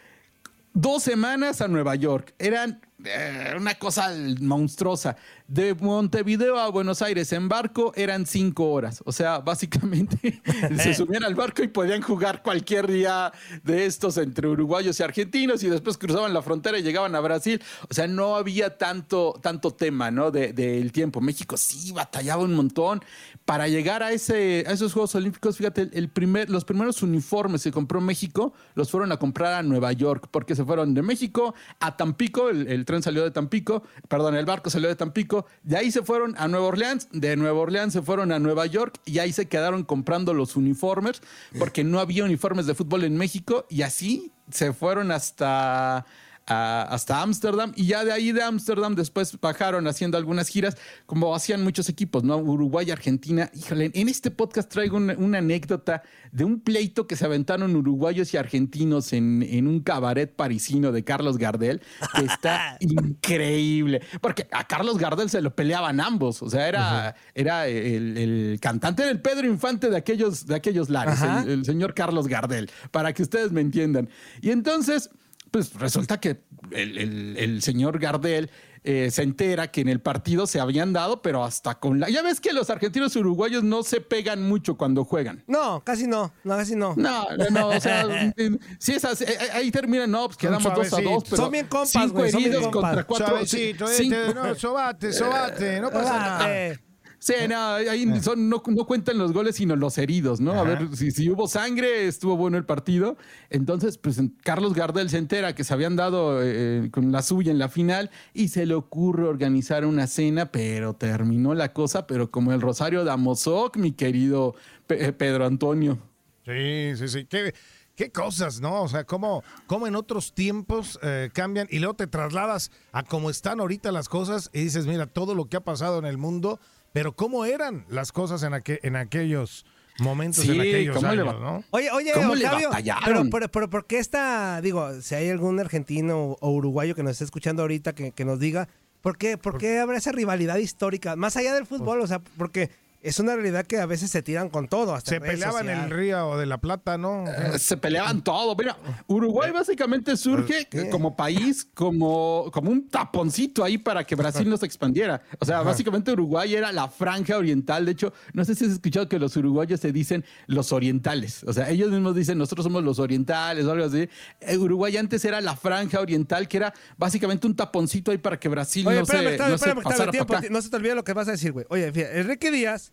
dos 0.72 1.02
semanas 1.02 1.60
a 1.60 1.68
Nueva 1.68 1.94
York. 1.96 2.34
Eran 2.38 2.80
eh, 3.04 3.54
una 3.56 3.74
cosa 3.76 4.12
monstruosa. 4.40 5.16
De 5.48 5.74
Montevideo 5.74 6.58
a 6.60 6.68
Buenos 6.68 7.02
Aires 7.02 7.32
en 7.32 7.48
barco 7.48 7.92
eran 7.96 8.24
cinco 8.24 8.70
horas. 8.70 9.02
O 9.04 9.10
sea, 9.10 9.38
básicamente 9.40 10.40
se 10.76 10.94
subían 10.94 11.24
al 11.24 11.34
barco 11.34 11.64
y 11.64 11.68
podían 11.68 12.02
jugar 12.02 12.42
cualquier 12.42 12.86
día 12.86 13.32
de 13.64 13.86
estos 13.86 14.16
entre 14.18 14.46
uruguayos 14.46 15.00
y 15.00 15.02
argentinos 15.02 15.64
y 15.64 15.68
después 15.68 15.98
cruzaban 15.98 16.32
la 16.32 16.42
frontera 16.42 16.78
y 16.78 16.82
llegaban 16.82 17.14
a 17.16 17.20
Brasil. 17.20 17.60
O 17.88 17.94
sea, 17.94 18.06
no 18.06 18.36
había 18.36 18.78
tanto, 18.78 19.40
tanto 19.42 19.72
tema, 19.72 20.10
¿no? 20.12 20.30
De- 20.30 20.52
Del 20.52 20.92
tiempo. 20.92 21.20
México 21.20 21.56
sí 21.56 21.90
batallaba 21.90 22.44
un 22.44 22.54
montón 22.54 23.02
para 23.50 23.66
llegar 23.66 24.04
a, 24.04 24.12
ese, 24.12 24.64
a 24.68 24.70
esos 24.70 24.92
Juegos 24.92 25.12
Olímpicos. 25.16 25.56
Fíjate, 25.56 25.90
el 25.94 26.08
primer, 26.08 26.48
los 26.48 26.64
primeros 26.64 27.02
uniformes 27.02 27.64
que 27.64 27.72
compró 27.72 28.00
México 28.00 28.54
los 28.76 28.92
fueron 28.92 29.10
a 29.10 29.16
comprar 29.16 29.54
a 29.54 29.62
Nueva 29.64 29.90
York 29.90 30.28
porque 30.30 30.54
se 30.54 30.64
fueron 30.64 30.94
de 30.94 31.02
México 31.02 31.52
a 31.80 31.96
Tampico. 31.96 32.48
El, 32.48 32.68
el 32.68 32.84
tren 32.84 33.02
salió 33.02 33.24
de 33.24 33.32
Tampico, 33.32 33.82
perdón, 34.06 34.36
el 34.36 34.46
barco 34.46 34.70
salió 34.70 34.88
de 34.88 34.94
Tampico. 34.94 35.46
De 35.64 35.76
ahí 35.76 35.90
se 35.90 36.02
fueron 36.02 36.36
a 36.38 36.46
Nueva 36.46 36.66
Orleans. 36.66 37.08
De 37.10 37.34
Nueva 37.34 37.58
Orleans 37.58 37.92
se 37.92 38.02
fueron 38.02 38.30
a 38.30 38.38
Nueva 38.38 38.66
York 38.66 39.00
y 39.04 39.18
ahí 39.18 39.32
se 39.32 39.48
quedaron 39.48 39.82
comprando 39.82 40.32
los 40.32 40.54
uniformes 40.54 41.20
porque 41.58 41.82
no 41.82 41.98
había 41.98 42.22
uniformes 42.22 42.66
de 42.66 42.76
fútbol 42.76 43.02
en 43.02 43.16
México 43.16 43.66
y 43.68 43.82
así 43.82 44.30
se 44.52 44.72
fueron 44.72 45.10
hasta 45.10 46.06
a- 46.46 46.82
hasta 46.90 47.22
Ámsterdam 47.22 47.72
y 47.76 47.86
ya 47.86 48.04
de 48.04 48.12
ahí 48.12 48.32
de 48.32 48.42
Ámsterdam 48.42 48.94
después 48.94 49.38
bajaron 49.40 49.86
haciendo 49.86 50.16
algunas 50.18 50.48
giras 50.48 50.76
como 51.06 51.34
hacían 51.34 51.62
muchos 51.62 51.88
equipos, 51.88 52.24
¿no? 52.24 52.36
Uruguay, 52.38 52.90
Argentina. 52.90 53.50
Híjole, 53.54 53.90
en 53.94 54.08
este 54.08 54.30
podcast 54.30 54.70
traigo 54.70 54.96
una, 54.96 55.14
una 55.16 55.38
anécdota 55.38 56.02
de 56.32 56.44
un 56.44 56.60
pleito 56.60 57.06
que 57.06 57.16
se 57.16 57.24
aventaron 57.24 57.74
uruguayos 57.76 58.32
y 58.34 58.36
argentinos 58.36 59.12
en, 59.12 59.42
en 59.42 59.66
un 59.66 59.80
cabaret 59.80 60.34
parisino 60.34 60.92
de 60.92 61.04
Carlos 61.04 61.38
Gardel 61.38 61.80
que 62.16 62.24
está 62.24 62.76
increíble. 62.80 64.02
Porque 64.20 64.48
a 64.50 64.66
Carlos 64.66 64.98
Gardel 64.98 65.30
se 65.30 65.40
lo 65.42 65.54
peleaban 65.54 66.00
ambos. 66.00 66.42
O 66.42 66.50
sea, 66.50 66.68
era, 66.68 67.14
era 67.34 67.66
el, 67.68 68.16
el 68.16 68.58
cantante, 68.60 69.02
era 69.02 69.10
el 69.12 69.20
Pedro 69.20 69.46
Infante 69.46 69.90
de 69.90 69.96
aquellos, 69.96 70.46
de 70.46 70.54
aquellos 70.54 70.88
lares, 70.90 71.20
el 71.46 71.64
señor 71.64 71.94
Carlos 71.94 72.26
Gardel, 72.28 72.70
para 72.90 73.12
que 73.12 73.22
ustedes 73.22 73.52
me 73.52 73.60
entiendan. 73.60 74.08
Y 74.40 74.50
entonces 74.50 75.10
pues 75.50 75.74
resulta 75.74 76.20
que 76.20 76.42
el, 76.70 76.98
el- 76.98 77.36
el 77.38 77.62
señor 77.62 77.98
Gardel 77.98 78.50
eh, 78.82 79.10
se 79.10 79.22
entera 79.22 79.70
que 79.70 79.82
en 79.82 79.88
el 79.88 80.00
partido 80.00 80.46
se 80.46 80.58
habían 80.58 80.94
dado, 80.94 81.20
pero 81.20 81.44
hasta 81.44 81.74
con 81.78 82.00
la... 82.00 82.08
Ya 82.08 82.22
ves 82.22 82.40
que 82.40 82.52
los 82.54 82.70
argentinos 82.70 83.14
y 83.14 83.18
uruguayos 83.18 83.62
no 83.62 83.82
se 83.82 84.00
pegan 84.00 84.42
mucho 84.48 84.78
cuando 84.78 85.04
juegan. 85.04 85.44
No, 85.46 85.82
casi 85.84 86.06
no, 86.06 86.32
no, 86.44 86.56
casi 86.56 86.76
no. 86.76 86.94
No, 86.96 87.26
no, 87.36 87.50
no, 87.50 87.68
o 87.68 87.80
sea, 87.80 88.32
si 88.78 88.92
es 88.92 89.04
así, 89.04 89.24
eh, 89.24 89.36
ahí 89.52 89.70
termina, 89.70 90.06
no, 90.06 90.26
pues 90.26 90.38
quedamos 90.38 90.74
dos 90.74 90.92
a 90.94 91.00
dos, 91.02 91.24
pero 91.28 91.36
Son 91.42 91.50
bien 91.52 91.66
compas, 91.66 91.90
cinco 91.90 92.12
güey, 92.14 92.30
son 92.30 92.38
bien 92.40 92.52
heridos 92.54 92.72
compas. 92.72 92.90
contra 92.90 93.04
cuatro. 93.04 93.26
Suavecito, 93.28 93.86
cinco- 93.88 94.16
este, 94.16 94.34
no, 94.34 94.54
sobate, 94.54 95.12
sobate, 95.12 95.80
no 95.80 95.90
pasa 95.90 96.18
nada. 96.18 96.80
Sí, 97.22 97.34
no, 97.50 97.74
ahí 97.74 98.20
son, 98.22 98.48
no, 98.48 98.62
no 98.66 98.86
cuentan 98.86 99.18
los 99.18 99.34
goles, 99.34 99.56
sino 99.56 99.76
los 99.76 99.98
heridos, 99.98 100.40
¿no? 100.40 100.58
A 100.58 100.64
ver, 100.64 100.96
si, 100.96 101.10
si 101.10 101.28
hubo 101.28 101.46
sangre, 101.48 102.06
estuvo 102.08 102.34
bueno 102.34 102.56
el 102.56 102.64
partido. 102.64 103.18
Entonces, 103.50 103.98
pues 103.98 104.18
Carlos 104.42 104.72
Gardel 104.72 105.10
se 105.10 105.18
entera 105.18 105.54
que 105.54 105.62
se 105.62 105.74
habían 105.74 105.96
dado 105.96 106.38
eh, 106.42 106.88
con 106.90 107.12
la 107.12 107.20
suya 107.22 107.50
en 107.52 107.58
la 107.58 107.68
final 107.68 108.10
y 108.32 108.48
se 108.48 108.64
le 108.64 108.72
ocurre 108.74 109.28
organizar 109.28 109.84
una 109.84 110.06
cena, 110.06 110.50
pero 110.50 110.94
terminó 110.94 111.54
la 111.54 111.74
cosa, 111.74 112.06
pero 112.06 112.30
como 112.30 112.54
el 112.54 112.62
Rosario 112.62 113.04
de 113.04 113.10
Amozoc, 113.10 113.76
mi 113.76 113.92
querido 113.92 114.54
Pe- 114.86 115.04
eh, 115.04 115.12
Pedro 115.12 115.44
Antonio. 115.44 115.98
Sí, 116.46 116.96
sí, 116.96 117.08
sí. 117.08 117.26
Qué, 117.26 117.52
qué 117.96 118.10
cosas, 118.10 118.62
¿no? 118.62 118.80
O 118.82 118.88
sea, 118.88 119.04
cómo, 119.04 119.44
cómo 119.66 119.86
en 119.86 119.94
otros 119.94 120.32
tiempos 120.32 120.98
eh, 121.02 121.28
cambian 121.34 121.68
y 121.70 121.80
luego 121.80 121.92
te 121.92 122.06
trasladas 122.06 122.70
a 122.92 123.02
cómo 123.02 123.28
están 123.28 123.60
ahorita 123.60 123.92
las 123.92 124.08
cosas 124.08 124.48
y 124.54 124.62
dices, 124.64 124.86
mira, 124.86 125.06
todo 125.06 125.34
lo 125.34 125.50
que 125.50 125.58
ha 125.58 125.60
pasado 125.64 125.98
en 125.98 126.06
el 126.06 126.16
mundo, 126.16 126.58
pero 126.92 127.12
cómo 127.14 127.44
eran 127.44 127.84
las 127.88 128.12
cosas 128.12 128.42
en, 128.42 128.52
aqu- 128.52 128.80
en 128.82 128.96
aquellos 128.96 129.64
momentos, 129.98 130.44
en 130.48 130.60
aquellos 130.60 130.96
cómo 130.96 131.12
le 131.12 131.22
años, 131.22 131.40
¿no? 131.40 131.64
Oye, 131.70 131.90
oye, 131.90 132.12
¿Cómo 132.14 132.34
le 132.34 132.44
Octavio, 132.46 132.68
batallaron? 132.70 133.04
pero, 133.04 133.30
pero, 133.30 133.48
pero 133.50 133.70
¿por 133.70 133.86
qué 133.86 133.98
está, 133.98 134.60
digo, 134.62 135.00
si 135.02 135.14
hay 135.14 135.28
algún 135.30 135.60
argentino 135.60 136.36
o 136.40 136.50
uruguayo 136.50 136.94
que 136.94 137.02
nos 137.02 137.12
esté 137.12 137.24
escuchando 137.24 137.62
ahorita 137.62 137.94
que, 137.94 138.12
que 138.12 138.24
nos 138.24 138.38
diga, 138.38 138.68
¿Por 139.02 139.16
qué, 139.16 139.38
¿Por 139.38 139.56
qué 139.56 139.78
habrá 139.78 139.96
esa 139.96 140.12
rivalidad 140.12 140.56
histórica? 140.56 141.16
Más 141.16 141.34
allá 141.38 141.54
del 141.54 141.64
fútbol, 141.64 142.00
o 142.02 142.06
sea, 142.06 142.18
porque 142.36 142.68
es 143.02 143.18
una 143.18 143.34
realidad 143.34 143.66
que 143.66 143.78
a 143.78 143.86
veces 143.86 144.10
se 144.10 144.22
tiran 144.22 144.48
con 144.50 144.68
todo. 144.68 144.94
Hasta 144.94 145.10
Se 145.12 145.20
peleaban 145.20 145.68
en 145.68 145.78
el. 145.78 145.90
Río 145.90 146.36
de 146.36 146.46
la 146.46 146.58
Plata, 146.60 146.98
¿no? 146.98 147.24
Eh, 147.26 147.58
se 147.58 147.76
peleaban 147.76 148.22
todo. 148.22 148.54
Mira, 148.56 148.76
Uruguay 149.06 149.50
básicamente 149.50 150.16
surge 150.16 150.68
como 150.90 151.16
país, 151.16 151.66
como, 151.74 152.50
como 152.52 152.70
un 152.70 152.88
taponcito 152.88 153.64
ahí 153.64 153.78
para 153.78 154.04
que 154.04 154.14
Brasil 154.14 154.48
no 154.48 154.56
se 154.56 154.66
expandiera. 154.66 155.22
O 155.38 155.44
sea, 155.44 155.62
básicamente 155.62 156.12
Uruguay 156.12 156.54
era 156.54 156.72
la 156.72 156.88
franja 156.88 157.36
oriental. 157.38 157.86
De 157.86 157.92
hecho, 157.92 158.12
no 158.32 158.44
sé 158.44 158.54
si 158.54 158.64
has 158.66 158.72
escuchado 158.72 159.08
que 159.08 159.18
los 159.18 159.36
uruguayos 159.36 159.80
se 159.80 159.92
dicen 159.92 160.24
los 160.46 160.72
orientales. 160.72 161.42
O 161.44 161.52
sea, 161.52 161.70
ellos 161.70 161.90
mismos 161.90 162.14
dicen 162.14 162.36
nosotros 162.38 162.64
somos 162.64 162.84
los 162.84 162.98
orientales 162.98 163.64
o 163.64 163.72
algo 163.72 163.86
así. 163.86 164.08
Eh, 164.40 164.58
Uruguay 164.58 164.96
antes 164.96 165.24
era 165.24 165.40
la 165.40 165.56
franja 165.56 166.00
oriental, 166.00 166.48
que 166.48 166.58
era 166.58 166.74
básicamente 166.98 167.46
un 167.46 167.56
taponcito 167.56 168.10
ahí 168.10 168.18
para 168.18 168.38
que 168.38 168.48
Brasil 168.48 168.86
Oye, 168.86 168.96
no 168.98 169.02
espérame, 169.02 169.24
se, 169.24 169.30
espérame, 169.32 169.50
no 169.50 169.58
se 169.58 169.64
espérame, 169.64 169.78
espérame, 169.78 169.82
pasara 169.96 170.10
tiempo, 170.10 170.26
para 170.26 170.38
acá. 170.40 170.48
ti- 170.48 170.52
no 170.52 170.62
se 170.62 170.68
te 170.70 170.76
olvide 170.76 170.94
lo 170.94 171.04
que 171.04 171.12
vas 171.12 171.28
a 171.28 171.32
decir, 171.32 171.52
güey. 171.52 171.66
Oye, 171.70 171.90
fíjate, 171.92 172.20
Enrique 172.20 172.50
Díaz, 172.50 172.89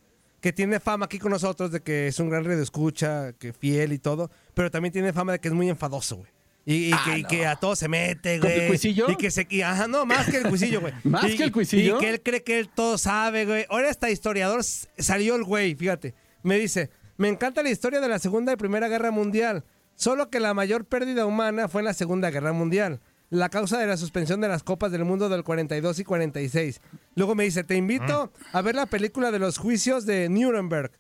que 0.48 0.54
tiene 0.54 0.80
fama 0.80 1.08
aquí 1.08 1.20
con 1.20 1.30
nosotros 1.34 1.74
de 1.74 1.82
que 1.82 2.08
es 2.08 2.18
un 2.22 2.30
gran 2.30 2.46
radio 2.46 2.62
escucha, 2.64 3.34
que 3.34 3.52
fiel 3.52 3.92
y 3.92 4.00
todo, 4.00 4.32
pero 4.54 4.72
también 4.72 4.94
tiene 4.94 5.12
fama 5.12 5.34
de 5.34 5.40
que 5.40 5.50
es 5.50 5.54
muy 5.54 5.68
enfadoso, 5.70 6.16
güey. 6.16 6.32
Y, 6.66 6.74
y 6.88 6.92
Ah, 6.94 7.02
que, 7.04 7.18
y 7.18 7.24
que 7.26 7.46
a 7.46 7.58
todo 7.58 7.76
se 7.76 7.90
mete, 7.90 8.40
¿Con 8.40 8.50
güey. 8.50 8.62
el 8.62 8.68
cuisillo? 8.70 9.12
Y 9.12 9.18
que 9.18 9.30
se... 9.30 9.46
y- 9.50 9.62
ajá, 9.62 9.90
no, 9.90 10.06
más 10.06 10.30
que 10.30 10.38
el 10.38 10.48
cuisillo, 10.48 10.80
güey. 10.80 10.94
¿Más 11.04 11.26
que 11.36 11.44
el 11.44 11.52
cuisillo? 11.52 11.98
Y 11.98 12.00
que 12.00 12.10
él 12.12 12.22
cree 12.24 12.44
que 12.44 12.60
él 12.60 12.70
todo 12.74 12.98
sabe, 12.98 13.46
güey. 13.46 13.66
Ahora 13.70 13.90
hasta 13.90 14.10
historiador 14.10 14.64
salió 14.64 15.36
el 15.36 15.44
güey, 15.44 15.76
fíjate. 15.76 16.14
Me 16.44 16.58
dice, 16.58 16.92
me 17.18 17.28
encanta 17.28 17.62
la 17.62 17.70
historia 17.70 18.00
de 18.00 18.08
la 18.08 18.18
Segunda 18.20 18.54
y 18.54 18.56
Primera 18.56 18.88
Guerra 18.88 19.12
Mundial, 19.12 19.66
solo 19.96 20.30
que 20.30 20.40
la 20.40 20.54
mayor 20.54 20.86
pérdida 20.86 21.26
humana 21.26 21.68
fue 21.68 21.82
en 21.82 21.86
la 21.86 21.94
Segunda 21.94 22.30
Guerra 22.30 22.54
Mundial. 22.54 23.02
La 23.30 23.50
causa 23.50 23.78
de 23.78 23.86
la 23.88 23.98
suspensión 23.98 24.40
de 24.40 24.48
las 24.48 24.64
Copas 24.64 24.92
del 24.92 25.04
Mundo 25.04 25.28
del 25.28 25.44
42 25.44 26.00
y 26.00 26.04
46. 26.06 26.80
Luego 27.16 27.36
me 27.36 27.44
dice, 27.44 27.64
te 27.64 27.76
invito 27.76 28.32
a 28.54 28.62
ver 28.62 28.76
la 28.76 28.86
película 28.86 29.32
de 29.32 29.40
los 29.40 29.58
juicios 29.58 30.06
de 30.06 30.30
Nuremberg. 30.30 30.92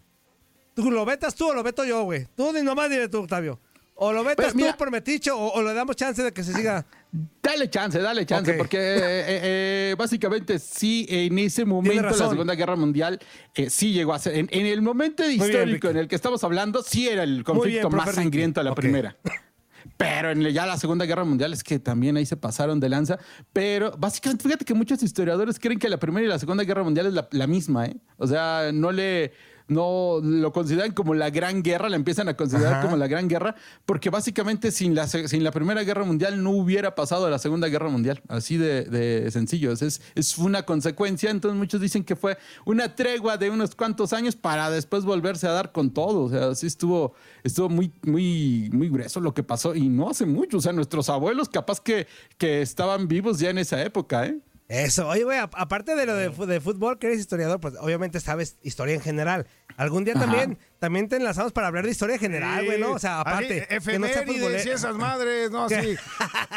¿Tú 0.74 0.92
lo 0.92 1.06
vetas 1.06 1.36
tú 1.36 1.48
o 1.50 1.54
lo 1.54 1.64
veto 1.64 1.86
yo, 1.86 2.04
güey? 2.04 2.28
Tú 2.36 2.52
ni 2.54 2.62
nomás 2.62 2.90
dile 2.90 3.08
tú, 3.08 3.20
Octavio. 3.20 3.60
O 3.96 4.12
lo 4.14 4.24
vetas 4.24 4.46
Pues, 4.48 4.56
mira- 4.56 4.74
tú 4.74 4.78
por 4.78 4.92
meticho 4.92 5.36
o, 5.36 5.54
o 5.54 5.64
le 5.64 5.74
damos 5.74 5.96
chance 5.96 6.22
de 6.22 6.32
que 6.32 6.44
se 6.44 6.54
siga. 6.54 6.86
Dale 7.42 7.68
chance, 7.70 7.98
dale 8.00 8.26
chance, 8.28 8.54
porque 8.54 8.78
eh, 8.78 9.00
eh, 9.00 9.40
eh, 9.92 9.96
básicamente 9.98 10.60
sí, 10.60 11.08
en 11.10 11.40
ese 11.40 11.66
momento 11.66 12.04
la. 12.04 12.14
Segunda 12.14 12.54
Guerra 12.54 12.76
Mundial 12.76 13.20
eh, 13.56 13.70
sí 13.72 13.94
llegó 13.94 14.14
a 14.14 14.20
ser, 14.20 14.36
en, 14.36 14.50
en 14.52 14.66
el 14.68 14.82
momento 14.84 15.28
histórico 15.28 15.88
en 15.90 15.98
el 15.98 16.08
que 16.08 16.16
estamos 16.16 16.44
hablando, 16.44 16.84
sí 16.84 17.08
era 17.08 17.24
el 17.24 17.44
conflicto 17.44 17.90
más 17.90 18.14
sangriento 18.14 18.60
de 18.60 18.66
la 18.66 18.76
primera. 18.76 19.16
Pero 19.96 20.32
en 20.32 20.42
ya 20.42 20.66
la 20.66 20.78
Segunda 20.78 21.06
Guerra 21.06 21.24
Mundial 21.24 21.54
es 21.54 21.64
que 21.64 21.80
también 21.80 22.18
ahí 22.18 22.26
se 22.26 22.38
pasaron 22.38 22.80
de 22.80 22.90
lanza. 22.90 23.18
Pero 23.54 23.92
básicamente, 23.98 24.44
fíjate 24.44 24.66
que 24.66 24.74
muchos 24.74 25.02
historiadores 25.04 25.60
creen 25.60 25.80
que 25.80 25.90
la 25.90 25.98
Primera 25.98 26.26
y 26.26 26.30
la 26.30 26.40
Segunda 26.40 26.64
Guerra 26.64 26.84
Mundial 26.84 27.08
es 27.08 27.14
la, 27.14 27.28
la 27.32 27.48
misma, 27.48 27.86
¿eh? 27.86 27.98
O 28.18 28.28
sea, 28.28 28.72
no 28.74 28.92
le. 28.92 29.32
No 29.70 30.20
lo 30.24 30.54
consideran 30.54 30.94
como 30.94 31.14
la 31.14 31.30
gran 31.30 31.62
guerra, 31.62 31.90
la 31.90 31.98
empiezan 31.98 32.30
a 32.30 32.36
considerar 32.38 32.74
Ajá. 32.76 32.82
como 32.84 32.96
la 32.96 33.08
gran 33.08 33.28
guerra, 33.28 33.56
porque 33.86 34.10
básicamente 34.10 34.72
sin 34.72 34.96
la, 34.96 35.08
se- 35.08 35.28
sin 35.28 35.44
la 35.44 35.52
Primera 35.52 35.84
Guerra 35.84 36.06
Mundial 36.06 36.42
no 36.42 36.52
hubiera 36.52 36.96
pasado 36.96 37.30
la 37.30 37.38
Segunda 37.38 37.68
Guerra 37.68 37.90
Mundial. 37.90 38.22
Así 38.30 38.56
de, 38.56 38.86
de 38.86 39.30
sencillo. 39.30 39.74
Es, 39.74 40.02
es 40.16 40.38
una 40.38 40.64
consecuencia. 40.64 41.30
Entonces 41.32 41.58
muchos 41.58 41.82
dicen 41.82 42.04
que 42.06 42.16
fue 42.16 42.38
una 42.66 42.96
tregua 42.96 43.36
de 43.38 43.50
unos 43.50 43.76
cuantos 43.76 44.14
años 44.14 44.36
para 44.38 44.70
después 44.70 45.04
volverse 45.04 45.48
a 45.48 45.52
dar 45.52 45.72
con 45.74 45.92
todo. 45.94 46.24
O 46.24 46.30
sea, 46.30 46.56
sí 46.56 46.68
estuvo, 46.68 47.14
estuvo 47.44 47.68
muy, 47.68 47.92
muy, 48.04 48.70
muy 48.72 48.88
grueso 48.90 49.20
lo 49.20 49.34
que 49.34 49.44
pasó. 49.44 49.76
Y 49.76 49.90
no 49.90 50.10
hace 50.10 50.26
mucho. 50.26 50.58
O 50.58 50.62
sea, 50.62 50.72
nuestros 50.72 51.10
abuelos 51.10 51.50
capaz 51.50 51.82
que, 51.82 52.08
que 52.38 52.62
estaban 52.62 53.08
vivos 53.10 53.40
ya 53.40 53.50
en 53.50 53.58
esa 53.58 53.82
época, 53.84 54.26
¿eh? 54.28 54.40
Eso, 54.68 55.08
oye, 55.08 55.24
güey, 55.24 55.38
aparte 55.40 55.96
de 55.96 56.06
lo 56.06 56.14
de, 56.14 56.30
de 56.30 56.60
fútbol, 56.60 57.00
que 57.00 57.08
eres 57.08 57.20
historiador, 57.20 57.60
pues 57.62 57.76
obviamente 57.80 58.20
sabes 58.20 58.58
historia 58.64 58.96
en 58.96 59.02
general. 59.02 59.48
Algún 59.78 60.04
día 60.04 60.14
Ajá. 60.16 60.26
también, 60.26 60.58
también 60.80 61.10
te 61.10 61.16
enlazamos 61.18 61.52
para 61.54 61.68
hablar 61.68 61.86
de 61.86 61.92
historia 61.92 62.18
general, 62.18 62.66
güey, 62.66 62.80
¿no? 62.80 62.92
O 62.94 63.00
sea, 63.00 63.22
aparte. 63.22 63.62
Así, 63.64 63.98
no 64.00 64.06
efemérides 64.08 64.26
futbolero. 64.26 64.64
y 64.70 64.74
esas 64.74 64.96
madres, 64.96 65.52
¿no? 65.52 65.64
Así. 65.66 65.76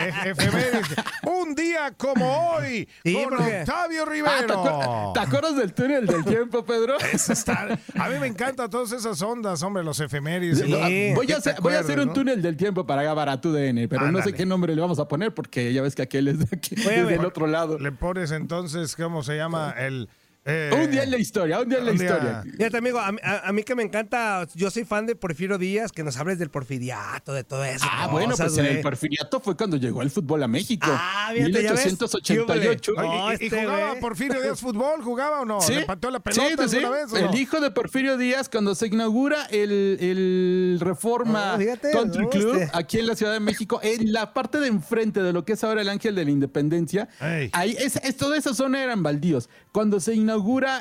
Ef- 0.01 0.27
efemérides. 0.27 0.87
Un 1.25 1.55
día 1.55 1.93
como 1.97 2.51
hoy, 2.55 2.89
Sí, 3.05 3.15
con 3.15 3.37
porque- 3.37 3.61
Octavio 3.61 4.03
Ah, 4.03 4.05
¿te, 4.07 4.11
Rivero. 4.11 5.13
te 5.15 5.21
acuerdas 5.21 5.57
del 5.57 5.73
túnel 5.73 6.07
del 6.07 6.25
tiempo, 6.25 6.65
Pedro? 6.65 6.97
Eso 7.13 7.33
está- 7.33 7.79
A 7.99 8.09
mí 8.09 8.19
me 8.19 8.27
encantan 8.27 8.69
todas 8.71 8.93
esas 8.93 9.21
ondas, 9.23 9.63
hombre, 9.63 9.83
los 9.83 9.99
efemérides. 10.01 10.67
No, 10.69 10.79
voy, 11.15 11.33
a 11.33 11.37
hacer, 11.39 11.57
voy 11.61 11.75
a 11.75 11.81
hacer 11.81 11.93
acuerdes, 11.93 11.99
un 12.03 12.07
¿no? 12.09 12.13
túnel 12.13 12.43
del 12.43 12.57
tiempo 12.57 12.87
para 12.87 13.03
grabar 13.03 13.29
a 13.29 13.41
tu 13.41 13.53
DN, 13.53 13.89
pero 13.89 14.11
no 14.13 14.23
sé 14.23 14.33
qué 14.33 14.47
nombre 14.47 14.75
le 14.75 14.81
vamos 14.81 14.99
a 14.99 15.09
poner 15.09 15.33
porque 15.35 15.73
ya 15.73 15.83
ves 15.83 15.95
que 15.95 16.03
aquel 16.03 16.29
es 16.29 16.39
de 16.39 16.57
aquí, 16.57 16.75
Oye, 16.87 17.01
es 17.01 17.09
del 17.09 17.25
otro 17.25 17.47
lado. 17.47 17.79
Le 17.79 17.93
pones 17.93 18.31
entonces, 18.31 18.97
¿cómo 18.97 19.23
se 19.23 19.37
llama? 19.37 19.75
El. 19.79 20.09
Eh, 20.45 20.71
Un 20.73 20.91
día 20.91 21.03
en 21.05 21.11
la 21.11 21.19
historia, 21.19 21.61
un 21.61 21.69
día 21.69 21.79
en 21.79 21.87
la 21.87 21.93
día- 21.93 22.03
historia. 22.05 22.43
Fíjate, 22.57 22.77
amigo, 22.79 22.99
a, 22.99 23.13
mí- 23.13 23.19
a- 23.23 23.49
a 23.49 23.53
mí 23.53 23.63
que 23.63 23.75
me 23.75 23.83
encanta, 23.83 24.47
yo 24.55 24.71
soy 24.71 24.85
fan 24.85 25.05
de 25.07 25.15
Porfirio 25.15 25.59
Díaz, 25.59 25.93
que 25.93 26.03
nos 26.03 26.17
hables 26.17 26.39
del 26.39 26.51
porfiriato, 26.51 27.33
de 27.35 27.45
todo 27.45 27.65
eso. 27.65 27.85
Ah, 27.91 28.09
bueno, 28.11 28.35
pues 28.37 28.57
en 28.59 28.67
el 28.67 28.81
porfiriato 28.81 29.41
fue 29.41 29.57
cuando 29.57 29.77
llegó 29.77 30.03
el 30.03 30.11
fútbol 30.11 30.43
a 30.43 30.49
México. 30.49 30.87
Ah, 30.91 31.31
fíjate, 31.35 31.63
¿ya 31.63 31.73
ves? 31.73 31.85
1888. 31.85 32.93
¿Qué 32.95 33.01
hubo 33.01 33.03
le? 33.03 33.09
Oye, 33.09 33.19
No, 33.19 33.29
¿y- 33.33 33.37
¿Y, 33.41 33.45
este 33.47 33.61
jugaba. 33.65 33.95
Porfirio 34.01 34.41
Díaz 34.43 34.61
fútbol? 34.61 35.03
¿Jugaba 35.03 35.41
o 35.41 35.45
no? 35.45 35.61
Sí, 35.61 35.75
¿Le 35.75 35.85
pateó 35.85 36.11
la 36.11 36.21
pelota 36.21 36.69
sí, 36.69 36.77
vez 36.79 37.13
o 37.13 37.21
no? 37.21 37.31
El 37.31 37.35
hijo 37.39 37.61
de 37.61 37.71
Porfirio 37.71 38.17
Díaz, 38.17 38.49
cuando 38.49 38.75
se 38.75 38.87
inaugura 38.87 39.45
el, 39.51 39.99
el 40.01 40.79
Reforma 40.81 41.55
Ah, 41.55 41.59
fíjate, 41.59 41.91
Country 41.91 42.23
no, 42.25 42.31
Club 42.31 42.55
este. 42.57 42.71
aquí 42.79 42.99
en 42.99 43.07
la 43.07 43.15
Ciudad 43.17 43.33
de 43.33 43.41
México, 43.41 43.79
en 43.83 44.13
la 44.13 44.33
parte 44.33 44.59
de 44.59 44.69
enfrente 44.69 45.23
de 45.23 45.33
lo 45.33 45.45
que 45.45 45.53
es 45.53 45.65
ahora 45.65 45.83
el 45.83 45.89
Ángel 45.89 46.15
de 46.15 46.25
la 46.25 46.31
Independencia, 46.31 47.09
Ey. 47.21 47.51
ahí 47.53 47.77
es, 47.79 47.97
es- 47.97 48.17
toda 48.17 48.37
esa 48.37 48.55
zona 48.55 48.83
eran 48.83 49.03
baldíos. 49.03 49.49
Cuando 49.73 50.01
se 50.01 50.15
inaugura 50.15 50.30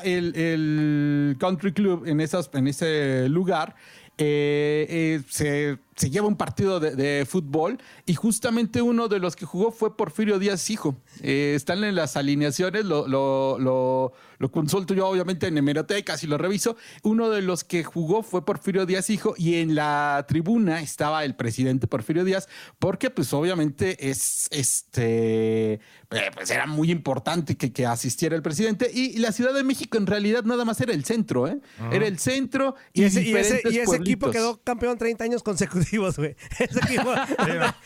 el, 0.03 0.35
el 0.35 1.37
Country 1.39 1.73
Club 1.73 2.05
en, 2.05 2.19
esas, 2.21 2.49
en 2.53 2.67
ese 2.67 3.27
lugar, 3.29 3.75
eh, 4.17 4.85
eh, 4.89 5.21
se, 5.29 5.77
se 5.99 6.09
lleva 6.09 6.27
un 6.27 6.37
partido 6.37 6.79
de, 6.79 6.95
de 6.95 7.25
fútbol 7.25 7.77
y 8.05 8.15
justamente 8.15 8.81
uno 8.81 9.09
de 9.09 9.19
los 9.19 9.35
que 9.35 9.45
jugó 9.45 9.71
fue 9.71 9.97
Porfirio 9.97 10.39
Díaz 10.39 10.69
Hijo. 10.69 10.95
Eh, 11.21 11.53
están 11.55 11.83
en 11.83 11.93
las 11.95 12.15
alineaciones, 12.15 12.85
lo, 12.85 13.07
lo, 13.07 13.59
lo- 13.59 14.13
lo 14.39 14.49
consulto 14.53 14.93
yo 14.93 15.05
obviamente 15.05 15.47
en 15.47 15.57
hemerotecas 15.57 16.23
y 16.23 16.27
lo 16.27 16.37
reviso. 16.37 16.77
Uno 17.03 17.29
de 17.29 17.41
los 17.41 17.65
que 17.65 17.83
jugó 17.83 18.23
fue 18.23 18.45
Porfirio 18.45 18.85
Díaz 18.85 19.09
Hijo 19.09 19.33
y 19.37 19.55
en 19.55 19.75
la 19.75 20.23
tribuna 20.29 20.79
estaba 20.79 21.25
el 21.25 21.35
presidente 21.35 21.87
Porfirio 21.87 22.23
Díaz 22.23 22.47
porque 22.79 23.09
pues 23.09 23.33
obviamente 23.33 24.09
es 24.09 24.47
este 24.51 25.73
eh, 25.73 26.31
pues 26.33 26.49
era 26.51 26.65
muy 26.67 26.89
importante 26.91 27.55
que, 27.57 27.71
que 27.73 27.85
asistiera 27.85 28.35
el 28.35 28.41
presidente 28.41 28.89
y 28.93 29.17
la 29.19 29.31
Ciudad 29.33 29.53
de 29.53 29.63
México 29.63 29.97
en 29.97 30.07
realidad 30.07 30.43
nada 30.45 30.63
más 30.63 30.79
era 30.81 30.93
el 30.93 31.03
centro, 31.03 31.47
¿eh? 31.47 31.59
Era 31.91 32.07
el 32.07 32.17
centro 32.17 32.75
y, 32.93 33.01
Y 33.01 33.03
ese, 33.05 33.21
y 33.23 33.35
ese, 33.35 33.61
ese 33.81 33.95
equipo 33.97 34.27
quedó 34.31 34.61
campeón 34.63 34.97
30 34.97 35.23
años 35.23 35.43
consecutivos, 35.43 35.88
güey. 35.97 36.35
Ese 36.59 36.79
equipo 36.79 37.09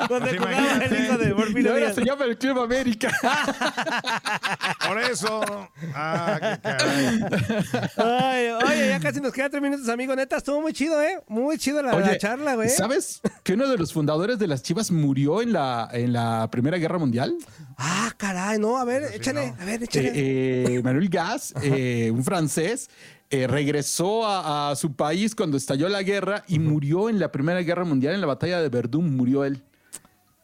donde 0.09 0.33
Pues 0.35 0.39
jugaba 0.39 0.85
el 0.85 1.05
hijo 1.05 1.17
de 1.17 1.35
Porfirio 1.35 1.71
ahora 1.71 1.85
Díaz. 1.85 1.95
se 1.95 2.05
llama 2.05 2.25
el 2.25 2.37
Club 2.37 2.59
América. 2.59 3.11
Por 4.87 4.99
eso. 4.99 5.41
Ah, 5.93 6.39
qué 6.41 6.61
caray. 6.61 7.19
Ay, 7.97 8.47
oye, 8.65 8.87
ya 8.89 8.99
casi 8.99 9.21
nos 9.21 9.31
quedan 9.31 9.51
tres 9.51 9.63
minutos, 9.63 9.87
amigo. 9.89 10.15
Neta, 10.15 10.37
estuvo 10.37 10.61
muy 10.61 10.73
chido, 10.73 11.01
¿eh? 11.01 11.19
Muy 11.27 11.57
chido 11.57 11.81
la, 11.81 11.91
la 11.91 11.97
Oye, 11.97 12.17
charla, 12.17 12.55
güey. 12.55 12.69
¿Sabes 12.69 13.21
que 13.43 13.53
uno 13.53 13.67
de 13.67 13.77
los 13.77 13.93
fundadores 13.93 14.39
de 14.39 14.47
las 14.47 14.63
Chivas 14.63 14.91
murió 14.91 15.41
en 15.41 15.53
la, 15.53 15.89
en 15.91 16.13
la 16.13 16.49
Primera 16.51 16.77
Guerra 16.77 16.97
Mundial? 16.97 17.35
Ah, 17.77 18.11
caray, 18.17 18.59
no, 18.59 18.77
a 18.77 18.83
ver, 18.85 19.03
échale, 19.13 19.53
a 19.59 19.65
ver, 19.65 19.83
échale. 19.83 20.09
Eh, 20.09 20.65
eh, 20.75 20.81
Manuel 20.83 21.09
Gas, 21.09 21.53
eh, 21.61 22.11
un 22.13 22.23
francés, 22.23 22.89
eh, 23.33 23.47
regresó 23.47 24.27
a, 24.27 24.69
a 24.69 24.75
su 24.75 24.95
país 24.95 25.33
cuando 25.33 25.57
estalló 25.57 25.89
la 25.89 26.03
guerra 26.03 26.43
y 26.47 26.59
murió 26.59 27.09
en 27.09 27.17
la 27.17 27.31
Primera 27.31 27.63
Guerra 27.63 27.83
Mundial, 27.83 28.13
en 28.13 28.21
la 28.21 28.27
batalla 28.27 28.61
de 28.61 28.69
Verdún, 28.69 29.17
murió 29.17 29.43
él. 29.43 29.63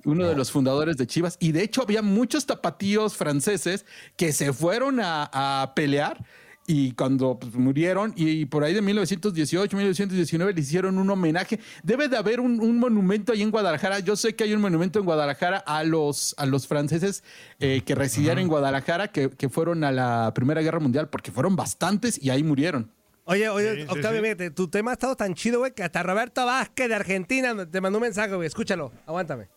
Uno 0.05 0.25
de 0.25 0.35
los 0.35 0.49
fundadores 0.49 0.97
de 0.97 1.05
Chivas. 1.05 1.37
Y 1.39 1.51
de 1.51 1.61
hecho 1.61 1.83
había 1.83 2.01
muchos 2.01 2.47
tapatíos 2.47 3.15
franceses 3.15 3.85
que 4.15 4.33
se 4.33 4.53
fueron 4.53 4.99
a, 5.01 5.29
a 5.31 5.75
pelear 5.75 6.25
y 6.71 6.91
cuando 6.91 7.39
pues, 7.39 7.55
murieron, 7.55 8.13
y 8.15 8.45
por 8.45 8.63
ahí 8.63 8.75
de 8.75 8.83
1918, 8.83 9.75
1919 9.75 10.53
le 10.53 10.61
hicieron 10.61 10.99
un 10.99 11.09
homenaje. 11.09 11.59
Debe 11.81 12.07
de 12.09 12.15
haber 12.15 12.39
un, 12.39 12.61
un 12.61 12.77
monumento 12.77 13.31
ahí 13.31 13.41
en 13.41 13.49
Guadalajara. 13.49 14.01
Yo 14.01 14.15
sé 14.15 14.35
que 14.35 14.43
hay 14.43 14.53
un 14.53 14.61
monumento 14.61 14.99
en 14.99 15.05
Guadalajara 15.05 15.57
a 15.57 15.83
los, 15.83 16.35
a 16.37 16.45
los 16.45 16.67
franceses 16.67 17.23
eh, 17.59 17.81
que 17.83 17.95
residían 17.95 18.37
en 18.37 18.47
Guadalajara, 18.47 19.07
que, 19.07 19.31
que 19.31 19.49
fueron 19.49 19.83
a 19.83 19.91
la 19.91 20.31
Primera 20.35 20.61
Guerra 20.61 20.79
Mundial, 20.79 21.09
porque 21.09 21.31
fueron 21.31 21.55
bastantes 21.55 22.21
y 22.21 22.29
ahí 22.29 22.43
murieron. 22.43 22.91
Oye, 23.23 23.49
oye, 23.49 23.73
Sí, 23.73 23.81
sí, 23.81 23.87
Octavio, 23.89 24.21
sí. 24.37 24.51
tu 24.51 24.67
tema 24.67 24.91
ha 24.91 24.93
estado 24.93 25.15
tan 25.15 25.33
chido, 25.33 25.57
güey, 25.57 25.73
que 25.73 25.81
hasta 25.81 26.03
Roberto 26.03 26.45
Vázquez 26.45 26.87
de 26.87 26.93
Argentina 26.93 27.65
te 27.65 27.81
mandó 27.81 27.97
un 27.97 28.03
mensaje, 28.03 28.35
güey. 28.35 28.45
Escúchalo, 28.45 28.91
aguántame. 29.07 29.49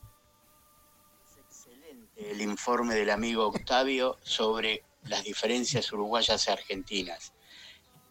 el 2.17 2.41
informe 2.41 2.95
del 2.95 3.11
amigo 3.11 3.49
Octavio 3.49 4.17
sobre 4.23 4.83
las 5.05 5.25
diferencias 5.25 5.93
uruguayas 5.93 6.47
y 6.47 6.51
argentinas. 6.51 7.33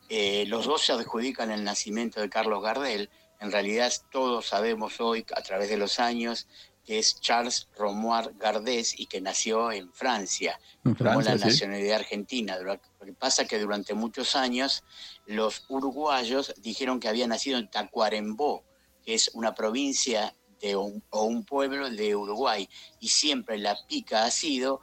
Eh, 0.10 0.46
los 0.48 0.66
dos 0.66 0.82
se 0.84 0.92
adjudican 0.92 1.52
el 1.52 1.64
nacimiento 1.64 2.20
de 2.20 2.30
Carlos 2.30 2.62
Gardel. 2.62 3.10
En 3.40 3.52
realidad 3.52 3.92
todos 4.12 4.48
sabemos 4.48 5.00
hoy, 5.00 5.26
a 5.36 5.42
través 5.42 5.70
de 5.70 5.78
los 5.78 6.00
años, 6.00 6.48
que 6.86 7.00
es 7.00 7.20
Charles 7.22 7.70
Romuald 7.78 8.38
Gardés 8.38 9.00
y 9.00 9.06
que 9.06 9.22
nació 9.22 9.72
en 9.72 9.94
Francia, 9.94 10.60
En 10.84 10.96
tomó 10.96 11.22
la 11.22 11.38
sí. 11.38 11.46
nacionalidad 11.46 11.98
argentina. 12.00 12.58
Lo 12.58 12.80
que 12.80 13.14
pasa 13.14 13.44
es 13.44 13.48
que 13.48 13.60
durante 13.60 13.94
muchos 13.94 14.36
años 14.36 14.84
los 15.26 15.64
uruguayos 15.70 16.54
dijeron 16.58 17.00
que 17.00 17.08
había 17.08 17.28
nacido 17.28 17.58
en 17.60 17.70
Tacuarembó, 17.70 18.66
que 19.06 19.14
es 19.14 19.30
una 19.34 19.54
provincia 19.56 20.36
de 20.60 20.76
un- 20.76 21.04
o 21.12 21.24
un 21.24 21.44
pueblo 21.46 21.90
de 21.90 22.16
Uruguay, 22.16 22.68
y 23.00 23.08
siempre 23.10 23.58
la 23.58 23.78
pica 23.88 24.26
ha 24.26 24.32
sido, 24.32 24.82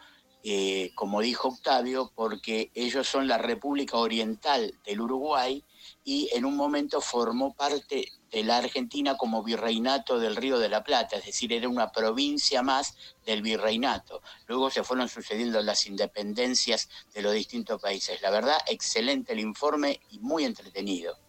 eh, 0.51 0.93
como 0.95 1.21
dijo 1.21 1.49
Octavio, 1.49 2.11
porque 2.15 2.71
ellos 2.75 3.07
son 3.07 3.29
la 3.29 3.37
República 3.37 3.99
Oriental 3.99 4.73
del 4.83 5.03
Uruguay 5.03 5.63
y 6.05 6.31
en 6.33 6.47
un 6.47 6.57
momento 6.57 7.03
formó 7.03 7.53
parte 7.53 8.11
de 8.31 8.45
la 8.45 8.57
Argentina 8.57 9.19
como 9.19 9.43
virreinato 9.43 10.19
del 10.19 10.37
Río 10.37 10.59
de 10.59 10.71
la 10.71 10.83
Plata, 10.83 11.17
es 11.17 11.27
decir, 11.27 11.53
era 11.53 11.69
una 11.69 11.93
provincia 11.93 12.63
más 12.63 12.97
del 13.27 13.43
virreinato. 13.43 14.23
Luego 14.47 14.71
se 14.71 14.85
fueron 14.85 15.11
sucediendo 15.11 15.61
las 15.61 15.85
independencias 15.85 16.89
de 17.13 17.21
los 17.21 17.35
distintos 17.35 17.79
países. 17.79 18.23
La 18.23 18.31
verdad, 18.31 18.57
excelente 18.69 19.35
el 19.35 19.41
informe 19.41 20.01
y 20.09 20.19
muy 20.19 20.45
entretenido. 20.45 21.28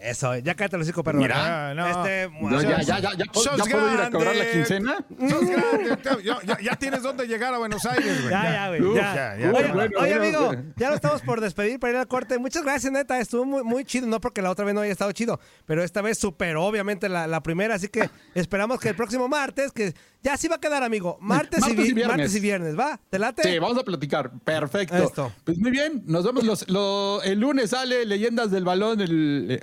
Eso, 0.00 0.36
ya 0.36 0.54
cállate 0.54 0.78
los 0.78 0.86
hocico, 0.86 1.02
perro. 1.02 1.18
Mira, 1.18 1.74
no. 1.74 1.86
Este, 1.88 2.30
No, 2.40 2.62
ya, 2.62 2.80
ya, 2.82 3.00
ya, 3.00 3.14
ya, 3.16 3.24
puedo- 3.32 3.56
ya 3.56 3.64
puedo 3.64 3.92
ir 3.94 4.00
a 4.00 4.10
cobrar 4.10 4.36
la 4.36 4.50
quincena. 4.50 5.04
Sos 5.28 5.48
grande, 5.50 5.90
Octavio. 5.92 6.40
Ya, 6.42 6.46
ya- 6.56 6.58
ya 6.62 6.76
tienes 6.76 7.02
dónde 7.02 7.26
llegar 7.26 7.52
a 7.52 7.58
Buenos 7.58 7.84
Aires, 7.84 8.20
güey. 8.20 8.30
Ya, 8.30 8.42
ya, 8.52 8.68
güey. 8.68 8.94
Ya, 8.94 9.34
Oye, 9.36 9.50
bueno, 9.50 9.74
oye, 9.74 9.88
bueno, 9.96 10.16
amigo, 10.22 10.46
bueno. 10.46 10.62
ya 10.76 10.90
lo 10.90 10.94
estamos 10.94 11.20
por 11.22 11.40
despedir 11.40 11.80
para 11.80 11.92
ir 11.94 11.98
al 11.98 12.06
corte. 12.06 12.38
Muchas 12.38 12.62
gracias, 12.62 12.92
neta. 12.92 13.18
Estuvo 13.18 13.44
muy, 13.44 13.64
muy 13.64 13.84
chido. 13.84 14.06
No 14.06 14.20
porque 14.20 14.40
la 14.40 14.50
otra 14.52 14.64
vez 14.64 14.72
no 14.74 14.82
haya 14.82 14.92
estado 14.92 15.10
chido, 15.10 15.40
pero 15.66 15.82
esta 15.82 16.00
vez 16.00 16.16
superó, 16.16 16.64
obviamente, 16.64 17.08
la, 17.08 17.26
la 17.26 17.42
primera. 17.42 17.74
Así 17.74 17.88
que 17.88 18.08
esperamos 18.34 18.78
que 18.78 18.90
el 18.90 18.94
próximo 18.94 19.26
martes, 19.28 19.72
que 19.72 19.94
ya 20.22 20.36
sí 20.36 20.46
va 20.46 20.56
a 20.56 20.60
quedar, 20.60 20.84
amigo. 20.84 21.18
Martes, 21.20 21.58
y, 21.58 21.62
Martes 21.62 21.78
y 21.84 21.88
vi- 21.88 21.92
viernes. 21.94 22.16
martes 22.18 22.34
y 22.36 22.40
viernes, 22.40 22.78
¿va? 22.78 23.00
¿Te 23.10 23.18
late? 23.18 23.42
Sí, 23.42 23.58
vamos 23.58 23.78
a 23.78 23.82
platicar. 23.84 24.30
Perfecto. 24.44 24.96
Esto. 24.96 25.32
Pues 25.44 25.58
muy 25.58 25.72
bien, 25.72 26.02
nos 26.06 26.24
vemos 26.24 26.44
los, 26.44 26.68
lo- 26.70 27.20
el 27.22 27.40
lunes 27.40 27.70
sale 27.70 28.06
Leyendas 28.06 28.52
del 28.52 28.64
Balón, 28.64 29.00
el, 29.00 29.46
eh, 29.50 29.60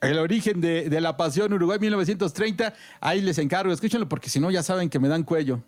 el 0.00 0.18
origen 0.18 0.60
de, 0.60 0.88
de 0.88 1.00
la 1.00 1.16
pasión 1.16 1.52
Uruguay 1.52 1.78
1930. 1.78 2.74
Ahí 3.00 3.20
les 3.22 3.38
encargo, 3.38 3.72
escúchenlo 3.72 4.08
porque 4.08 4.28
si 4.30 4.40
no 4.40 4.50
ya 4.50 4.62
saben 4.62 4.88
que 4.90 4.98
me 4.98 5.08
dan 5.08 5.22
cuello. 5.22 5.62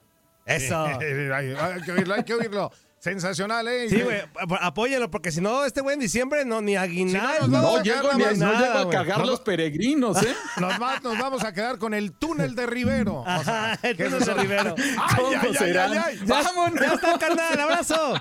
Eso. 0.47 0.83
hay, 0.87 1.83
que 1.85 1.93
oírlo, 1.93 2.15
hay 2.15 2.23
que 2.25 2.35
oírlo. 2.35 2.71
Sensacional, 3.01 3.69
¿eh? 3.69 3.89
Sí, 3.89 4.01
güey, 4.03 4.19
ap- 4.19 4.59
apóyalo, 4.61 5.09
porque 5.09 5.31
si 5.31 5.41
no, 5.41 5.65
este 5.65 5.81
güey 5.83 5.95
en 5.95 6.01
diciembre 6.01 6.45
no, 6.45 6.61
ni 6.61 6.75
aguinaldo. 6.75 7.47
No 7.47 7.77
a 7.77 7.83
llego, 7.85 8.13
ni- 8.15 8.25
nada 8.25 8.33
no 8.35 8.53
más. 8.53 8.61
llego 8.61 8.79
a 8.79 8.91
cagar 8.91 9.25
los 9.25 9.39
peregrinos, 9.39 10.21
¿eh? 10.21 10.35
Nos, 10.57 10.83
va- 10.83 10.99
nos 10.99 11.17
vamos 11.17 11.45
a 11.45 11.53
quedar 11.53 11.79
con 11.79 11.95
el 11.95 12.11
túnel 12.11 12.57
de 12.57 12.67
Rivero. 12.67 13.21
O 13.39 13.45
sea, 13.45 13.73
Ajá, 13.75 13.79
el 13.89 13.97
túnel 13.97 14.19
de 14.25 14.35
Rivero. 14.35 14.75
Ay, 14.77 14.95
¿Cómo 15.17 15.29
ay, 15.31 15.39
ay, 15.49 15.55
serán? 15.55 15.93
ay, 15.93 15.99
ay. 16.07 16.19
Ya, 16.27 16.43
¡Vámonos! 16.43 16.81
ya 16.81 16.95
está, 16.95 17.19
carnal. 17.21 17.61
Abrazo. 17.61 18.15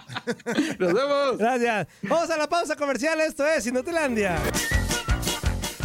Nos 0.78 0.94
vemos. 0.94 1.38
Gracias. 1.40 1.88
Vamos 2.04 2.30
a 2.30 2.38
la 2.38 2.48
pausa 2.48 2.76
comercial. 2.76 3.20
Esto 3.22 3.48
es 3.48 3.66
Inutilandia. 3.66 4.38